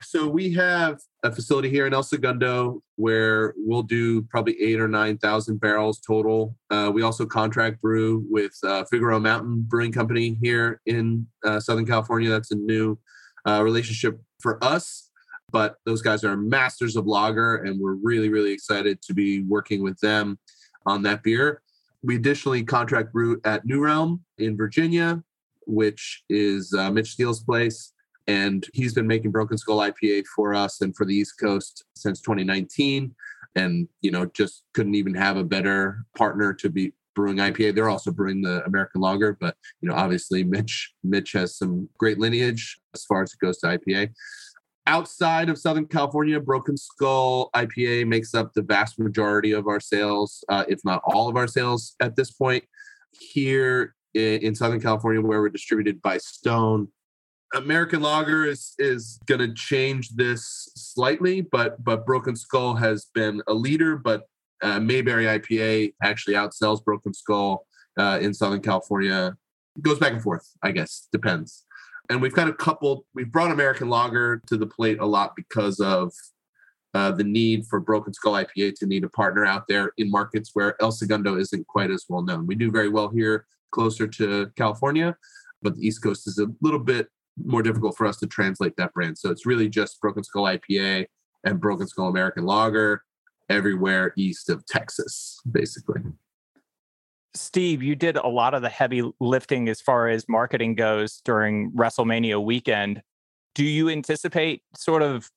So 0.02 0.28
we 0.28 0.54
have 0.54 1.00
a 1.24 1.32
facility 1.32 1.70
here 1.70 1.88
in 1.88 1.94
El 1.94 2.04
Segundo 2.04 2.82
where 2.98 3.54
we'll 3.58 3.84
do 3.84 4.24
probably 4.24 4.62
eight 4.62 4.80
or 4.80 4.90
nine 4.90 5.18
thousand 5.18 5.62
barrels 5.62 6.02
total. 6.02 6.58
Uh, 6.70 6.92
we 6.94 7.02
also 7.02 7.26
contract 7.26 7.82
brew 7.82 8.26
with 8.30 8.54
uh, 8.64 8.84
Figueroa 8.92 9.22
Mountain 9.22 9.66
Brewing 9.70 9.94
Company 9.94 10.38
here 10.42 10.82
in 10.86 11.26
uh, 11.46 11.62
Southern 11.62 11.86
California. 11.86 12.30
That's 12.30 12.52
a 12.52 12.56
new 12.56 13.00
uh, 13.48 13.64
relationship 13.64 14.20
for 14.42 14.62
us, 14.62 15.09
but 15.52 15.76
those 15.86 16.02
guys 16.02 16.24
are 16.24 16.38
masters 16.38 16.96
of 16.96 17.08
lager, 17.08 17.58
and 17.58 17.80
we're 17.80 17.96
really 17.96 18.30
really 18.30 18.52
excited 18.52 19.02
to 19.04 19.14
be 19.14 19.44
working 19.44 19.84
with 19.84 20.00
them 20.00 20.40
on 20.86 21.04
that 21.04 21.24
beer. 21.24 21.62
We 22.02 22.16
additionally 22.16 22.64
contract 22.64 23.12
brew 23.12 23.42
at 23.44 23.66
New 23.66 23.84
Realm 23.84 24.24
in 24.38 24.56
Virginia, 24.56 25.22
which 25.68 26.24
is 26.30 26.74
uh, 26.74 26.90
Mitch 26.92 27.12
Steele's 27.12 27.44
place 27.44 27.94
and 28.30 28.68
he's 28.74 28.94
been 28.94 29.08
making 29.08 29.32
Broken 29.32 29.58
Skull 29.58 29.80
IPA 29.80 30.26
for 30.36 30.54
us 30.54 30.82
and 30.82 30.96
for 30.96 31.04
the 31.04 31.16
East 31.16 31.40
Coast 31.40 31.84
since 31.96 32.22
2019. 32.22 33.16
And 33.56 33.88
you 34.02 34.12
know, 34.12 34.28
just 34.28 34.64
couldn't 34.76 34.94
even 34.94 35.16
have 35.16 35.36
a 35.36 35.44
better 35.44 36.06
partner 36.16 36.54
to 36.54 36.70
be 36.70 36.94
brewing 37.16 37.38
IPA. 37.38 37.74
They're 37.74 37.90
also 37.90 38.12
brewing 38.12 38.44
the 38.44 38.64
American 38.66 39.02
Lager, 39.02 39.36
but 39.42 39.56
you 39.82 39.90
know, 39.90 39.96
obviously 39.96 40.44
Mitch 40.44 40.94
Mitch 41.04 41.32
has 41.32 41.58
some 41.58 41.90
great 41.98 42.20
lineage 42.20 42.80
as 42.94 43.04
far 43.04 43.24
as 43.24 43.34
it 43.34 43.44
goes 43.44 43.58
to 43.60 43.68
IPA. 43.68 44.12
Outside 44.90 45.50
of 45.50 45.60
Southern 45.60 45.86
California, 45.86 46.40
Broken 46.40 46.76
Skull 46.76 47.52
IPA 47.56 48.08
makes 48.08 48.34
up 48.34 48.56
the 48.56 48.64
vast 48.64 48.98
majority 48.98 49.52
of 49.52 49.68
our 49.68 49.80
sales, 49.80 50.44
uh, 50.50 50.66
if 50.68 50.80
not 50.84 51.04
all 51.06 51.30
of 51.30 51.36
our 51.36 51.46
sales 51.46 51.96
at 52.00 52.16
this 52.16 52.32
point. 52.32 52.64
Here 53.12 53.94
in 54.16 54.56
Southern 54.56 54.82
California, 54.82 55.22
where 55.22 55.42
we're 55.42 55.50
distributed 55.50 56.02
by 56.02 56.18
Stone, 56.18 56.88
American 57.54 58.02
Lager 58.02 58.48
is 58.48 58.74
is 58.80 59.20
going 59.28 59.42
to 59.42 59.54
change 59.54 60.10
this 60.16 60.72
slightly, 60.76 61.42
but 61.42 61.84
but 61.84 62.04
Broken 62.04 62.36
Skull 62.36 62.74
has 62.74 63.06
been 63.14 63.44
a 63.48 63.54
leader. 63.54 63.96
But 63.96 64.24
uh, 64.64 64.80
Mayberry 64.80 65.26
IPA 65.26 65.94
actually 66.02 66.34
outsells 66.34 66.84
Broken 66.84 67.14
Skull 67.14 67.68
uh, 68.00 68.18
in 68.20 68.34
Southern 68.34 68.62
California. 68.62 69.38
It 69.76 69.84
goes 69.84 70.00
back 70.00 70.14
and 70.14 70.22
forth, 70.24 70.50
I 70.64 70.72
guess, 70.72 71.08
depends. 71.12 71.64
And 72.10 72.22
we've 72.22 72.34
kind 72.34 72.50
of 72.50 72.58
coupled. 72.58 73.04
We've 73.14 73.32
brought 73.32 73.52
American 73.52 73.90
Lager 73.90 74.42
to 74.48 74.58
the 74.58 74.66
plate 74.66 75.00
a 75.00 75.06
lot 75.06 75.36
because 75.36 75.80
of 75.80 76.12
uh, 76.94 77.12
the 77.12 77.24
need 77.24 77.66
for 77.68 77.80
Broken 77.80 78.14
Skull 78.14 78.34
IPA 78.34 78.76
to 78.80 78.88
need 78.88 79.04
a 79.04 79.10
partner 79.10 79.46
out 79.46 79.66
there 79.68 79.92
in 79.98 80.10
markets 80.10 80.52
where 80.54 80.76
El 80.82 80.92
Segundo 80.92 81.38
isn't 81.38 81.68
quite 81.68 81.92
as 81.92 82.06
well 82.10 82.24
known. 82.24 82.48
We 82.48 82.56
do 82.56 82.72
very 82.72 82.90
well 82.90 83.10
here, 83.10 83.46
closer 83.72 84.08
to 84.08 84.52
California, 84.56 85.16
but 85.62 85.76
the 85.76 85.86
East 85.86 86.02
Coast 86.02 86.28
is 86.28 86.40
a 86.40 86.48
little 86.62 86.80
bit 86.80 87.08
more 87.44 87.62
difficult 87.62 87.96
for 87.96 88.08
us 88.08 88.18
to 88.18 88.28
translate 88.28 88.76
that 88.78 88.94
brand. 88.94 89.18
So 89.18 89.30
it's 89.30 89.46
really 89.46 89.70
just 89.70 90.02
Broken 90.02 90.24
Skull 90.24 90.46
IPA 90.46 91.06
and 91.44 91.60
Broken 91.60 91.88
Skull 91.88 92.08
American 92.08 92.46
Lager 92.46 93.04
everywhere 93.50 94.14
east 94.18 94.50
of 94.50 94.66
Texas, 94.66 95.40
basically. 95.50 96.02
Steve, 97.34 97.84
you 97.84 97.96
did 97.96 98.18
a 98.18 98.28
lot 98.28 98.54
of 98.54 98.62
the 98.62 98.70
heavy 98.70 99.04
lifting 99.20 99.70
as 99.70 99.82
far 99.82 100.08
as 100.08 100.28
marketing 100.28 100.76
goes 100.76 101.22
during 101.24 101.72
WrestleMania 101.72 102.44
weekend. 102.44 103.02
Do 103.56 103.64
you 103.64 103.90
anticipate 103.90 104.64
sort 104.76 105.02
of 105.02 105.30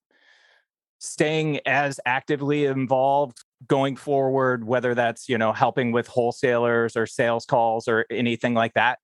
staying 0.99 1.61
as 1.67 2.01
actively 2.07 2.65
involved 2.65 3.39
going 3.67 3.97
forward, 3.97 4.65
whether 4.65 4.95
that's, 4.95 5.29
you 5.29 5.37
know, 5.37 5.53
helping 5.53 5.93
with 5.93 6.07
wholesalers 6.07 6.97
or 6.97 7.07
sales 7.07 7.45
calls 7.45 7.89
or 7.89 8.07
anything 8.11 8.55
like 8.55 8.75
that? 8.75 8.99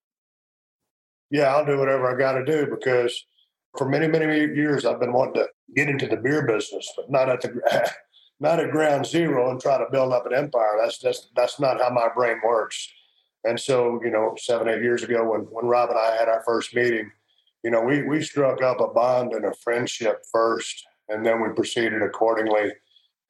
yeah, 1.30 1.54
I'll 1.54 1.64
do 1.64 1.78
whatever 1.78 2.12
I 2.12 2.18
got 2.18 2.32
to 2.32 2.44
do 2.44 2.66
because 2.66 3.26
for 3.76 3.88
many, 3.88 4.08
many 4.08 4.54
years 4.54 4.84
I've 4.84 5.00
been 5.00 5.12
wanting 5.12 5.42
to 5.42 5.48
get 5.74 5.88
into 5.88 6.06
the 6.06 6.16
beer 6.16 6.46
business, 6.46 6.90
but 6.96 7.10
not 7.10 7.28
at 7.28 7.42
the 7.42 7.60
not 8.40 8.60
at 8.60 8.70
ground 8.70 9.06
zero 9.06 9.50
and 9.50 9.60
try 9.60 9.78
to 9.78 9.90
build 9.90 10.12
up 10.12 10.26
an 10.26 10.34
empire. 10.34 10.78
That's 10.80 10.98
that's 10.98 11.30
that's 11.34 11.60
not 11.60 11.80
how 11.80 11.90
my 11.90 12.08
brain 12.14 12.40
works. 12.44 12.88
And 13.44 13.58
so, 13.58 14.00
you 14.04 14.10
know, 14.10 14.34
seven, 14.36 14.68
eight 14.68 14.82
years 14.82 15.02
ago 15.02 15.30
when 15.30 15.42
when 15.42 15.66
Rob 15.66 15.90
and 15.90 15.98
I 15.98 16.16
had 16.16 16.28
our 16.28 16.42
first 16.44 16.74
meeting, 16.74 17.10
you 17.64 17.70
know, 17.70 17.80
we 17.80 18.02
we 18.02 18.22
struck 18.22 18.62
up 18.62 18.80
a 18.80 18.88
bond 18.88 19.32
and 19.32 19.44
a 19.44 19.54
friendship 19.54 20.24
first, 20.32 20.84
and 21.08 21.24
then 21.24 21.42
we 21.42 21.48
proceeded 21.54 22.02
accordingly. 22.02 22.72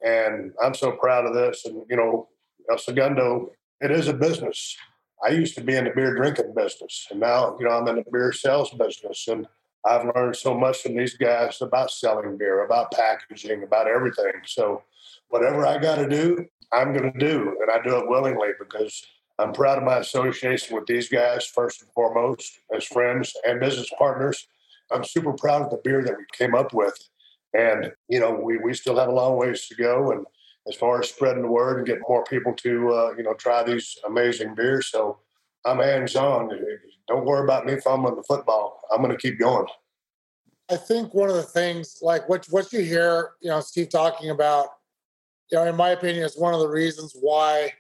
And 0.05 0.53
I'm 0.63 0.75
so 0.75 0.93
proud 0.93 1.27
of 1.27 1.35
this. 1.35 1.65
And 1.65 1.83
you 1.89 1.97
know, 1.97 2.29
El 2.71 2.79
Segundo, 2.79 3.53
it 3.81 3.91
is 3.91 4.09
a 4.09 4.15
business. 4.15 4.77
I 5.25 5.31
used 5.31 5.57
to 5.57 5.63
be 5.63 5.75
in 5.75 5.85
the 5.85 5.91
beer 5.91 6.15
drinking 6.15 6.55
business, 6.55 7.07
and 7.11 7.21
now 7.21 7.57
you 7.59 7.67
know 7.67 7.73
I'm 7.73 7.89
in 7.89 7.97
the 7.97 8.05
beer 8.11 8.33
sales 8.33 8.71
business, 8.71 9.27
and 9.29 9.47
I've 9.85 10.09
learned 10.15 10.37
so 10.37 10.55
much 10.55 10.83
from 10.83 10.97
these 10.97 11.17
guys 11.17 11.61
about 11.63 11.91
selling 11.91 12.37
beer, 12.37 12.65
about 12.65 12.93
packaging, 12.93 13.63
about 13.63 13.89
everything. 13.89 14.33
So 14.45 14.83
whatever 15.29 15.67
I 15.67 15.79
got 15.79 15.97
to 15.97 16.09
do, 16.09 16.47
I'm 16.73 16.93
going 16.93 17.13
to 17.13 17.19
do, 17.19 17.57
and 17.61 17.71
I 17.71 17.83
do 17.83 17.97
it 17.97 18.09
willingly 18.09 18.49
because 18.59 19.03
I'm 19.39 19.53
proud 19.53 19.79
of 19.79 19.85
my 19.85 19.99
association 19.99 20.77
with 20.77 20.87
these 20.87 21.09
guys 21.09 21.47
first 21.47 21.83
and 21.83 21.91
foremost 21.93 22.61
as 22.75 22.85
friends 22.85 23.33
and 23.47 23.61
business 23.61 23.91
partners. 23.99 24.49
I'm 24.91 25.05
super 25.05 25.33
proud 25.33 25.63
of 25.63 25.71
the 25.71 25.81
beer 25.85 26.03
that 26.03 26.17
we 26.17 26.25
came 26.33 26.55
up 26.55 26.75
with, 26.75 26.97
and 27.55 27.93
you 28.09 28.21
know 28.21 28.33
we 28.33 28.59
we 28.59 28.75
still 28.75 28.99
have 28.99 29.09
a 29.09 29.13
long 29.13 29.37
ways 29.37 29.67
to 29.69 29.75
go, 29.75 30.13
and 30.13 30.27
as 30.67 30.75
far 30.75 31.01
as 31.01 31.09
spreading 31.09 31.43
the 31.43 31.49
word 31.49 31.79
and 31.79 31.87
getting 31.87 32.05
more 32.09 32.25
people 32.25 32.53
to 32.55 32.91
uh, 32.93 33.15
you 33.17 33.23
know 33.23 33.35
try 33.35 33.63
these 33.63 33.97
amazing 34.07 34.55
beers. 34.55 34.89
So 34.89 35.19
I'm 35.65 35.79
hands 35.79 36.17
on. 36.17 36.51
Don't 37.07 37.25
worry 37.25 37.45
about 37.45 37.67
me 37.67 37.79
fumbling 37.81 38.17
the 38.17 38.23
football. 38.23 38.81
I'm 38.91 39.03
going 39.03 39.17
to 39.17 39.21
keep 39.21 39.39
going. 39.39 39.67
I 40.71 40.77
think 40.77 41.15
one 41.15 41.31
of 41.31 41.37
the 41.37 41.43
things, 41.43 41.99
like 42.03 42.29
what 42.29 42.47
what 42.51 42.73
you 42.73 42.81
hear, 42.81 43.31
you 43.41 43.51
know, 43.51 43.61
Steve 43.61 43.89
talking 43.89 44.31
about, 44.31 44.69
you 45.51 45.59
know, 45.59 45.65
in 45.65 45.77
my 45.77 45.91
opinion, 45.91 46.25
it's 46.25 46.39
one 46.39 46.55
of 46.55 46.61
the 46.61 46.69
reasons 46.69 47.17
why 47.19 47.73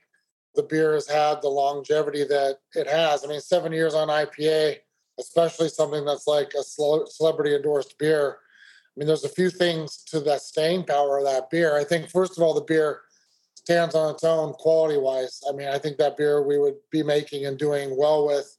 the 0.55 0.63
beer 0.63 0.95
has 0.95 1.09
had 1.09 1.41
the 1.43 1.49
longevity 1.49 2.25
that 2.25 2.59
it 2.75 2.87
has. 2.87 3.25
I 3.25 3.29
mean, 3.29 3.41
seven 3.41 3.73
years 3.73 3.95
on 3.95 4.09
IPA, 4.09 4.77
especially 5.21 5.69
something 5.69 6.05
that's 6.05 6.27
like 6.27 6.53
a 6.59 6.63
celebrity 6.63 7.55
endorsed 7.55 7.99
beer 7.99 8.39
I 8.99 9.01
mean, 9.01 9.07
there's 9.07 9.25
a 9.25 9.29
few 9.29 9.49
things 9.49 9.99
to 10.09 10.19
that 10.21 10.43
staying 10.43 10.83
power 10.83 11.19
of 11.19 11.25
that 11.25 11.51
beer. 11.51 11.79
I 11.79 11.85
think, 11.85 12.11
first 12.11 12.37
of 12.37 12.43
all, 12.43 12.53
the 12.53 12.63
beer 12.63 13.03
stands 13.55 13.95
on 13.95 14.13
its 14.13 14.25
own 14.25 14.55
quality 14.55 14.99
wise. 14.99 15.41
I 15.49 15.53
mean, 15.53 15.69
I 15.69 15.79
think 15.79 15.99
that 15.99 16.17
beer 16.17 16.43
we 16.43 16.59
would 16.59 16.75
be 16.91 17.05
making 17.05 17.47
and 17.47 17.57
doing 17.57 17.97
well 17.97 18.27
with, 18.27 18.59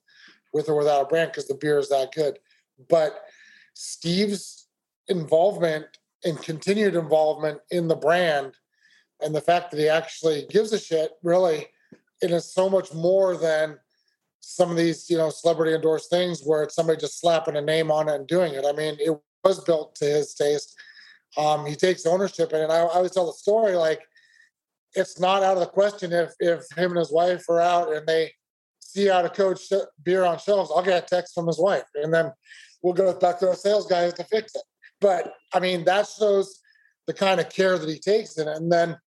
with 0.54 0.70
or 0.70 0.78
without 0.78 1.02
a 1.02 1.06
brand, 1.08 1.32
because 1.32 1.50
the 1.50 1.56
beer 1.56 1.78
is 1.78 1.90
that 1.90 2.14
good. 2.14 2.40
But 2.88 3.22
Steve's 3.74 4.68
involvement 5.10 5.88
and 6.24 6.42
continued 6.42 6.96
involvement 6.96 7.60
in 7.70 7.90
the 7.90 7.98
brand 7.98 8.54
and 9.22 9.34
the 9.34 9.42
fact 9.42 9.72
that 9.72 9.80
he 9.80 9.90
actually 9.90 10.46
gives 10.50 10.74
a 10.74 10.80
shit 10.80 11.12
really 11.24 11.68
it 12.22 12.32
is 12.32 12.54
so 12.54 12.70
much 12.70 12.94
more 12.94 13.38
than 13.38 13.78
some 14.42 14.72
of 14.72 14.78
these 14.78 15.10
you 15.10 15.18
know 15.18 15.30
celebrity 15.30 15.74
endorsed 15.74 16.10
things 16.10 16.42
where 16.44 16.64
it's 16.64 16.76
somebody 16.76 17.00
just 17.00 17.20
slapping 17.20 17.56
a 17.56 17.62
name 17.62 17.92
on 17.92 18.10
it 18.10 18.16
and 18.16 18.28
doing 18.28 18.54
it 18.54 18.66
i 18.66 18.72
mean 18.72 18.96
it 19.00 19.18
was 19.44 19.60
built 19.62 19.96
to 19.96 20.06
his 20.06 20.34
taste. 20.34 20.76
Um, 21.38 21.66
he 21.66 21.76
takes 21.76 22.06
ownership 22.06 22.52
in 22.54 22.62
it. 22.62 22.64
And 22.64 22.72
I, 22.72 22.78
I 22.78 22.96
always 22.96 23.12
tell 23.12 23.28
the 23.28 23.34
story 23.34 23.76
like 23.76 24.02
it's 24.96 25.20
not 25.20 25.44
out 25.44 25.54
of 25.54 25.60
the 25.60 25.68
question 25.68 26.12
if 26.12 26.34
if 26.40 26.66
him 26.76 26.92
and 26.92 27.00
his 27.00 27.12
wife 27.12 27.48
are 27.48 27.62
out 27.62 27.94
and 27.94 28.08
they 28.08 28.32
see 28.80 29.10
out 29.10 29.26
of 29.26 29.34
coach 29.34 29.62
beer 30.04 30.26
on 30.26 30.40
shelves, 30.40 30.72
I'll 30.76 30.84
get 30.84 31.04
a 31.04 31.06
text 31.06 31.36
from 31.36 31.46
his 31.46 31.60
wife, 31.60 31.84
and 31.96 32.12
then 32.14 32.32
we'll 32.82 32.94
go 32.94 33.14
back 33.14 33.40
to 33.40 33.50
our 33.50 33.56
sales 33.56 33.86
guys 33.86 34.14
to 34.16 34.24
fix 34.24 34.56
it. 34.56 34.64
But 35.00 35.34
I 35.54 35.60
mean, 35.60 35.86
that 35.86 36.08
shows 36.08 36.60
the 37.06 37.14
kind 37.14 37.40
of 37.40 37.50
care 37.50 37.78
that 37.78 37.90
he 37.90 38.00
takes 38.00 38.38
in 38.38 38.48
it. 38.48 38.58
And 38.58 38.72
then, 38.72 38.98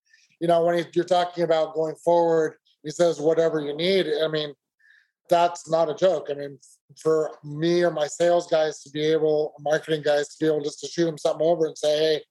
you 0.42 0.48
know, 0.48 0.64
when 0.64 0.84
you're 0.92 1.04
talking 1.04 1.44
about 1.44 1.72
going 1.72 1.94
forward, 1.94 2.56
he 2.82 2.90
says 2.90 3.20
whatever 3.20 3.60
you 3.60 3.76
need. 3.76 4.08
I 4.24 4.26
mean, 4.26 4.52
that's 5.30 5.70
not 5.70 5.88
a 5.88 5.94
joke. 5.94 6.26
I 6.32 6.34
mean, 6.34 6.58
for 7.00 7.30
me 7.44 7.84
or 7.84 7.92
my 7.92 8.08
sales 8.08 8.48
guys 8.48 8.82
to 8.82 8.90
be 8.90 9.04
able, 9.04 9.54
marketing 9.60 10.02
guys 10.02 10.30
to 10.30 10.44
be 10.44 10.46
able 10.48 10.64
just 10.64 10.80
to 10.80 10.88
shoot 10.88 11.06
him 11.06 11.16
something 11.16 11.46
over 11.46 11.66
and 11.66 11.78
say, 11.78 11.96
hey, 11.96 12.22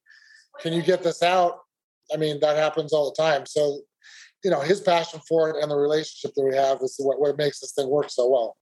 can 0.60 0.74
you 0.74 0.82
get 0.82 1.04
this 1.04 1.24
out? 1.24 1.60
I 2.14 2.18
mean, 2.18 2.42
that 2.42 2.58
happens 2.58 2.92
all 2.92 3.10
the 3.10 3.24
time. 3.24 3.46
So, 3.46 3.80
you 4.44 4.52
know, 4.52 4.60
his 4.60 4.82
passion 4.82 5.22
for 5.26 5.50
it 5.50 5.64
and 5.64 5.72
the 5.72 5.78
relationship 5.78 6.36
that 6.36 6.44
we 6.44 6.54
have 6.54 6.80
is 6.82 6.98
what, 7.00 7.18
what 7.22 7.38
makes 7.38 7.62
this 7.62 7.72
thing 7.72 7.88
work 7.88 8.10
so 8.10 8.30
well. 8.30 8.58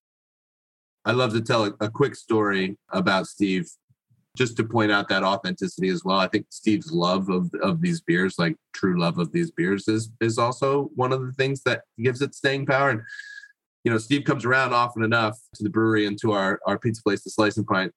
I 1.04 1.10
love 1.10 1.32
to 1.32 1.40
tell 1.40 1.64
a, 1.64 1.72
a 1.80 1.90
quick 1.90 2.14
story 2.14 2.78
about 2.90 3.26
Steve, 3.26 3.68
just 4.36 4.56
to 4.56 4.64
point 4.64 4.92
out 4.92 5.08
that 5.08 5.24
authenticity 5.24 5.88
as 5.88 6.04
well. 6.04 6.18
I 6.18 6.28
think 6.28 6.46
Steve's 6.50 6.92
love 6.92 7.28
of, 7.28 7.50
of 7.62 7.80
these 7.80 8.00
beers, 8.00 8.36
like 8.38 8.56
true 8.72 8.98
love 8.98 9.18
of 9.18 9.32
these 9.32 9.50
beers, 9.50 9.88
is 9.88 10.10
is 10.20 10.38
also 10.38 10.90
one 10.94 11.12
of 11.12 11.26
the 11.26 11.32
things 11.32 11.62
that 11.64 11.82
gives 11.98 12.22
it 12.22 12.34
staying 12.34 12.66
power. 12.66 12.90
And 12.90 13.02
you 13.84 13.90
know, 13.90 13.98
Steve 13.98 14.24
comes 14.24 14.44
around 14.44 14.72
often 14.72 15.02
enough 15.02 15.38
to 15.54 15.64
the 15.64 15.70
brewery 15.70 16.06
and 16.06 16.18
to 16.20 16.32
our 16.32 16.60
our 16.66 16.78
pizza 16.78 17.02
place, 17.02 17.24
the 17.24 17.30
Slice 17.30 17.56
and 17.56 17.66
Pint, 17.66 17.92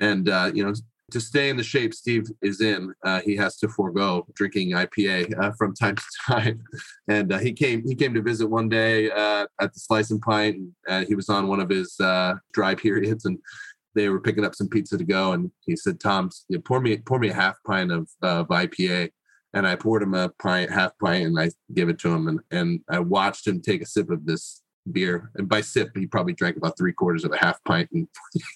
and 0.00 0.28
uh, 0.28 0.50
you 0.52 0.64
know, 0.64 0.74
to 1.12 1.20
stay 1.20 1.50
in 1.50 1.56
the 1.56 1.62
shape 1.62 1.92
Steve 1.94 2.26
is 2.40 2.60
in, 2.60 2.92
uh, 3.04 3.20
he 3.20 3.36
has 3.36 3.58
to 3.58 3.68
forego 3.68 4.26
drinking 4.34 4.70
IPA 4.70 5.38
uh, 5.38 5.52
from 5.58 5.74
time 5.74 5.96
to 5.96 6.02
time. 6.26 6.62
And 7.08 7.32
uh, 7.32 7.38
he 7.38 7.52
came 7.52 7.82
he 7.86 7.94
came 7.94 8.14
to 8.14 8.22
visit 8.22 8.46
one 8.46 8.68
day 8.68 9.10
uh, 9.10 9.46
at 9.60 9.74
the 9.74 9.80
Slice 9.80 10.10
and 10.10 10.22
Pint. 10.22 10.58
And 10.88 11.06
he 11.06 11.14
was 11.14 11.28
on 11.28 11.48
one 11.48 11.60
of 11.60 11.68
his 11.68 11.98
uh, 12.00 12.34
dry 12.52 12.74
periods, 12.74 13.24
and 13.24 13.38
they 13.94 14.08
were 14.08 14.20
picking 14.20 14.44
up 14.44 14.54
some 14.54 14.68
pizza 14.68 14.98
to 14.98 15.04
go. 15.04 15.32
And 15.32 15.50
he 15.66 15.76
said, 15.76 16.00
"Tom, 16.00 16.30
you 16.48 16.56
know, 16.56 16.62
pour 16.62 16.80
me 16.80 16.96
pour 16.98 17.18
me 17.18 17.30
a 17.30 17.34
half 17.34 17.56
pint 17.66 17.92
of, 17.92 18.08
of 18.22 18.48
IPA." 18.48 19.10
And 19.54 19.66
I 19.66 19.76
poured 19.76 20.02
him 20.02 20.14
a 20.14 20.30
pint, 20.40 20.70
half 20.70 20.92
pint, 20.98 21.26
and 21.26 21.38
I 21.38 21.50
gave 21.74 21.88
it 21.88 21.98
to 22.00 22.12
him. 22.12 22.28
And 22.28 22.40
and 22.50 22.80
I 22.88 23.00
watched 23.00 23.46
him 23.46 23.60
take 23.60 23.82
a 23.82 23.86
sip 23.86 24.10
of 24.10 24.26
this 24.26 24.62
beer. 24.90 25.30
And 25.36 25.48
by 25.48 25.60
sip, 25.60 25.90
he 25.96 26.06
probably 26.06 26.32
drank 26.32 26.56
about 26.56 26.76
three 26.76 26.92
quarters 26.92 27.24
of 27.24 27.32
a 27.32 27.36
half 27.36 27.62
pint 27.64 27.88
in, 27.92 28.08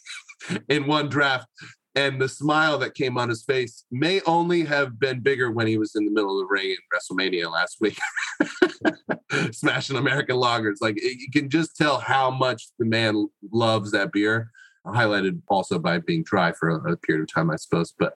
in 0.69 0.87
one 0.87 1.09
draft 1.09 1.49
and 1.97 2.21
the 2.21 2.29
smile 2.29 2.77
that 2.79 2.95
came 2.95 3.17
on 3.17 3.31
his 3.31 3.43
face 3.43 3.85
may 3.91 4.21
only 4.27 4.65
have 4.65 5.01
been 5.01 5.21
bigger 5.21 5.51
when 5.51 5.67
he 5.67 5.79
was 5.79 5.97
in 5.97 6.05
the 6.05 6.11
middle 6.11 6.39
of 6.39 6.47
the 6.47 6.53
ring 6.53 6.71
in 6.71 6.77
WrestleMania 6.95 7.51
last 7.51 7.79
week, 7.81 7.99
smashing 9.53 9.97
American 9.97 10.37
lagers. 10.37 10.77
Like 10.83 11.03
you 11.03 11.31
can 11.33 11.49
just 11.49 11.75
tell 11.75 11.99
how 11.99 12.31
much 12.31 12.69
the 12.79 12.85
man 12.85 13.29
loves 13.51 13.93
that 13.93 14.13
beer. 14.13 14.51
Highlighted 14.87 15.43
also 15.49 15.79
by 15.79 15.99
being 15.99 16.23
dry 16.23 16.53
for 16.53 16.71
a, 16.71 16.93
a 16.93 16.97
period 16.97 17.23
of 17.23 17.33
time, 17.33 17.51
I 17.51 17.57
suppose. 17.57 17.93
But 17.99 18.15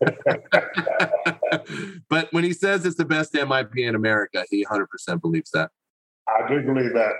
but 2.08 2.32
when 2.32 2.42
he 2.42 2.54
says 2.54 2.86
it's 2.86 2.96
the 2.96 3.04
best 3.04 3.34
MIP 3.34 3.76
in 3.76 3.94
America, 3.94 4.44
he 4.50 4.64
100% 4.64 5.20
believes 5.20 5.50
that. 5.50 5.70
I 6.26 6.48
do 6.48 6.62
believe 6.62 6.94
that. 6.94 7.12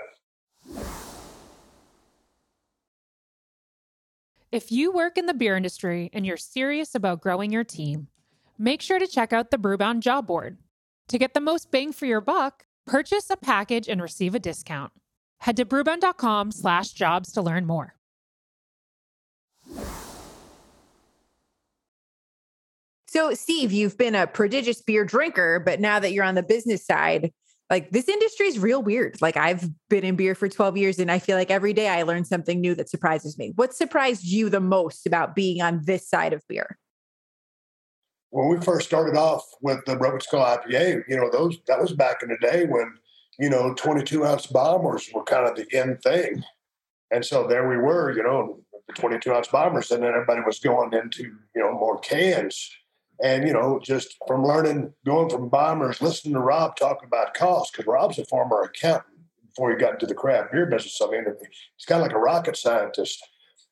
If 4.51 4.71
you 4.71 4.91
work 4.91 5.17
in 5.17 5.27
the 5.27 5.33
beer 5.33 5.55
industry 5.55 6.09
and 6.11 6.25
you're 6.25 6.35
serious 6.35 6.95
about 6.95 7.21
growing 7.21 7.51
your 7.51 7.63
team, 7.63 8.07
make 8.57 8.81
sure 8.81 8.99
to 8.99 9.07
check 9.07 9.31
out 9.31 9.51
the 9.51 9.57
Brewbound 9.57 10.01
Job 10.01 10.27
Board. 10.27 10.57
To 11.07 11.17
get 11.17 11.33
the 11.33 11.39
most 11.39 11.71
bang 11.71 11.93
for 11.93 12.05
your 12.05 12.19
buck, 12.19 12.65
purchase 12.85 13.29
a 13.29 13.37
package 13.37 13.87
and 13.87 14.01
receive 14.01 14.35
a 14.35 14.39
discount. 14.39 14.91
Head 15.39 15.55
to 15.57 15.65
brewbound.com 15.65 16.51
slash 16.51 16.91
jobs 16.91 17.31
to 17.33 17.41
learn 17.41 17.65
more. 17.65 17.95
So, 23.11 23.33
Steve, 23.33 23.73
you've 23.73 23.97
been 23.97 24.15
a 24.15 24.25
prodigious 24.25 24.81
beer 24.81 25.03
drinker, 25.03 25.59
but 25.59 25.81
now 25.81 25.99
that 25.99 26.13
you're 26.13 26.23
on 26.23 26.35
the 26.35 26.43
business 26.43 26.85
side, 26.85 27.33
like 27.69 27.91
this 27.91 28.07
industry 28.07 28.47
is 28.47 28.57
real 28.57 28.81
weird. 28.81 29.21
Like 29.21 29.35
I've 29.35 29.69
been 29.89 30.05
in 30.05 30.15
beer 30.15 30.33
for 30.33 30.47
12 30.47 30.77
years 30.77 30.97
and 30.97 31.11
I 31.11 31.19
feel 31.19 31.35
like 31.35 31.51
every 31.51 31.73
day 31.73 31.89
I 31.89 32.03
learn 32.03 32.23
something 32.23 32.61
new 32.61 32.73
that 32.75 32.89
surprises 32.89 33.37
me. 33.37 33.51
What 33.57 33.73
surprised 33.73 34.23
you 34.23 34.47
the 34.47 34.61
most 34.61 35.05
about 35.05 35.35
being 35.35 35.61
on 35.61 35.81
this 35.83 36.07
side 36.07 36.31
of 36.31 36.41
beer? 36.47 36.77
When 38.29 38.47
we 38.47 38.61
first 38.63 38.87
started 38.87 39.17
off 39.17 39.43
with 39.61 39.83
the 39.85 39.97
Broken 39.97 40.21
Skull 40.21 40.45
IPA, 40.45 41.03
you 41.09 41.17
know, 41.17 41.29
those 41.29 41.59
that 41.67 41.81
was 41.81 41.91
back 41.91 42.23
in 42.23 42.29
the 42.29 42.37
day 42.37 42.65
when, 42.65 42.93
you 43.39 43.49
know, 43.49 43.73
22 43.73 44.25
ounce 44.25 44.47
bombers 44.47 45.09
were 45.13 45.25
kind 45.25 45.49
of 45.49 45.57
the 45.57 45.67
end 45.77 46.01
thing. 46.01 46.45
And 47.11 47.25
so 47.25 47.45
there 47.45 47.67
we 47.67 47.75
were, 47.75 48.15
you 48.15 48.23
know, 48.23 48.61
the 48.87 48.93
22 48.93 49.33
ounce 49.33 49.49
bombers, 49.49 49.91
and 49.91 50.01
then 50.01 50.13
everybody 50.13 50.39
was 50.45 50.59
going 50.59 50.93
into, 50.93 51.23
you 51.23 51.61
know, 51.61 51.73
more 51.73 51.99
cans 51.99 52.71
and, 53.23 53.47
you 53.47 53.53
know, 53.53 53.79
just 53.83 54.17
from 54.27 54.43
learning, 54.43 54.93
going 55.05 55.29
from 55.29 55.49
bombers, 55.49 56.01
listening 56.01 56.33
to 56.33 56.39
Rob 56.39 56.75
talk 56.75 57.03
about 57.05 57.33
cost, 57.33 57.71
because 57.71 57.85
Rob's 57.85 58.17
a 58.17 58.25
former 58.25 58.61
accountant 58.61 59.05
before 59.45 59.71
he 59.71 59.77
got 59.77 59.93
into 59.93 60.07
the 60.07 60.15
craft 60.15 60.51
beer 60.51 60.65
business. 60.65 60.99
I 61.01 61.09
mean, 61.09 61.25
he's 61.77 61.85
kind 61.85 62.01
of 62.01 62.07
like 62.07 62.15
a 62.15 62.19
rocket 62.19 62.57
scientist. 62.57 63.23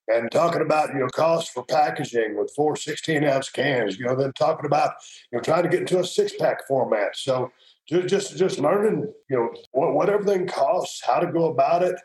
And 0.08 0.32
talking 0.32 0.62
about, 0.62 0.89
you 0.89 1.00
know, 1.00 1.08
cost 1.08 1.52
for 1.54 1.64
packaging 1.64 2.36
with 2.36 2.52
four 2.56 2.76
16 2.76 3.24
ounce 3.24 3.50
cans, 3.50 4.00
you 4.00 4.06
know, 4.06 4.16
then 4.16 4.34
talking 4.34 4.66
about, 4.66 4.93
you 5.32 5.38
know, 5.38 5.41
trying 5.41 5.64
to 5.64 5.70
get 5.70 5.82
into 5.82 6.00
a 6.00 6.04
six 6.04 6.34
pack 6.39 6.68
format. 6.68 7.16
So 7.16 7.52
just, 7.88 8.08
just, 8.08 8.38
just 8.38 8.60
learning, 8.60 9.12
you 9.30 9.38
know, 9.38 9.54
what, 9.72 9.93
what 9.93 10.10
everything 10.10 10.47
costs, 10.47 11.04
how 11.06 11.20
to 11.20 11.32
go 11.32 11.45
about 11.45 11.84
it, 11.84 11.95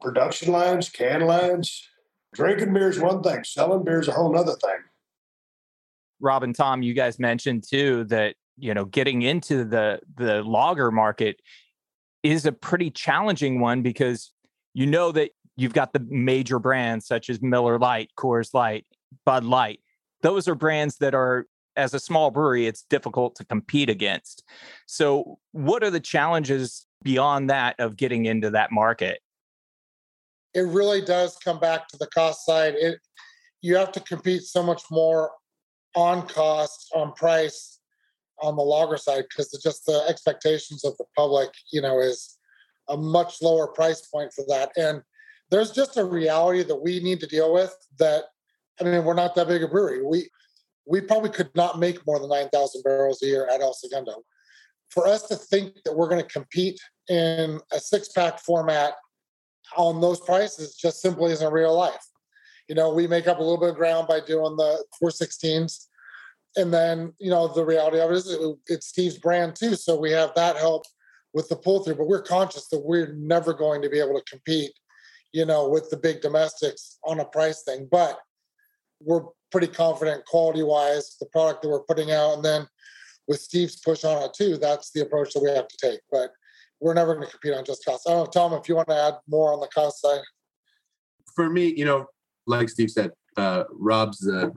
production 0.00 0.52
lines, 0.52 0.90
can 0.90 1.22
lines. 1.22 1.88
Drinking 2.34 2.74
beer 2.74 2.90
is 2.90 2.98
one 2.98 3.22
thing, 3.22 3.44
selling 3.44 3.84
beer 3.84 4.00
is 4.00 4.08
a 4.08 4.12
whole 4.12 4.36
other 4.38 4.56
thing. 4.56 4.78
Rob 6.20 6.42
and 6.42 6.54
Tom, 6.54 6.82
you 6.82 6.94
guys 6.94 7.18
mentioned 7.18 7.64
too 7.68 8.04
that 8.04 8.36
you 8.56 8.74
know 8.74 8.84
getting 8.84 9.22
into 9.22 9.64
the 9.64 10.00
the 10.16 10.42
lager 10.42 10.90
market 10.90 11.40
is 12.22 12.46
a 12.46 12.52
pretty 12.52 12.90
challenging 12.90 13.60
one 13.60 13.82
because 13.82 14.32
you 14.72 14.86
know 14.86 15.12
that 15.12 15.30
you've 15.56 15.74
got 15.74 15.92
the 15.92 16.04
major 16.08 16.58
brands 16.58 17.06
such 17.06 17.28
as 17.30 17.40
Miller 17.42 17.78
Lite, 17.78 18.10
Coors 18.16 18.54
Light, 18.54 18.86
Bud 19.24 19.44
Light. 19.44 19.80
Those 20.22 20.48
are 20.48 20.54
brands 20.54 20.96
that 20.98 21.14
are 21.14 21.46
as 21.76 21.92
a 21.92 21.98
small 21.98 22.30
brewery 22.30 22.66
it's 22.66 22.84
difficult 22.88 23.34
to 23.36 23.44
compete 23.44 23.90
against. 23.90 24.44
So 24.86 25.38
what 25.52 25.82
are 25.82 25.90
the 25.90 26.00
challenges 26.00 26.86
beyond 27.02 27.50
that 27.50 27.76
of 27.78 27.96
getting 27.96 28.26
into 28.26 28.50
that 28.50 28.72
market? 28.72 29.20
It 30.54 30.62
really 30.62 31.00
does 31.00 31.36
come 31.44 31.58
back 31.58 31.88
to 31.88 31.96
the 31.96 32.06
cost 32.06 32.46
side. 32.46 32.74
It 32.76 32.98
you 33.60 33.76
have 33.76 33.92
to 33.92 34.00
compete 34.00 34.42
so 34.42 34.62
much 34.62 34.82
more 34.90 35.30
on 35.94 36.26
cost, 36.26 36.90
on 36.94 37.12
price, 37.12 37.80
on 38.42 38.56
the 38.56 38.62
lager 38.62 38.96
side, 38.96 39.24
because 39.28 39.50
just 39.62 39.86
the 39.86 40.04
expectations 40.08 40.84
of 40.84 40.96
the 40.98 41.04
public, 41.16 41.50
you 41.72 41.80
know, 41.80 42.00
is 42.00 42.38
a 42.88 42.96
much 42.96 43.40
lower 43.40 43.68
price 43.68 44.06
point 44.06 44.32
for 44.32 44.44
that. 44.48 44.70
And 44.76 45.02
there's 45.50 45.70
just 45.70 45.96
a 45.96 46.04
reality 46.04 46.62
that 46.64 46.76
we 46.76 47.00
need 47.00 47.20
to 47.20 47.26
deal 47.26 47.52
with 47.52 47.74
that 47.98 48.24
I 48.80 48.84
mean, 48.84 49.04
we're 49.04 49.14
not 49.14 49.34
that 49.36 49.48
big 49.48 49.62
a 49.62 49.68
brewery. 49.68 50.02
We 50.02 50.28
we 50.86 51.00
probably 51.00 51.30
could 51.30 51.50
not 51.54 51.78
make 51.78 52.06
more 52.06 52.18
than 52.18 52.28
9,000 52.28 52.82
barrels 52.82 53.22
a 53.22 53.26
year 53.26 53.48
at 53.50 53.62
El 53.62 53.72
Segundo. 53.72 54.22
For 54.90 55.06
us 55.06 55.22
to 55.28 55.36
think 55.36 55.76
that 55.84 55.96
we're 55.96 56.10
going 56.10 56.20
to 56.20 56.28
compete 56.28 56.78
in 57.08 57.58
a 57.72 57.80
six 57.80 58.08
pack 58.08 58.38
format 58.40 58.94
on 59.76 60.00
those 60.00 60.20
prices 60.20 60.74
just 60.74 61.00
simply 61.00 61.32
isn't 61.32 61.52
real 61.52 61.74
life 61.74 62.04
you 62.68 62.74
know, 62.74 62.92
we 62.92 63.06
make 63.06 63.26
up 63.28 63.38
a 63.38 63.42
little 63.42 63.60
bit 63.60 63.70
of 63.70 63.76
ground 63.76 64.08
by 64.08 64.20
doing 64.20 64.56
the 64.56 64.84
416s. 65.02 65.86
And 66.56 66.72
then, 66.72 67.12
you 67.18 67.30
know, 67.30 67.48
the 67.48 67.64
reality 67.64 68.00
of 68.00 68.10
it 68.10 68.14
is 68.14 68.30
it, 68.30 68.40
it's 68.68 68.86
Steve's 68.86 69.18
brand 69.18 69.56
too. 69.56 69.74
So 69.74 69.98
we 69.98 70.12
have 70.12 70.32
that 70.36 70.56
help 70.56 70.84
with 71.32 71.48
the 71.48 71.56
pull 71.56 71.82
through, 71.82 71.96
but 71.96 72.06
we're 72.06 72.22
conscious 72.22 72.68
that 72.68 72.78
we're 72.78 73.12
never 73.14 73.52
going 73.52 73.82
to 73.82 73.88
be 73.88 73.98
able 73.98 74.18
to 74.18 74.24
compete, 74.30 74.72
you 75.32 75.44
know, 75.44 75.68
with 75.68 75.90
the 75.90 75.96
big 75.96 76.20
domestics 76.20 76.98
on 77.04 77.20
a 77.20 77.24
price 77.24 77.64
thing. 77.64 77.88
But 77.90 78.18
we're 79.00 79.24
pretty 79.50 79.66
confident 79.66 80.24
quality 80.26 80.62
wise, 80.62 81.16
the 81.18 81.26
product 81.26 81.62
that 81.62 81.68
we're 81.68 81.82
putting 81.82 82.12
out. 82.12 82.34
And 82.34 82.44
then 82.44 82.66
with 83.26 83.40
Steve's 83.40 83.80
push 83.80 84.04
on 84.04 84.22
it 84.22 84.32
too, 84.32 84.56
that's 84.56 84.92
the 84.92 85.02
approach 85.02 85.34
that 85.34 85.42
we 85.42 85.50
have 85.50 85.68
to 85.68 85.76
take. 85.76 86.00
But 86.10 86.30
we're 86.80 86.94
never 86.94 87.14
going 87.14 87.26
to 87.26 87.30
compete 87.30 87.54
on 87.54 87.64
just 87.64 87.84
cost. 87.84 88.08
I 88.08 88.12
don't 88.12 88.24
know, 88.24 88.26
Tom, 88.26 88.52
if 88.52 88.68
you 88.68 88.76
want 88.76 88.88
to 88.88 88.94
add 88.96 89.14
more 89.28 89.52
on 89.52 89.60
the 89.60 89.68
cost 89.68 90.00
side. 90.00 90.20
For 91.34 91.50
me, 91.50 91.74
you 91.74 91.84
know, 91.84 92.06
like 92.46 92.68
Steve 92.68 92.90
said, 92.90 93.12
uh, 93.36 93.64
Rob's 93.70 94.26
uh, 94.28 94.50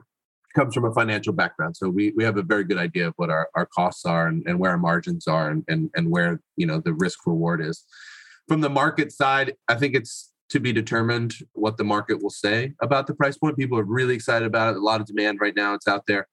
comes 0.55 0.73
from 0.73 0.85
a 0.85 0.93
financial 0.93 1.33
background, 1.33 1.77
so 1.77 1.89
we 1.89 2.13
we 2.15 2.23
have 2.23 2.37
a 2.37 2.43
very 2.43 2.63
good 2.63 2.77
idea 2.77 3.07
of 3.07 3.13
what 3.17 3.29
our, 3.29 3.49
our 3.55 3.65
costs 3.65 4.05
are 4.05 4.27
and, 4.27 4.43
and 4.47 4.59
where 4.59 4.71
our 4.71 4.77
margins 4.77 5.27
are 5.27 5.49
and, 5.49 5.63
and 5.67 5.89
and 5.95 6.09
where 6.09 6.41
you 6.55 6.65
know 6.65 6.79
the 6.79 6.93
risk 6.93 7.25
reward 7.25 7.61
is. 7.61 7.83
From 8.47 8.61
the 8.61 8.69
market 8.69 9.11
side, 9.11 9.55
I 9.67 9.75
think 9.75 9.95
it's 9.95 10.31
to 10.49 10.59
be 10.61 10.71
determined 10.71 11.35
what 11.53 11.75
the 11.75 11.83
market 11.83 12.23
will 12.23 12.29
say 12.29 12.73
about 12.81 13.05
the 13.05 13.13
price 13.13 13.37
point. 13.37 13.57
People 13.57 13.77
are 13.77 13.83
really 13.83 14.15
excited 14.15 14.45
about 14.45 14.73
it. 14.73 14.77
A 14.77 14.81
lot 14.81 15.01
of 15.01 15.07
demand 15.07 15.39
right 15.41 15.55
now. 15.55 15.73
It's 15.73 15.87
out 15.87 16.05
there. 16.07 16.27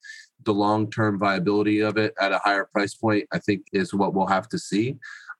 The 0.44 0.54
long 0.54 0.90
term 0.90 1.18
viability 1.18 1.80
of 1.80 1.96
it 1.96 2.14
at 2.20 2.32
a 2.32 2.38
higher 2.38 2.68
price 2.72 2.94
point, 2.94 3.26
I 3.32 3.38
think, 3.38 3.62
is 3.72 3.92
what 3.92 4.14
we'll 4.14 4.26
have 4.26 4.48
to 4.50 4.58
see. 4.58 4.96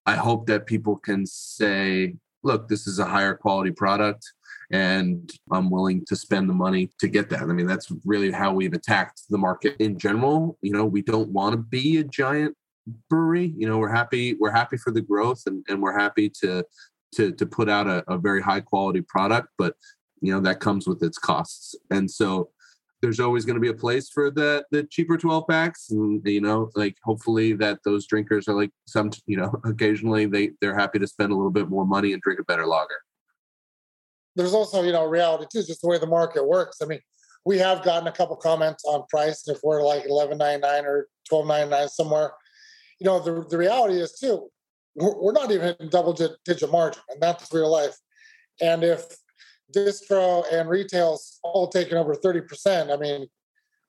I 0.06 0.16
hope 0.16 0.46
that 0.46 0.66
people 0.66 0.96
can 0.96 1.24
say 1.26 2.16
look, 2.44 2.68
this 2.68 2.86
is 2.86 2.98
a 2.98 3.06
higher 3.06 3.34
quality 3.34 3.72
product 3.72 4.32
and 4.74 5.30
I'm 5.52 5.70
willing 5.70 6.04
to 6.08 6.16
spend 6.16 6.50
the 6.50 6.54
money 6.54 6.90
to 6.98 7.06
get 7.06 7.30
that. 7.30 7.42
I 7.42 7.46
mean, 7.46 7.68
that's 7.68 7.92
really 8.04 8.32
how 8.32 8.52
we've 8.52 8.72
attacked 8.72 9.22
the 9.30 9.38
market 9.38 9.76
in 9.78 9.96
general. 9.96 10.58
You 10.62 10.72
know, 10.72 10.84
we 10.84 11.00
don't 11.00 11.28
want 11.28 11.52
to 11.52 11.58
be 11.58 11.98
a 11.98 12.04
giant 12.04 12.56
brewery. 13.08 13.54
You 13.56 13.68
know, 13.68 13.78
we're 13.78 13.94
happy, 13.94 14.34
we're 14.34 14.50
happy 14.50 14.76
for 14.76 14.90
the 14.90 15.00
growth 15.00 15.42
and, 15.46 15.64
and 15.68 15.80
we're 15.80 15.96
happy 15.96 16.28
to 16.40 16.64
to 17.14 17.30
to 17.30 17.46
put 17.46 17.68
out 17.68 17.86
a, 17.86 18.02
a 18.12 18.18
very 18.18 18.42
high 18.42 18.60
quality 18.60 19.00
product, 19.00 19.48
but 19.58 19.76
you 20.20 20.32
know, 20.32 20.40
that 20.40 20.58
comes 20.58 20.88
with 20.88 21.00
its 21.04 21.18
costs. 21.18 21.76
And 21.92 22.10
so 22.10 22.50
there's 23.00 23.20
always 23.20 23.44
going 23.44 23.54
to 23.54 23.60
be 23.60 23.68
a 23.68 23.74
place 23.74 24.08
for 24.08 24.28
the 24.28 24.64
the 24.72 24.82
cheaper 24.84 25.16
12 25.16 25.46
packs 25.46 25.90
and 25.90 26.20
you 26.24 26.40
know 26.40 26.70
like 26.74 26.96
hopefully 27.04 27.52
that 27.52 27.78
those 27.84 28.06
drinkers 28.06 28.48
are 28.48 28.54
like 28.54 28.70
some 28.86 29.10
you 29.26 29.36
know 29.36 29.52
occasionally 29.64 30.24
they 30.24 30.50
they're 30.60 30.76
happy 30.76 30.98
to 30.98 31.06
spend 31.06 31.30
a 31.30 31.36
little 31.36 31.50
bit 31.50 31.68
more 31.68 31.86
money 31.86 32.14
and 32.14 32.22
drink 32.22 32.40
a 32.40 32.44
better 32.44 32.66
lager 32.66 32.98
there's 34.36 34.54
also 34.54 34.82
you 34.82 34.92
know 34.92 35.04
reality 35.04 35.44
too 35.50 35.62
just 35.62 35.80
the 35.80 35.88
way 35.88 35.98
the 35.98 36.06
market 36.06 36.46
works 36.46 36.78
i 36.82 36.86
mean 36.86 37.00
we 37.46 37.58
have 37.58 37.82
gotten 37.82 38.08
a 38.08 38.12
couple 38.12 38.36
comments 38.36 38.84
on 38.86 39.04
price 39.08 39.46
if 39.48 39.58
we're 39.62 39.82
like 39.82 40.04
11.99 40.06 40.84
or 40.84 41.08
12.99 41.30 41.88
somewhere 41.88 42.32
you 42.98 43.04
know 43.04 43.20
the, 43.20 43.44
the 43.48 43.58
reality 43.58 44.00
is 44.00 44.18
too 44.18 44.48
we're, 44.96 45.32
not 45.32 45.50
even 45.50 45.66
hitting 45.66 45.88
double 45.88 46.12
digit 46.12 46.70
margin 46.70 47.02
and 47.08 47.20
that's 47.20 47.52
real 47.52 47.70
life 47.70 47.96
and 48.60 48.84
if 48.84 49.04
distro 49.74 50.44
and 50.52 50.68
retail's 50.68 51.40
all 51.42 51.68
taking 51.68 51.98
over 51.98 52.14
30%, 52.14 52.92
I 52.92 52.96
mean, 52.96 53.26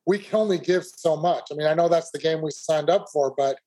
we 0.08 0.20
can 0.20 0.39
only 0.39 0.58
give 0.58 0.84
so 0.86 1.16
much. 1.16 1.46
I 1.52 1.56
mean, 1.56 1.68
I 1.68 1.74
know 1.74 1.89
that's 1.89 2.12
the 2.12 2.20
game 2.20 2.41
we 2.41 2.52
signed 2.52 2.89
up 2.89 3.08
for, 3.12 3.34
but 3.36 3.58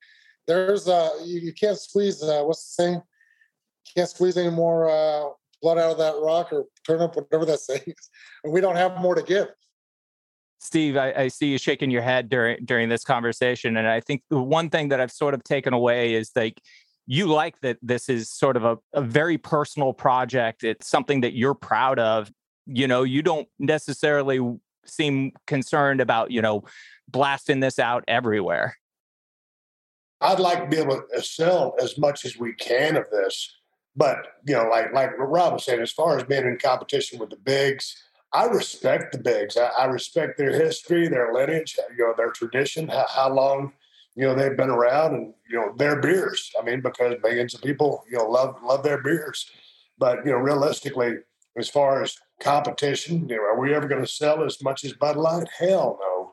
there's 0.47 0.89
uh 0.89 1.11
you, 1.25 1.41
you 1.41 1.53
can't 1.53 1.79
squeeze 1.79 2.23
uh 2.23 2.43
what's 2.43 2.75
the 2.77 2.83
saying? 2.83 3.03
Can't 3.95 4.09
squeeze 4.09 4.37
any 4.37 4.51
more 4.51 4.89
uh 4.89 5.31
blood 5.63 5.79
out 5.79 5.93
of 5.93 5.99
that 5.99 6.15
rock 6.21 6.53
or 6.53 6.67
turn 6.87 7.01
up 7.01 7.17
whatever 7.17 7.45
that 7.47 7.61
saying 7.61 7.83
is. 7.87 8.11
And 8.45 8.53
we 8.53 8.61
don't 8.61 8.77
have 8.77 8.99
more 8.99 9.15
to 9.15 9.23
give. 9.23 9.49
Steve, 10.61 10.97
I, 10.97 11.13
I, 11.13 11.29
see 11.29 11.47
you 11.47 11.59
shaking 11.59 11.89
your 11.89 12.03
head 12.03 12.29
during 12.29 12.65
during 12.65 12.89
this 12.89 13.05
conversation, 13.05 13.77
and 13.77 13.87
I 13.87 14.01
think 14.01 14.23
the 14.29 14.43
one 14.43 14.71
thing 14.71 14.89
that 14.89 15.01
I've 15.01 15.13
sort 15.13 15.35
of 15.35 15.45
taken 15.45 15.73
away 15.73 16.15
is 16.15 16.33
like 16.35 16.61
you 17.07 17.27
like 17.27 17.61
that 17.61 17.79
this 17.81 18.09
is 18.09 18.29
sort 18.29 18.57
of 18.57 18.65
a, 18.65 18.77
a 18.93 19.01
very 19.01 19.39
personal 19.39 19.93
project. 19.93 20.63
It's 20.63 20.89
something 20.89 21.23
that 21.23 21.33
you're 21.33 21.55
proud 21.55 21.99
of. 21.99 22.31
You 22.67 22.87
know, 22.87 23.05
you 23.05 23.23
don't 23.23 23.49
necessarily 23.59 24.41
seem 24.85 25.33
concerned 25.47 26.03
about, 26.03 26.31
you 26.31 26.43
know, 26.43 26.65
blasting 27.09 27.61
this 27.61 27.79
out 27.79 28.05
everywhere. 28.09 28.77
I'd 30.21 30.41
like 30.41 30.65
to 30.65 30.69
be 30.69 30.77
able 30.77 31.03
to 31.15 31.23
sell 31.23 31.75
as 31.81 31.97
much 31.97 32.25
as 32.25 32.37
we 32.37 32.53
can 32.55 32.97
of 32.97 33.09
this. 33.11 33.57
But, 33.99 34.29
you 34.47 34.55
know, 34.55 34.69
like 34.69 34.95
like 34.95 35.11
Rob 35.19 35.61
saying, 35.61 35.81
as 35.81 35.91
far 35.91 36.17
as 36.17 36.23
being 36.23 36.47
in 36.47 36.57
competition 36.57 37.19
with 37.19 37.31
the 37.31 37.37
bigs, 37.37 38.01
I 38.33 38.45
respect 38.45 39.11
the 39.11 39.19
bigs. 39.19 39.57
I, 39.57 39.71
I 39.77 39.85
respect 39.87 40.39
their 40.39 40.53
history, 40.53 41.09
their 41.09 41.35
lineage, 41.35 41.77
you 41.97 42.05
know, 42.05 42.15
their 42.17 42.31
tradition, 42.31 42.87
how, 42.87 43.07
how 43.09 43.33
long 43.33 43.73
you 44.15 44.25
know 44.25 44.37
they've 44.37 44.57
been 44.57 44.71
around 44.71 45.15
and 45.15 45.35
you 45.51 45.59
know 45.59 45.75
their 45.77 46.01
beers. 46.01 46.53
I 46.61 46.65
mean, 46.65 46.81
because 46.81 47.17
millions 47.25 47.55
of 47.55 47.61
people 47.63 48.05
you 48.09 48.19
know 48.19 48.25
love 48.25 48.57
love 48.63 48.85
their 48.85 49.03
beers, 49.03 49.51
but 49.99 50.25
you 50.25 50.31
know 50.31 50.39
realistically, 50.39 51.17
as 51.57 51.69
far 51.69 52.01
as 52.01 52.17
competition, 52.41 53.29
you 53.29 53.37
know, 53.37 53.43
are 53.43 53.59
we 53.59 53.75
ever 53.75 53.89
going 53.89 54.01
to 54.01 54.07
sell 54.07 54.45
as 54.45 54.63
much 54.63 54.85
as 54.85 54.93
Bud 54.93 55.17
Light? 55.17 55.49
Hell 55.59 55.99
no. 56.01 56.33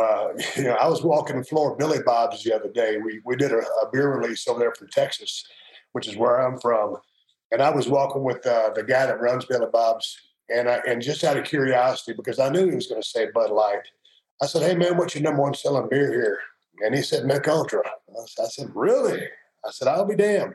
Uh, 0.00 0.28
you 0.56 0.64
know, 0.64 0.74
I 0.74 0.88
was 0.88 1.02
walking 1.02 1.36
the 1.36 1.44
floor 1.44 1.72
of 1.72 1.78
Billy 1.78 1.98
Bob's 2.06 2.44
the 2.44 2.54
other 2.54 2.70
day. 2.70 2.98
We 2.98 3.20
we 3.24 3.34
did 3.34 3.50
a, 3.50 3.58
a, 3.58 3.90
beer 3.92 4.16
release 4.16 4.46
over 4.46 4.60
there 4.60 4.74
from 4.74 4.88
Texas, 4.88 5.44
which 5.92 6.08
is 6.08 6.16
where 6.16 6.40
I'm 6.40 6.58
from, 6.58 6.96
and 7.50 7.62
I 7.62 7.70
was 7.70 7.88
walking 7.88 8.22
with 8.22 8.46
uh, 8.46 8.70
the 8.74 8.82
guy 8.82 9.06
that 9.06 9.20
runs 9.20 9.44
Billy 9.44 9.66
Bob's, 9.72 10.16
and 10.48 10.68
I, 10.68 10.80
and 10.86 11.00
just 11.00 11.24
out 11.24 11.36
of 11.36 11.44
curiosity 11.44 12.12
because 12.14 12.38
I 12.38 12.48
knew 12.48 12.68
he 12.68 12.74
was 12.74 12.86
going 12.86 13.02
to 13.02 13.08
say 13.08 13.28
Bud 13.32 13.50
Light, 13.50 13.88
I 14.40 14.46
said, 14.46 14.62
"Hey 14.62 14.74
man, 14.74 14.96
what's 14.96 15.14
your 15.14 15.22
number 15.22 15.42
one 15.42 15.54
selling 15.54 15.88
beer 15.88 16.12
here?" 16.12 16.38
And 16.82 16.94
he 16.94 17.02
said, 17.02 17.24
Mich 17.24 17.46
Ultra. 17.46 17.82
I 17.84 18.46
said, 18.46 18.70
Really? 18.74 19.22
I 19.64 19.70
said, 19.70 19.88
I'll 19.88 20.04
be 20.04 20.16
damned. 20.16 20.54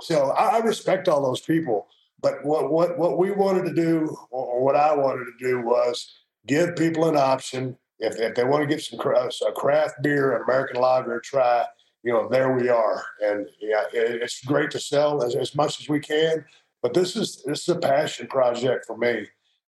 So 0.00 0.30
I, 0.30 0.58
respect 0.58 1.08
all 1.08 1.22
those 1.22 1.40
people. 1.40 1.86
But 2.20 2.44
what, 2.44 2.72
what, 2.72 2.98
what 2.98 3.18
we 3.18 3.30
wanted 3.30 3.64
to 3.66 3.74
do, 3.74 4.16
or 4.30 4.62
what 4.64 4.74
I 4.74 4.94
wanted 4.94 5.26
to 5.26 5.32
do, 5.38 5.60
was 5.60 6.12
give 6.46 6.74
people 6.74 7.08
an 7.08 7.16
option. 7.16 7.76
If, 8.00 8.18
if 8.18 8.34
they 8.34 8.44
want 8.44 8.62
to 8.62 8.66
give 8.66 8.82
some 8.82 8.98
a 8.98 9.52
craft 9.52 10.02
beer, 10.02 10.36
an 10.36 10.42
American 10.42 10.80
lager 10.80 11.16
a 11.16 11.22
try, 11.22 11.64
you 12.02 12.12
know, 12.12 12.28
there 12.28 12.56
we 12.56 12.68
are. 12.68 13.04
And 13.20 13.48
yeah, 13.60 13.84
it, 13.92 14.22
it's 14.22 14.44
great 14.44 14.70
to 14.72 14.80
sell 14.80 15.22
as, 15.22 15.34
as 15.34 15.54
much 15.54 15.80
as 15.80 15.88
we 15.88 16.00
can. 16.00 16.44
But 16.82 16.94
this 16.94 17.16
is 17.16 17.42
this 17.44 17.62
is 17.62 17.68
a 17.68 17.78
passion 17.78 18.28
project 18.28 18.86
for 18.86 18.96
me. 18.96 19.26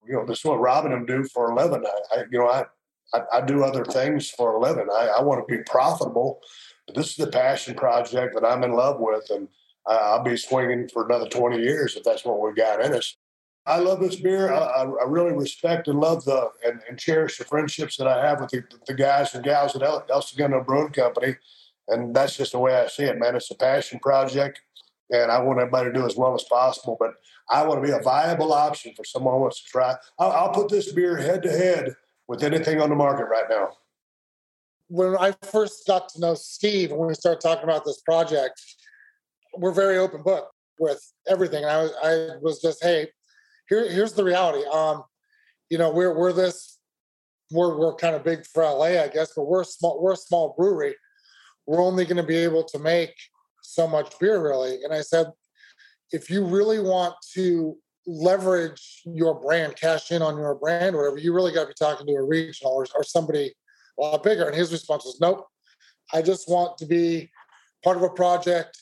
You 0.06 0.14
know, 0.14 0.26
this 0.26 0.38
is 0.38 0.44
what 0.44 0.60
Robin 0.60 0.92
and 0.92 1.06
do 1.06 1.24
for 1.24 1.50
a 1.50 1.54
living. 1.54 1.84
I, 1.86 2.18
I 2.18 2.24
you 2.30 2.38
know, 2.38 2.48
I 2.48 2.64
I, 3.14 3.22
I 3.34 3.40
do 3.40 3.64
other 3.64 3.84
things 3.84 4.30
for 4.30 4.54
a 4.54 4.60
living. 4.60 4.88
I, 4.92 5.14
I 5.18 5.22
want 5.22 5.46
to 5.46 5.56
be 5.56 5.62
profitable, 5.62 6.40
but 6.86 6.94
this 6.94 7.10
is 7.10 7.16
the 7.16 7.28
passion 7.28 7.74
project 7.74 8.34
that 8.34 8.46
I'm 8.46 8.62
in 8.62 8.72
love 8.72 9.00
with, 9.00 9.30
and 9.30 9.48
I'll 9.86 10.22
be 10.22 10.36
swinging 10.36 10.88
for 10.88 11.06
another 11.06 11.28
20 11.28 11.58
years 11.58 11.96
if 11.96 12.04
that's 12.04 12.24
what 12.24 12.40
we 12.40 12.52
got 12.52 12.84
in 12.84 12.92
us. 12.92 13.16
I 13.64 13.78
love 13.78 14.00
this 14.00 14.16
beer. 14.16 14.52
I, 14.52 14.84
I 14.84 15.04
really 15.06 15.32
respect 15.32 15.88
and 15.88 16.00
love 16.00 16.24
the 16.24 16.50
and, 16.64 16.80
and, 16.88 16.98
cherish 16.98 17.36
the 17.36 17.44
friendships 17.44 17.98
that 17.98 18.06
I 18.06 18.26
have 18.26 18.40
with 18.40 18.50
the, 18.50 18.64
the 18.86 18.94
guys 18.94 19.34
and 19.34 19.44
gals 19.44 19.76
at 19.76 19.82
El, 19.82 20.06
El 20.10 20.22
Segundo 20.22 20.62
Brewing 20.62 20.92
Company, 20.92 21.36
and 21.88 22.14
that's 22.14 22.36
just 22.36 22.52
the 22.52 22.58
way 22.58 22.74
I 22.74 22.86
see 22.86 23.04
it, 23.04 23.18
man. 23.18 23.36
It's 23.36 23.50
a 23.50 23.54
passion 23.54 23.98
project, 24.00 24.60
and 25.10 25.30
I 25.30 25.40
want 25.40 25.60
everybody 25.60 25.90
to 25.90 25.98
do 25.98 26.06
as 26.06 26.16
well 26.16 26.34
as 26.34 26.44
possible. 26.44 26.96
But 26.98 27.14
I 27.50 27.66
want 27.66 27.82
to 27.82 27.86
be 27.86 27.96
a 27.96 28.00
viable 28.00 28.52
option 28.52 28.92
for 28.94 29.04
someone 29.04 29.34
who 29.34 29.40
wants 29.40 29.62
to 29.62 29.68
try. 29.68 29.94
I'll, 30.18 30.32
I'll 30.32 30.52
put 30.52 30.68
this 30.68 30.92
beer 30.92 31.16
head 31.16 31.42
to 31.42 31.50
head 31.50 31.94
with 32.28 32.42
anything 32.42 32.80
on 32.80 32.90
the 32.90 32.94
market 32.94 33.24
right 33.24 33.46
now? 33.50 33.70
When 34.88 35.16
I 35.16 35.34
first 35.50 35.86
got 35.86 36.08
to 36.10 36.20
know 36.20 36.34
Steve 36.34 36.92
when 36.92 37.08
we 37.08 37.14
started 37.14 37.40
talking 37.40 37.64
about 37.64 37.84
this 37.84 38.00
project, 38.02 38.60
we're 39.56 39.72
very 39.72 39.98
open 39.98 40.22
book 40.22 40.50
with 40.78 41.02
everything. 41.26 41.64
And 41.64 41.72
I 41.72 41.82
was 41.82 41.92
I 42.02 42.36
was 42.40 42.60
just, 42.60 42.82
hey, 42.82 43.08
here, 43.68 43.90
here's 43.90 44.12
the 44.12 44.24
reality. 44.24 44.64
Um, 44.68 45.02
you 45.68 45.78
know, 45.78 45.90
we're 45.90 46.16
we're 46.16 46.32
this 46.32 46.78
we're 47.50 47.76
we're 47.76 47.94
kind 47.94 48.14
of 48.14 48.24
big 48.24 48.46
for 48.46 48.62
LA, 48.62 49.02
I 49.02 49.08
guess, 49.08 49.32
but 49.34 49.46
we're 49.46 49.64
small, 49.64 50.00
we're 50.00 50.12
a 50.12 50.16
small 50.16 50.54
brewery. 50.56 50.94
We're 51.68 51.84
only 51.84 52.06
going 52.06 52.16
to 52.16 52.22
be 52.22 52.38
able 52.38 52.64
to 52.64 52.78
make 52.78 53.14
so 53.62 53.86
much 53.86 54.18
beer 54.18 54.42
really. 54.42 54.82
And 54.82 54.92
I 54.92 55.02
said, 55.02 55.26
if 56.12 56.30
you 56.30 56.42
really 56.42 56.80
want 56.80 57.14
to 57.34 57.76
leverage 58.06 59.02
your 59.04 59.38
brand, 59.38 59.76
cash 59.76 60.10
in 60.10 60.22
on 60.22 60.38
your 60.38 60.54
brand, 60.54 60.96
whatever, 60.96 61.18
you 61.18 61.34
really 61.34 61.52
got 61.52 61.64
to 61.64 61.68
be 61.68 61.74
talking 61.78 62.06
to 62.06 62.14
a 62.14 62.22
regional 62.22 62.72
or, 62.72 62.86
or 62.96 63.04
somebody 63.04 63.52
a 63.98 64.02
lot 64.02 64.22
bigger. 64.22 64.46
And 64.46 64.56
his 64.56 64.72
response 64.72 65.04
was, 65.04 65.20
nope, 65.20 65.46
I 66.14 66.22
just 66.22 66.48
want 66.48 66.78
to 66.78 66.86
be 66.86 67.30
part 67.84 67.98
of 67.98 68.02
a 68.02 68.08
project 68.08 68.80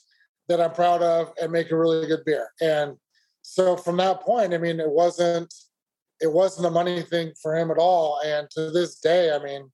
that 0.49 0.61
I'm 0.61 0.71
proud 0.71 1.03
of 1.03 1.33
and 1.43 1.51
make 1.51 1.73
a 1.73 1.77
really 1.77 2.07
good 2.07 2.25
beer. 2.25 2.51
And 2.61 2.97
so 3.43 3.77
from 3.77 3.97
that 3.97 4.21
point, 4.21 4.55
I 4.55 4.59
mean, 4.59 4.79
it 4.79 4.91
wasn't 4.91 5.53
it 6.21 6.33
wasn't 6.33 6.67
a 6.67 6.71
money 6.71 7.03
thing 7.03 7.33
for 7.43 7.55
him 7.55 7.71
at 7.71 7.79
all. 7.79 8.21
And 8.25 8.49
to 8.53 8.71
this 8.71 9.01
day, 9.01 9.35
I 9.35 9.43
mean, 9.43 9.71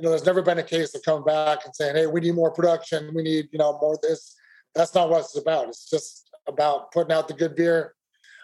you 0.00 0.04
know, 0.04 0.10
there's 0.10 0.26
never 0.26 0.42
been 0.42 0.58
a 0.58 0.62
case 0.62 0.94
of 0.94 1.02
coming 1.02 1.24
back 1.24 1.64
and 1.64 1.74
saying, 1.74 1.96
"Hey, 1.96 2.06
we 2.06 2.20
need 2.20 2.34
more 2.34 2.50
production. 2.50 3.12
We 3.14 3.22
need, 3.22 3.48
you 3.52 3.58
know, 3.58 3.78
more 3.80 3.98
this." 4.02 4.34
That's 4.74 4.94
not 4.94 5.10
what 5.10 5.20
it's 5.20 5.36
about. 5.36 5.68
It's 5.68 5.90
just 5.90 6.30
about 6.48 6.92
putting 6.92 7.12
out 7.12 7.28
the 7.28 7.34
good 7.34 7.54
beer 7.54 7.94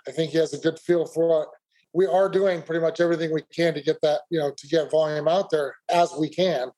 I 0.06 0.12
think 0.12 0.30
he 0.30 0.38
has 0.38 0.54
a 0.54 0.58
good 0.58 0.78
feel 0.78 1.04
for 1.04 1.42
it. 1.42 1.48
We 1.92 2.06
are 2.06 2.28
doing 2.28 2.62
pretty 2.62 2.80
much 2.80 3.00
everything 3.00 3.32
we 3.32 3.42
can 3.54 3.74
to 3.74 3.82
get 3.82 4.00
that, 4.02 4.20
you 4.30 4.38
know, 4.38 4.52
to 4.56 4.66
get 4.68 4.90
volume 4.90 5.28
out 5.28 5.50
there 5.50 5.74
as 5.90 6.12
we 6.18 6.28
can. 6.28 6.70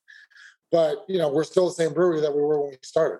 But, 0.71 1.03
you 1.07 1.17
know, 1.17 1.29
we're 1.29 1.43
still 1.43 1.67
the 1.67 1.73
same 1.73 1.93
brewery 1.93 2.21
that 2.21 2.33
we 2.33 2.41
were 2.41 2.61
when 2.61 2.71
we 2.71 2.77
started. 2.83 3.19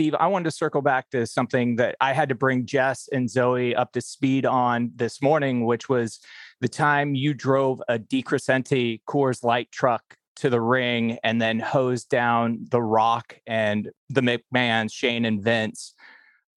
Steve, 0.00 0.14
I 0.18 0.28
wanted 0.28 0.44
to 0.44 0.50
circle 0.52 0.80
back 0.80 1.10
to 1.10 1.26
something 1.26 1.76
that 1.76 1.94
I 2.00 2.14
had 2.14 2.30
to 2.30 2.34
bring 2.34 2.64
Jess 2.64 3.06
and 3.12 3.28
Zoe 3.28 3.74
up 3.74 3.92
to 3.92 4.00
speed 4.00 4.46
on 4.46 4.92
this 4.96 5.20
morning, 5.20 5.66
which 5.66 5.90
was 5.90 6.20
the 6.62 6.70
time 6.70 7.14
you 7.14 7.34
drove 7.34 7.82
a 7.86 7.98
DeCrescente 7.98 9.02
Coors 9.06 9.44
Light 9.44 9.70
truck 9.70 10.16
to 10.36 10.48
the 10.48 10.62
ring 10.62 11.18
and 11.22 11.38
then 11.38 11.60
hosed 11.60 12.08
down 12.08 12.64
The 12.70 12.80
Rock 12.80 13.38
and 13.46 13.90
the 14.08 14.22
McMahons, 14.22 14.90
Shane 14.90 15.26
and 15.26 15.44
Vince 15.44 15.94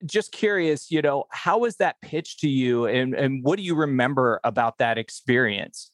just 0.05 0.31
curious, 0.31 0.89
you 0.89 1.01
know, 1.01 1.25
how 1.29 1.57
was 1.57 1.75
that 1.77 1.97
pitched 2.01 2.39
to 2.39 2.49
you 2.49 2.85
and, 2.85 3.13
and 3.13 3.43
what 3.43 3.57
do 3.57 3.63
you 3.63 3.75
remember 3.75 4.39
about 4.45 4.77
that 4.77 4.97
experience? 4.97 5.91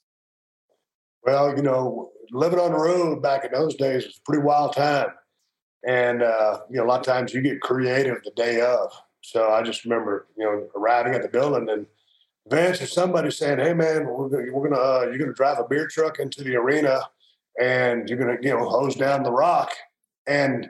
Well, 1.23 1.55
you 1.55 1.63
know, 1.63 2.11
living 2.31 2.59
on 2.59 2.73
the 2.73 2.77
road 2.77 3.23
back 3.23 3.43
in 3.43 3.51
those 3.51 3.73
days 3.73 4.05
was 4.05 4.17
a 4.17 4.21
pretty 4.23 4.43
wild 4.43 4.73
time. 4.73 5.07
And, 5.87 6.21
uh, 6.23 6.61
you 6.69 6.77
know, 6.77 6.85
a 6.85 6.87
lot 6.87 6.99
of 6.99 7.05
times 7.05 7.33
you 7.33 7.41
get 7.41 7.61
creative 7.61 8.17
the 8.23 8.31
day 8.31 8.61
of. 8.61 8.91
So 9.21 9.49
I 9.49 9.61
just 9.63 9.83
remember, 9.85 10.27
you 10.37 10.43
know, 10.45 10.67
arriving 10.75 11.13
at 11.13 11.21
the 11.21 11.29
building 11.29 11.69
and 11.69 11.85
Vance 12.49 12.81
or 12.81 12.87
somebody 12.87 13.29
saying, 13.31 13.59
"Hey, 13.59 13.73
man, 13.73 14.07
we're 14.07 14.29
gonna, 14.29 14.51
we're 14.51 14.69
gonna 14.69 14.81
uh, 14.81 15.01
you're 15.09 15.19
gonna 15.19 15.33
drive 15.33 15.59
a 15.59 15.67
beer 15.67 15.87
truck 15.87 16.19
into 16.19 16.43
the 16.43 16.55
arena, 16.55 17.01
and 17.61 18.09
you're 18.09 18.17
gonna 18.17 18.37
you 18.41 18.49
know 18.49 18.67
hose 18.67 18.95
down 18.95 19.23
the 19.23 19.31
rock." 19.31 19.71
And 20.27 20.69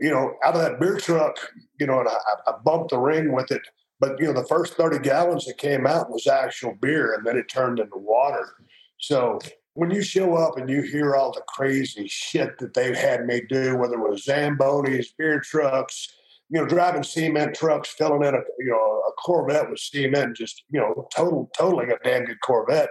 you 0.00 0.10
know, 0.10 0.34
out 0.44 0.56
of 0.56 0.62
that 0.62 0.80
beer 0.80 0.96
truck, 0.98 1.36
you 1.78 1.86
know, 1.86 2.00
and 2.00 2.08
I, 2.08 2.16
I 2.48 2.52
bumped 2.64 2.90
the 2.90 2.98
ring 2.98 3.32
with 3.32 3.50
it 3.52 3.62
But 4.00 4.18
you 4.18 4.26
know, 4.26 4.32
the 4.32 4.46
first 4.48 4.74
30 4.74 4.98
gallons 5.00 5.44
that 5.46 5.58
came 5.58 5.86
out 5.86 6.10
was 6.10 6.26
actual 6.26 6.74
beer, 6.80 7.14
and 7.14 7.24
then 7.26 7.36
it 7.36 7.48
turned 7.48 7.78
into 7.78 7.96
water. 7.96 8.46
So 8.98 9.38
when 9.80 9.90
you 9.90 10.02
show 10.02 10.34
up 10.34 10.58
and 10.58 10.68
you 10.68 10.82
hear 10.82 11.16
all 11.16 11.32
the 11.32 11.40
crazy 11.48 12.06
shit 12.06 12.58
that 12.58 12.74
they've 12.74 12.98
had 12.98 13.24
me 13.24 13.40
do, 13.48 13.78
whether 13.78 13.94
it 13.94 14.10
was 14.10 14.26
Zambonis, 14.26 15.06
beer 15.16 15.40
trucks, 15.40 16.06
you 16.50 16.60
know, 16.60 16.66
driving 16.66 17.02
cement 17.02 17.54
trucks, 17.54 17.94
filling 17.96 18.22
in 18.22 18.34
a 18.34 18.40
you 18.58 18.70
know 18.70 18.76
a 18.76 19.12
Corvette 19.12 19.70
with 19.70 19.78
cement, 19.78 20.36
just 20.36 20.64
you 20.68 20.78
know, 20.78 21.08
total 21.16 21.50
totaling 21.56 21.90
a 21.90 21.96
damn 22.04 22.26
good 22.26 22.42
Corvette. 22.42 22.90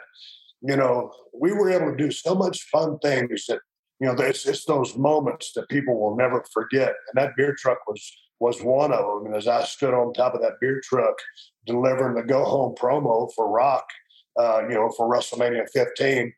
You 0.63 0.77
know, 0.77 1.11
we 1.39 1.51
were 1.53 1.69
able 1.69 1.91
to 1.91 1.95
do 1.95 2.09
so 2.09 2.33
much 2.33 2.63
fun 2.71 2.97
things 3.03 3.45
that 3.45 3.59
you 3.99 4.07
know, 4.07 4.13
it's, 4.23 4.47
it's 4.47 4.65
those 4.65 4.97
moments 4.97 5.51
that 5.53 5.69
people 5.69 5.99
will 5.99 6.17
never 6.17 6.43
forget. 6.51 6.95
And 7.13 7.23
that 7.23 7.35
beer 7.37 7.55
truck 7.55 7.85
was 7.87 8.01
was 8.39 8.63
one 8.63 8.91
of 8.91 9.05
them. 9.05 9.27
And 9.27 9.35
as 9.35 9.47
I 9.47 9.63
stood 9.63 9.93
on 9.93 10.11
top 10.13 10.33
of 10.33 10.41
that 10.41 10.59
beer 10.59 10.81
truck 10.83 11.13
delivering 11.67 12.15
the 12.15 12.23
go 12.23 12.43
home 12.45 12.73
promo 12.73 13.29
for 13.35 13.47
Rock, 13.47 13.85
uh, 14.39 14.63
you 14.67 14.73
know, 14.73 14.89
for 14.97 15.07
WrestleMania 15.07 15.69
15, 15.71 16.33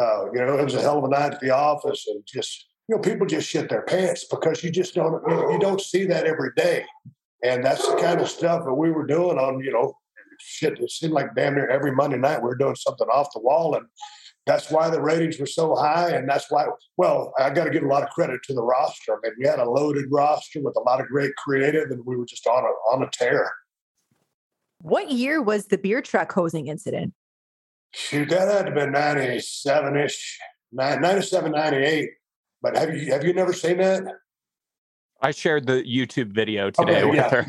uh, 0.00 0.24
you 0.32 0.38
know, 0.38 0.58
it 0.58 0.64
was 0.64 0.74
a 0.74 0.80
hell 0.80 0.98
of 0.98 1.04
a 1.04 1.08
night 1.08 1.34
at 1.34 1.40
the 1.40 1.50
office, 1.50 2.06
and 2.08 2.22
just 2.26 2.66
you 2.88 2.96
know, 2.96 3.00
people 3.00 3.26
just 3.26 3.48
shit 3.48 3.68
their 3.68 3.82
pants 3.82 4.24
because 4.30 4.62
you 4.64 4.70
just 4.70 4.94
don't 4.94 5.22
you 5.52 5.58
don't 5.58 5.80
see 5.80 6.04
that 6.06 6.24
every 6.24 6.50
day, 6.56 6.84
and 7.44 7.64
that's 7.64 7.86
the 7.86 7.96
kind 7.96 8.20
of 8.20 8.28
stuff 8.28 8.64
that 8.64 8.74
we 8.74 8.90
were 8.90 9.06
doing 9.06 9.38
on 9.38 9.60
you 9.60 9.72
know, 9.72 9.94
shit. 10.40 10.78
It 10.78 10.90
seemed 10.90 11.12
like 11.12 11.34
damn 11.34 11.54
near 11.54 11.68
every 11.68 11.92
Monday 11.92 12.16
night 12.16 12.42
we 12.42 12.48
were 12.48 12.56
doing 12.56 12.76
something 12.76 13.06
off 13.08 13.32
the 13.34 13.40
wall, 13.40 13.74
and 13.74 13.86
that's 14.46 14.70
why 14.70 14.88
the 14.88 15.00
ratings 15.00 15.38
were 15.38 15.46
so 15.46 15.74
high, 15.74 16.10
and 16.10 16.28
that's 16.28 16.50
why. 16.50 16.66
Well, 16.96 17.32
I 17.38 17.50
got 17.50 17.64
to 17.64 17.70
give 17.70 17.82
a 17.82 17.88
lot 17.88 18.02
of 18.02 18.10
credit 18.10 18.40
to 18.44 18.54
the 18.54 18.62
roster. 18.62 19.12
I 19.12 19.16
mean, 19.22 19.32
we 19.38 19.46
had 19.46 19.58
a 19.58 19.68
loaded 19.68 20.06
roster 20.10 20.62
with 20.62 20.76
a 20.76 20.80
lot 20.80 21.00
of 21.00 21.06
great 21.06 21.34
creative, 21.36 21.90
and 21.90 22.04
we 22.06 22.16
were 22.16 22.26
just 22.26 22.46
on 22.46 22.64
a 22.64 22.94
on 22.94 23.02
a 23.02 23.10
tear. 23.12 23.50
What 24.78 25.12
year 25.12 25.40
was 25.40 25.66
the 25.66 25.78
beer 25.78 26.02
truck 26.02 26.32
hosing 26.32 26.66
incident? 26.66 27.14
Shoot, 27.94 28.30
that 28.30 28.48
had 28.48 28.66
to 28.66 28.72
be 28.72 28.86
97 28.90 29.96
ish, 29.98 30.38
97, 30.72 31.52
98. 31.52 32.08
But 32.62 32.76
have 32.76 32.96
you 32.96 33.12
have 33.12 33.24
you 33.24 33.32
never 33.34 33.52
seen 33.52 33.78
that? 33.78 34.04
I 35.20 35.30
shared 35.30 35.66
the 35.66 35.82
YouTube 35.82 36.32
video 36.32 36.70
today 36.70 37.00
Okay, 37.02 37.04
with 37.04 37.16
yeah. 37.16 37.30
her. 37.30 37.46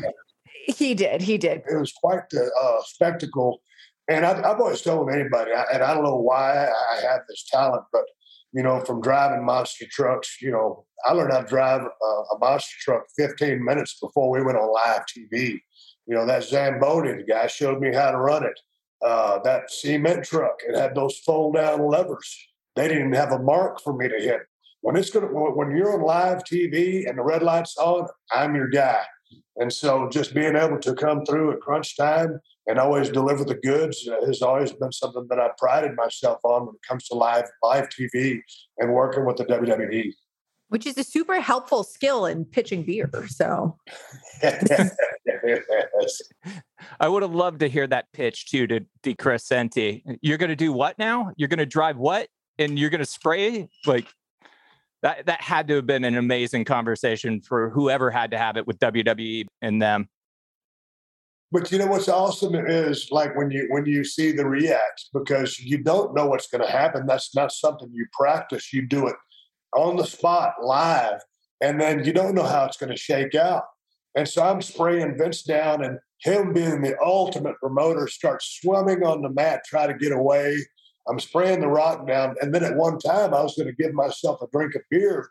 He 0.66 0.94
did. 0.94 1.20
He 1.22 1.38
did. 1.38 1.62
It 1.70 1.76
was 1.76 1.92
quite 1.92 2.28
the 2.30 2.50
uh, 2.62 2.80
spectacle. 2.84 3.60
And 4.08 4.24
I've, 4.26 4.38
I've 4.44 4.60
always 4.60 4.82
told 4.82 5.10
anybody, 5.10 5.52
I- 5.52 5.66
and 5.72 5.82
I 5.82 5.94
don't 5.94 6.04
know 6.04 6.16
why 6.16 6.66
I 6.68 7.00
have 7.02 7.20
this 7.28 7.44
talent, 7.50 7.84
but 7.92 8.04
you 8.52 8.62
know, 8.62 8.80
from 8.80 9.00
driving 9.00 9.44
monster 9.44 9.84
trucks, 9.90 10.40
you 10.40 10.50
know, 10.52 10.84
I 11.04 11.12
learned 11.12 11.32
how 11.32 11.40
to 11.40 11.46
drive 11.48 11.80
a, 11.82 12.06
a 12.34 12.38
monster 12.38 12.76
truck 12.80 13.02
15 13.16 13.64
minutes 13.64 13.98
before 14.00 14.30
we 14.30 14.42
went 14.42 14.56
on 14.58 14.72
live 14.72 15.02
TV. 15.06 15.58
You 16.06 16.14
know, 16.14 16.24
that 16.26 16.44
Zamboni, 16.44 17.12
the 17.16 17.24
guy 17.24 17.46
showed 17.48 17.80
me 17.80 17.92
how 17.94 18.10
to 18.12 18.18
run 18.18 18.44
it. 18.44 18.58
Uh, 19.04 19.38
that 19.40 19.70
cement 19.70 20.24
truck, 20.24 20.60
it 20.66 20.76
had 20.76 20.94
those 20.94 21.18
fold 21.18 21.56
down 21.56 21.86
levers. 21.86 22.48
They 22.74 22.88
didn't 22.88 23.12
have 23.12 23.32
a 23.32 23.38
mark 23.38 23.80
for 23.82 23.92
me 23.92 24.08
to 24.08 24.18
hit. 24.18 24.40
When 24.80 24.96
it's 24.96 25.10
gonna, 25.10 25.26
when 25.26 25.76
you're 25.76 25.94
on 25.94 26.02
live 26.02 26.42
TV 26.44 27.08
and 27.08 27.18
the 27.18 27.22
red 27.22 27.42
light's 27.42 27.76
on, 27.76 28.06
I'm 28.32 28.54
your 28.54 28.68
guy. 28.68 29.02
And 29.56 29.72
so, 29.72 30.08
just 30.08 30.34
being 30.34 30.56
able 30.56 30.78
to 30.80 30.94
come 30.94 31.24
through 31.24 31.52
at 31.52 31.60
crunch 31.60 31.96
time 31.96 32.40
and 32.66 32.78
always 32.78 33.10
deliver 33.10 33.44
the 33.44 33.54
goods 33.54 34.08
has 34.26 34.42
always 34.42 34.72
been 34.72 34.90
something 34.90 35.26
that 35.28 35.38
I 35.38 35.50
prided 35.58 35.94
myself 35.94 36.40
on 36.42 36.66
when 36.66 36.74
it 36.74 36.88
comes 36.88 37.06
to 37.08 37.14
live 37.14 37.44
live 37.62 37.88
TV 37.88 38.40
and 38.78 38.92
working 38.92 39.24
with 39.24 39.36
the. 39.36 39.44
WWE. 39.44 40.12
Which 40.68 40.86
is 40.86 40.98
a 40.98 41.04
super 41.04 41.40
helpful 41.40 41.84
skill 41.84 42.26
in 42.26 42.44
pitching 42.44 42.84
beer. 42.84 43.10
So 43.28 43.76
I 47.00 47.08
would 47.08 47.22
have 47.22 47.34
loved 47.34 47.60
to 47.60 47.68
hear 47.68 47.86
that 47.86 48.06
pitch 48.12 48.50
too 48.50 48.66
to 48.66 48.80
DeCrescente. 49.02 50.02
You're 50.20 50.38
going 50.38 50.50
to 50.50 50.56
do 50.56 50.72
what 50.72 50.98
now? 50.98 51.32
You're 51.36 51.48
going 51.48 51.58
to 51.58 51.66
drive 51.66 51.96
what? 51.96 52.28
And 52.58 52.78
you're 52.78 52.90
going 52.90 53.00
to 53.00 53.06
spray 53.06 53.68
like 53.86 54.06
that. 55.02 55.26
That 55.26 55.40
had 55.40 55.68
to 55.68 55.76
have 55.76 55.86
been 55.86 56.04
an 56.04 56.16
amazing 56.16 56.64
conversation 56.64 57.40
for 57.40 57.70
whoever 57.70 58.10
had 58.10 58.30
to 58.32 58.38
have 58.38 58.56
it 58.56 58.66
with 58.66 58.78
WWE 58.78 59.46
and 59.62 59.80
them. 59.82 60.08
But 61.54 61.70
you 61.70 61.78
know 61.78 61.86
what's 61.86 62.08
awesome 62.08 62.56
is 62.56 63.08
like 63.12 63.36
when 63.36 63.48
you 63.52 63.66
when 63.70 63.86
you 63.86 64.02
see 64.02 64.32
the 64.32 64.44
react 64.44 65.04
because 65.12 65.60
you 65.60 65.78
don't 65.78 66.12
know 66.12 66.26
what's 66.26 66.48
going 66.48 66.64
to 66.64 66.70
happen. 66.70 67.06
That's 67.06 67.32
not 67.32 67.52
something 67.52 67.90
you 67.92 68.06
practice. 68.12 68.72
You 68.72 68.88
do 68.88 69.06
it 69.06 69.14
on 69.76 69.96
the 69.96 70.04
spot, 70.04 70.54
live, 70.62 71.20
and 71.60 71.80
then 71.80 72.04
you 72.04 72.12
don't 72.12 72.34
know 72.34 72.44
how 72.44 72.64
it's 72.64 72.76
going 72.76 72.90
to 72.90 72.96
shake 72.96 73.34
out. 73.34 73.64
And 74.16 74.28
so 74.28 74.42
I'm 74.42 74.62
spraying 74.62 75.18
Vince 75.18 75.42
down, 75.42 75.84
and 75.84 75.98
him 76.20 76.52
being 76.52 76.82
the 76.82 76.96
ultimate 77.02 77.56
promoter 77.60 78.06
starts 78.06 78.58
swimming 78.60 79.02
on 79.02 79.22
the 79.22 79.30
mat, 79.30 79.62
try 79.66 79.86
to 79.86 79.94
get 79.94 80.12
away. 80.12 80.56
I'm 81.08 81.20
spraying 81.20 81.60
the 81.60 81.68
rock 81.68 82.06
down, 82.06 82.34
and 82.40 82.54
then 82.54 82.64
at 82.64 82.76
one 82.76 82.98
time 82.98 83.34
I 83.34 83.42
was 83.42 83.54
going 83.56 83.68
to 83.68 83.82
give 83.82 83.92
myself 83.92 84.40
a 84.40 84.46
drink 84.52 84.74
of 84.74 84.82
beer, 84.90 85.28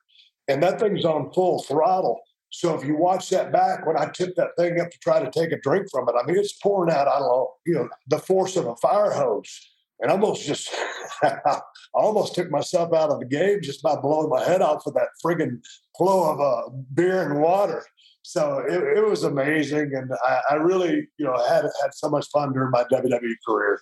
and 0.47 0.61
that 0.61 0.79
thing's 0.79 1.05
on 1.05 1.31
full 1.33 1.63
throttle. 1.63 2.19
So 2.49 2.75
if 2.75 2.85
you 2.85 2.95
watch 2.95 3.29
that 3.31 3.51
back, 3.51 3.87
when 3.87 3.97
I 3.97 4.09
tip 4.09 4.35
that 4.35 4.55
thing 4.57 4.79
up 4.79 4.91
to 4.91 4.97
try 4.99 5.19
to 5.23 5.31
take 5.31 5.51
a 5.51 5.59
drink 5.61 5.87
from 5.91 6.07
it, 6.07 6.13
I 6.19 6.23
mean 6.27 6.37
it's 6.37 6.53
pouring 6.53 6.93
out. 6.93 7.07
I 7.07 7.17
don't 7.17 7.27
know, 7.27 7.53
you 7.65 7.73
know, 7.73 7.89
the 8.07 8.19
force 8.19 8.55
of 8.55 8.67
a 8.67 8.75
fire 8.75 9.11
hose, 9.11 9.72
and 10.03 10.11
I 10.11 10.15
almost 10.15 10.45
just, 10.45 10.69
I 11.23 11.61
almost 11.93 12.35
took 12.35 12.51
myself 12.51 12.93
out 12.93 13.09
of 13.09 13.19
the 13.19 13.25
game 13.25 13.61
just 13.61 13.81
by 13.81 13.95
blowing 13.95 14.29
my 14.29 14.43
head 14.43 14.61
off 14.61 14.83
with 14.85 14.95
that 14.95 15.07
friggin' 15.25 15.63
flow 15.97 16.31
of 16.31 16.41
uh, 16.41 16.69
beer 16.93 17.23
and 17.23 17.41
water. 17.41 17.83
So 18.21 18.59
it, 18.59 18.97
it 18.97 19.05
was 19.07 19.23
amazing, 19.23 19.93
and 19.95 20.11
I, 20.25 20.41
I 20.51 20.53
really, 20.55 21.07
you 21.17 21.25
know, 21.25 21.37
had 21.47 21.63
had 21.63 21.93
so 21.93 22.09
much 22.09 22.27
fun 22.31 22.53
during 22.53 22.71
my 22.71 22.83
WWE 22.83 23.33
career. 23.47 23.81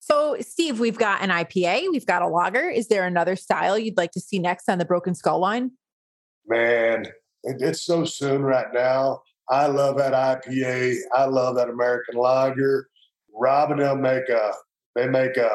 So, 0.00 0.36
Steve, 0.40 0.80
we've 0.80 0.98
got 0.98 1.22
an 1.22 1.30
IPA, 1.30 1.90
we've 1.92 2.06
got 2.06 2.22
a 2.22 2.28
lager. 2.28 2.68
Is 2.68 2.88
there 2.88 3.06
another 3.06 3.36
style 3.36 3.78
you'd 3.78 3.96
like 3.96 4.12
to 4.12 4.20
see 4.20 4.38
next 4.38 4.68
on 4.68 4.78
the 4.78 4.84
Broken 4.84 5.14
Skull 5.14 5.38
line? 5.38 5.72
Man, 6.46 7.06
it, 7.42 7.60
it's 7.60 7.84
so 7.84 8.04
soon 8.04 8.42
right 8.42 8.72
now. 8.72 9.22
I 9.50 9.66
love 9.66 9.96
that 9.96 10.12
IPA. 10.12 10.96
I 11.14 11.24
love 11.24 11.56
that 11.56 11.68
American 11.68 12.16
lager. 12.16 12.88
Rob 13.34 13.70
and 13.70 13.80
them 13.80 14.02
make 14.02 14.28
a, 14.28 14.52
they 15.00 15.08
make 15.08 15.36
a, 15.38 15.48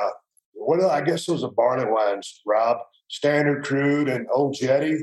what 0.54 0.82
I 0.84 1.02
guess 1.02 1.26
those 1.28 1.44
are 1.44 1.52
barley 1.52 1.86
wines, 1.86 2.42
Rob. 2.46 2.78
Standard 3.08 3.64
Crude 3.64 4.10
and 4.10 4.26
Old 4.34 4.56
Jetty. 4.60 4.98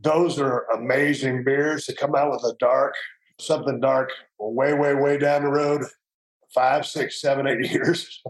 Those 0.00 0.38
are 0.38 0.66
amazing 0.72 1.42
beers 1.42 1.84
to 1.86 1.94
come 1.96 2.14
out 2.14 2.30
with 2.30 2.44
a 2.44 2.54
dark, 2.60 2.94
something 3.40 3.80
dark, 3.80 4.10
way, 4.38 4.74
way, 4.74 4.94
way 4.94 5.18
down 5.18 5.42
the 5.42 5.50
road, 5.50 5.82
five, 6.54 6.86
six, 6.86 7.20
seven, 7.20 7.48
eight 7.48 7.68
years. 7.72 8.22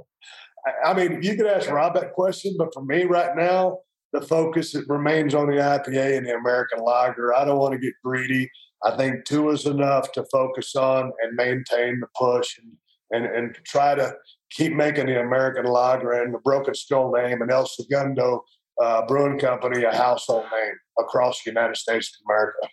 I- 0.66 0.90
I 0.90 0.94
mean, 0.94 1.22
you 1.22 1.36
could 1.36 1.46
ask 1.46 1.70
Rob 1.70 1.94
that 1.94 2.14
question, 2.14 2.54
but 2.58 2.72
for 2.72 2.82
me 2.84 3.04
right 3.04 3.36
now, 3.36 3.80
the 4.14 4.22
focus 4.22 4.74
it 4.74 4.88
remains 4.88 5.34
on 5.34 5.46
the 5.48 5.56
IPA 5.56 6.16
and 6.16 6.26
the 6.26 6.34
American 6.34 6.78
lager. 6.82 7.34
I 7.34 7.44
don't 7.44 7.58
want 7.58 7.74
to 7.74 7.78
get 7.78 7.92
greedy. 8.02 8.50
I 8.82 8.96
think 8.96 9.26
two 9.26 9.50
is 9.50 9.66
enough 9.66 10.10
to 10.12 10.24
focus 10.32 10.74
on 10.74 11.12
and 11.22 11.36
maintain 11.36 12.00
the 12.00 12.06
push 12.16 12.58
and 12.58 12.72
and, 13.12 13.24
and 13.24 13.56
try 13.64 13.94
to 13.94 14.12
keep 14.50 14.74
making 14.74 15.06
the 15.06 15.20
American 15.20 15.66
lager 15.66 16.12
and 16.12 16.34
the 16.34 16.38
Broken 16.38 16.74
Skull 16.74 17.12
name 17.12 17.42
and 17.42 17.50
El 17.50 17.66
Segundo 17.66 18.44
uh, 18.82 19.06
Brewing 19.06 19.38
Company 19.38 19.84
a 19.84 19.94
household 19.94 20.44
name 20.44 20.74
across 20.98 21.42
the 21.42 21.50
United 21.50 21.76
States 21.76 22.18
of 22.18 22.30
America. 22.30 22.68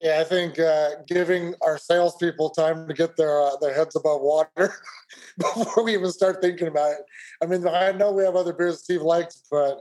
Yeah, 0.00 0.20
I 0.20 0.24
think 0.24 0.58
uh, 0.58 0.90
giving 1.06 1.54
our 1.60 1.76
salespeople 1.76 2.50
time 2.50 2.88
to 2.88 2.94
get 2.94 3.16
their 3.16 3.42
uh, 3.42 3.56
their 3.60 3.74
heads 3.74 3.96
above 3.96 4.22
water 4.22 4.74
before 5.38 5.84
we 5.84 5.92
even 5.92 6.10
start 6.10 6.40
thinking 6.40 6.68
about 6.68 6.92
it. 6.92 7.00
I 7.42 7.46
mean, 7.46 7.68
I 7.68 7.92
know 7.92 8.10
we 8.10 8.24
have 8.24 8.34
other 8.34 8.54
beers 8.54 8.82
Steve 8.82 9.02
likes, 9.02 9.42
but 9.50 9.80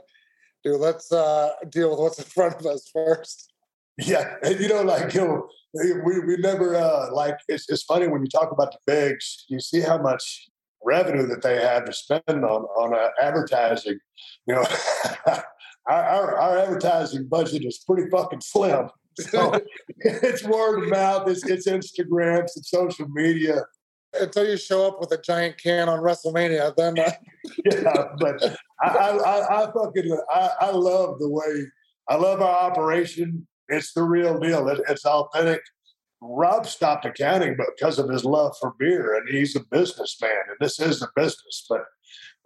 dude, 0.64 0.80
let's 0.82 1.10
uh, 1.14 1.52
deal 1.70 1.92
with 1.92 2.00
what's 2.00 2.20
in 2.20 2.26
front 2.26 2.60
of 2.60 2.66
us 2.66 2.90
first. 2.94 3.54
Yeah, 3.98 4.36
and 4.44 4.60
you 4.60 4.68
know, 4.68 4.82
like 4.82 5.14
you 5.14 5.22
know, 5.22 5.48
we 5.74 6.20
we 6.20 6.38
never 6.38 6.76
uh, 6.76 7.14
like 7.14 7.38
it's 7.48 7.70
it's 7.70 7.84
funny 7.84 8.10
when 8.10 8.22
you 8.22 8.28
talk 8.28 8.52
about 8.52 8.74
the 8.74 8.80
bigs, 8.86 9.46
you 9.48 9.62
see 9.62 9.80
how 9.80 9.98
much 9.98 10.50
revenue 10.84 11.28
that 11.28 11.42
they 11.42 11.62
have 11.62 11.86
to 11.86 11.94
spend 11.94 12.24
on 12.28 12.64
on 12.64 12.94
uh, 12.94 13.10
advertising. 13.22 14.00
You 14.48 14.56
know, 14.56 14.66
our, 15.28 15.44
our 15.88 16.38
our 16.38 16.58
advertising 16.60 17.28
budget 17.28 17.66
is 17.66 17.84
pretty 17.86 18.10
fucking 18.10 18.42
slim. 18.42 18.90
So 19.20 19.54
it's 20.00 20.44
word 20.44 20.84
of 20.84 20.90
mouth, 20.90 21.28
it's 21.28 21.46
it's 21.46 21.68
Instagram, 21.68 22.44
it's 22.44 22.70
social 22.70 23.08
media. 23.10 23.64
Until 24.20 24.50
you 24.50 24.58
show 24.58 24.88
up 24.88 25.00
with 25.00 25.12
a 25.12 25.22
giant 25.22 25.62
can 25.62 25.88
on 25.88 26.00
WrestleMania, 26.00 26.76
then 26.76 26.98
uh, 26.98 27.12
yeah, 27.66 28.06
but 28.18 28.58
I, 28.82 28.88
I, 28.88 29.10
I, 29.18 29.64
I 29.64 29.72
fucking, 29.72 30.20
I, 30.32 30.50
I 30.62 30.72
love 30.72 31.20
the 31.20 31.30
way, 31.30 31.68
I 32.08 32.16
love 32.16 32.42
our 32.42 32.72
operation. 32.72 33.48
It's 33.68 33.94
the 33.94 34.02
real 34.02 34.40
deal. 34.40 34.68
It, 34.70 34.82
it's 34.90 35.06
authentic. 35.06 35.62
Rob 36.22 36.66
stopped 36.66 37.06
accounting 37.06 37.56
because 37.58 37.98
of 37.98 38.10
his 38.10 38.26
love 38.26 38.56
for 38.60 38.74
beer, 38.78 39.16
and 39.16 39.30
he's 39.30 39.56
a 39.56 39.62
businessman, 39.72 40.32
and 40.50 40.58
this 40.60 40.80
is 40.80 41.02
a 41.02 41.10
business. 41.16 41.66
But 41.70 41.86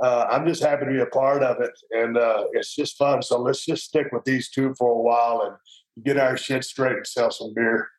uh, 0.03 0.28
I'm 0.30 0.45
just 0.45 0.61
happy 0.61 0.86
to 0.86 0.91
be 0.91 0.99
a 0.99 1.07
part 1.07 1.43
of 1.43 1.59
it, 1.61 1.71
and 1.91 2.17
uh, 2.17 2.45
it's 2.53 2.76
just 2.76 2.97
fun. 2.97 3.21
So 3.24 3.39
let's 3.41 3.65
just 3.65 3.86
stick 3.86 4.07
with 4.11 4.26
these 4.26 4.49
two 4.49 4.76
for 4.78 4.91
a 4.91 5.01
while 5.01 5.41
and 5.41 6.05
get 6.05 6.17
our 6.17 6.38
shit 6.38 6.63
straight 6.63 6.97
and 6.97 7.07
sell 7.07 7.32
some 7.32 7.53
beer. 7.55 7.89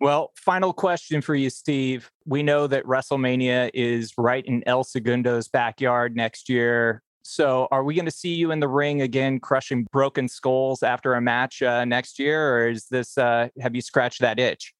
Well, 0.00 0.32
final 0.34 0.72
question 0.72 1.20
for 1.22 1.34
you, 1.36 1.48
Steve. 1.48 2.10
We 2.26 2.42
know 2.42 2.66
that 2.66 2.84
WrestleMania 2.84 3.70
is 3.72 4.12
right 4.18 4.44
in 4.44 4.64
El 4.66 4.82
Segundo's 4.82 5.46
backyard 5.46 6.16
next 6.16 6.48
year. 6.48 7.04
So, 7.22 7.68
are 7.70 7.84
we 7.84 7.94
going 7.94 8.06
to 8.06 8.10
see 8.10 8.34
you 8.34 8.50
in 8.50 8.60
the 8.60 8.68
ring 8.68 9.00
again, 9.00 9.38
crushing 9.38 9.86
broken 9.92 10.28
skulls 10.28 10.82
after 10.82 11.14
a 11.14 11.20
match 11.20 11.62
uh, 11.62 11.84
next 11.84 12.18
year, 12.18 12.56
or 12.56 12.68
is 12.68 12.86
this? 12.86 13.16
Uh, 13.16 13.48
have 13.60 13.74
you 13.74 13.80
scratched 13.80 14.20
that 14.20 14.40
itch? 14.40 14.74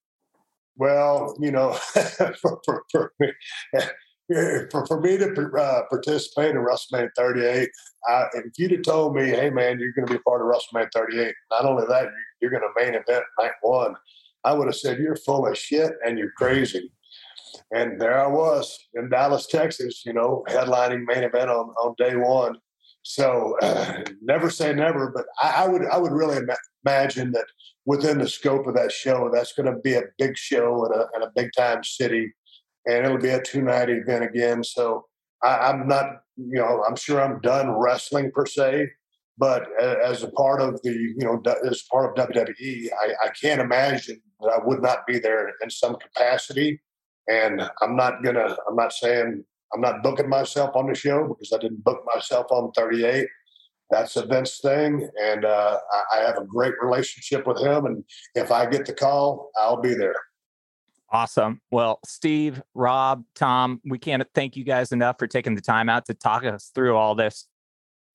Well, 0.75 1.35
you 1.39 1.51
know, 1.51 1.73
for, 2.41 2.59
for, 2.65 2.83
for, 2.91 3.13
me, 3.19 3.31
for, 4.71 4.85
for 4.87 4.99
me 4.99 5.17
to 5.17 5.51
uh, 5.57 5.81
participate 5.89 6.51
in 6.51 6.57
WrestleMania 6.57 7.09
38, 7.15 7.69
I, 8.09 8.25
if 8.33 8.45
you'd 8.57 8.71
have 8.71 8.81
told 8.81 9.15
me, 9.15 9.27
"Hey, 9.27 9.49
man, 9.49 9.79
you're 9.79 9.93
going 9.93 10.07
to 10.07 10.13
be 10.13 10.19
part 10.19 10.41
of 10.41 10.47
WrestleMania 10.47 10.89
38," 10.93 11.33
not 11.51 11.65
only 11.65 11.85
that, 11.87 12.09
you're 12.41 12.51
going 12.51 12.63
to 12.63 12.83
main 12.83 12.95
event 12.95 13.23
night 13.39 13.51
one, 13.61 13.95
I 14.43 14.53
would 14.53 14.67
have 14.67 14.75
said, 14.75 14.99
"You're 14.99 15.15
full 15.15 15.47
of 15.47 15.57
shit 15.57 15.93
and 16.05 16.17
you're 16.17 16.33
crazy." 16.37 16.91
And 17.73 17.99
there 17.99 18.19
I 18.19 18.27
was 18.27 18.77
in 18.93 19.09
Dallas, 19.09 19.47
Texas, 19.47 20.05
you 20.05 20.13
know, 20.13 20.43
headlining 20.47 21.05
main 21.05 21.23
event 21.23 21.49
on, 21.49 21.69
on 21.69 21.95
day 21.97 22.15
one. 22.15 22.57
So 23.01 23.57
uh, 23.61 24.03
never 24.21 24.49
say 24.49 24.73
never, 24.73 25.11
but 25.13 25.25
I, 25.41 25.63
I, 25.63 25.67
would 25.67 25.85
I 25.87 25.97
would 25.97 26.11
really 26.11 26.37
ima- 26.37 26.55
imagine 26.85 27.31
that 27.31 27.45
within 27.85 28.19
the 28.19 28.27
scope 28.27 28.67
of 28.67 28.75
that 28.75 28.91
show, 28.91 29.29
that's 29.33 29.53
going 29.53 29.73
to 29.73 29.79
be 29.79 29.95
a 29.95 30.03
big 30.19 30.37
show 30.37 30.85
in 30.85 30.93
a, 30.93 31.05
in 31.15 31.23
a 31.23 31.31
big 31.35 31.49
time 31.57 31.83
city, 31.83 32.31
and 32.85 33.05
it'll 33.05 33.17
be 33.17 33.29
a 33.29 33.41
two 33.41 33.63
night 33.63 33.89
event 33.89 34.23
again. 34.23 34.63
So 34.63 35.05
I, 35.43 35.57
I'm 35.57 35.87
not, 35.87 36.05
you 36.37 36.59
know, 36.59 36.83
I'm 36.87 36.95
sure 36.95 37.21
I'm 37.21 37.41
done 37.41 37.71
wrestling 37.71 38.31
per 38.31 38.45
se, 38.45 38.87
but 39.37 39.67
as 39.81 40.21
a 40.21 40.29
part 40.29 40.61
of 40.61 40.79
the, 40.83 40.91
you 40.91 41.25
know, 41.25 41.41
as 41.67 41.81
part 41.91 42.17
of 42.17 42.29
WWE, 42.29 42.89
I, 43.01 43.25
I 43.25 43.29
can't 43.29 43.61
imagine 43.61 44.21
that 44.41 44.49
I 44.49 44.63
would 44.63 44.83
not 44.83 45.07
be 45.07 45.17
there 45.17 45.51
in 45.63 45.71
some 45.71 45.95
capacity 45.95 46.79
and 47.27 47.61
I'm 47.81 47.95
not 47.95 48.23
gonna, 48.23 48.55
I'm 48.67 48.75
not 48.75 48.93
saying 48.93 49.43
I'm 49.73 49.81
not 49.81 50.03
booking 50.03 50.29
myself 50.29 50.75
on 50.75 50.87
the 50.87 50.95
show 50.95 51.27
because 51.27 51.51
I 51.53 51.57
didn't 51.57 51.83
book 51.83 52.03
myself 52.13 52.47
on 52.51 52.71
38. 52.73 53.27
That's 53.89 54.15
a 54.15 54.25
Vince 54.25 54.59
thing, 54.61 55.07
and 55.21 55.45
uh, 55.45 55.79
I, 55.91 56.17
I 56.17 56.21
have 56.21 56.37
a 56.37 56.45
great 56.45 56.73
relationship 56.81 57.45
with 57.45 57.59
him. 57.59 57.85
And 57.85 58.03
if 58.33 58.51
I 58.51 58.65
get 58.65 58.85
the 58.85 58.93
call, 58.93 59.51
I'll 59.59 59.81
be 59.81 59.93
there. 59.93 60.15
Awesome. 61.11 61.61
Well, 61.69 61.99
Steve, 62.05 62.61
Rob, 62.73 63.23
Tom, 63.35 63.81
we 63.85 63.99
can't 63.99 64.23
thank 64.33 64.55
you 64.55 64.63
guys 64.63 64.91
enough 64.91 65.17
for 65.19 65.27
taking 65.27 65.53
the 65.53 65.61
time 65.61 65.87
out 65.87 66.07
to 66.07 66.15
talk 66.15 66.43
us 66.43 66.71
through 66.73 66.95
all 66.95 67.13
this. 67.13 67.47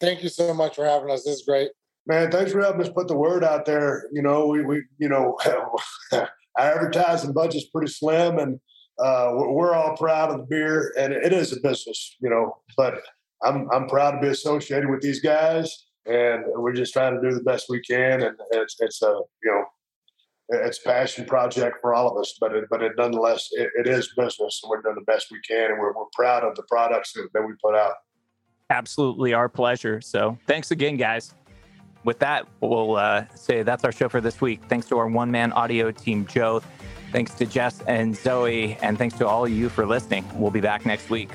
Thank 0.00 0.22
you 0.24 0.28
so 0.28 0.52
much 0.52 0.74
for 0.74 0.84
having 0.84 1.10
us. 1.10 1.22
This 1.22 1.36
is 1.36 1.42
great. 1.46 1.70
Man, 2.08 2.30
thanks 2.30 2.50
for 2.50 2.60
helping 2.60 2.80
us 2.80 2.88
put 2.88 3.06
the 3.06 3.16
word 3.16 3.44
out 3.44 3.66
there. 3.66 4.08
You 4.12 4.22
know, 4.22 4.48
we, 4.48 4.64
we 4.64 4.82
you 4.98 5.08
know, 5.08 5.36
our 6.12 6.28
advertising 6.58 7.32
budget's 7.32 7.66
pretty 7.66 7.92
slim 7.92 8.38
and 8.38 8.58
uh, 8.98 9.32
we're 9.34 9.74
all 9.74 9.96
proud 9.96 10.30
of 10.30 10.38
the 10.38 10.44
beer, 10.44 10.92
and 10.98 11.12
it 11.12 11.32
is 11.32 11.52
a 11.52 11.60
business, 11.60 12.16
you 12.20 12.28
know. 12.28 12.56
But 12.76 13.00
I'm 13.42 13.68
I'm 13.72 13.88
proud 13.88 14.12
to 14.12 14.20
be 14.20 14.28
associated 14.28 14.90
with 14.90 15.00
these 15.00 15.20
guys, 15.20 15.86
and 16.06 16.44
we're 16.46 16.72
just 16.72 16.92
trying 16.92 17.14
to 17.14 17.28
do 17.28 17.34
the 17.34 17.44
best 17.44 17.66
we 17.68 17.80
can. 17.80 18.22
And 18.22 18.36
it's 18.52 18.76
it's 18.80 19.02
a 19.02 19.20
you 19.44 19.50
know 19.50 19.64
it's 20.48 20.78
a 20.78 20.88
passion 20.88 21.26
project 21.26 21.78
for 21.80 21.94
all 21.94 22.10
of 22.10 22.20
us, 22.20 22.36
but 22.40 22.54
it, 22.54 22.64
but 22.70 22.82
it 22.82 22.92
nonetheless 22.96 23.48
it, 23.52 23.70
it 23.76 23.86
is 23.86 24.12
business, 24.16 24.60
and 24.62 24.70
we're 24.70 24.82
doing 24.82 24.96
the 24.96 25.12
best 25.12 25.28
we 25.30 25.40
can, 25.46 25.70
and 25.70 25.78
we're 25.78 25.92
we're 25.92 26.06
proud 26.14 26.42
of 26.42 26.56
the 26.56 26.64
products 26.64 27.12
that, 27.12 27.28
that 27.34 27.42
we 27.42 27.52
put 27.62 27.74
out. 27.74 27.94
Absolutely, 28.70 29.32
our 29.32 29.48
pleasure. 29.48 30.00
So 30.00 30.36
thanks 30.46 30.70
again, 30.70 30.96
guys. 30.96 31.34
With 32.04 32.18
that, 32.20 32.46
we'll 32.60 32.96
uh, 32.96 33.26
say 33.34 33.62
that's 33.62 33.84
our 33.84 33.92
show 33.92 34.08
for 34.08 34.20
this 34.20 34.40
week. 34.40 34.62
Thanks 34.68 34.88
to 34.88 34.98
our 34.98 35.08
one 35.08 35.30
man 35.30 35.52
audio 35.52 35.90
team, 35.90 36.26
Joe. 36.26 36.62
Thanks 37.12 37.32
to 37.34 37.46
Jess 37.46 37.80
and 37.82 38.14
Zoe, 38.14 38.76
and 38.82 38.98
thanks 38.98 39.16
to 39.18 39.26
all 39.26 39.46
of 39.46 39.50
you 39.50 39.68
for 39.68 39.86
listening. 39.86 40.24
We'll 40.34 40.50
be 40.50 40.60
back 40.60 40.84
next 40.84 41.08
week. 41.10 41.30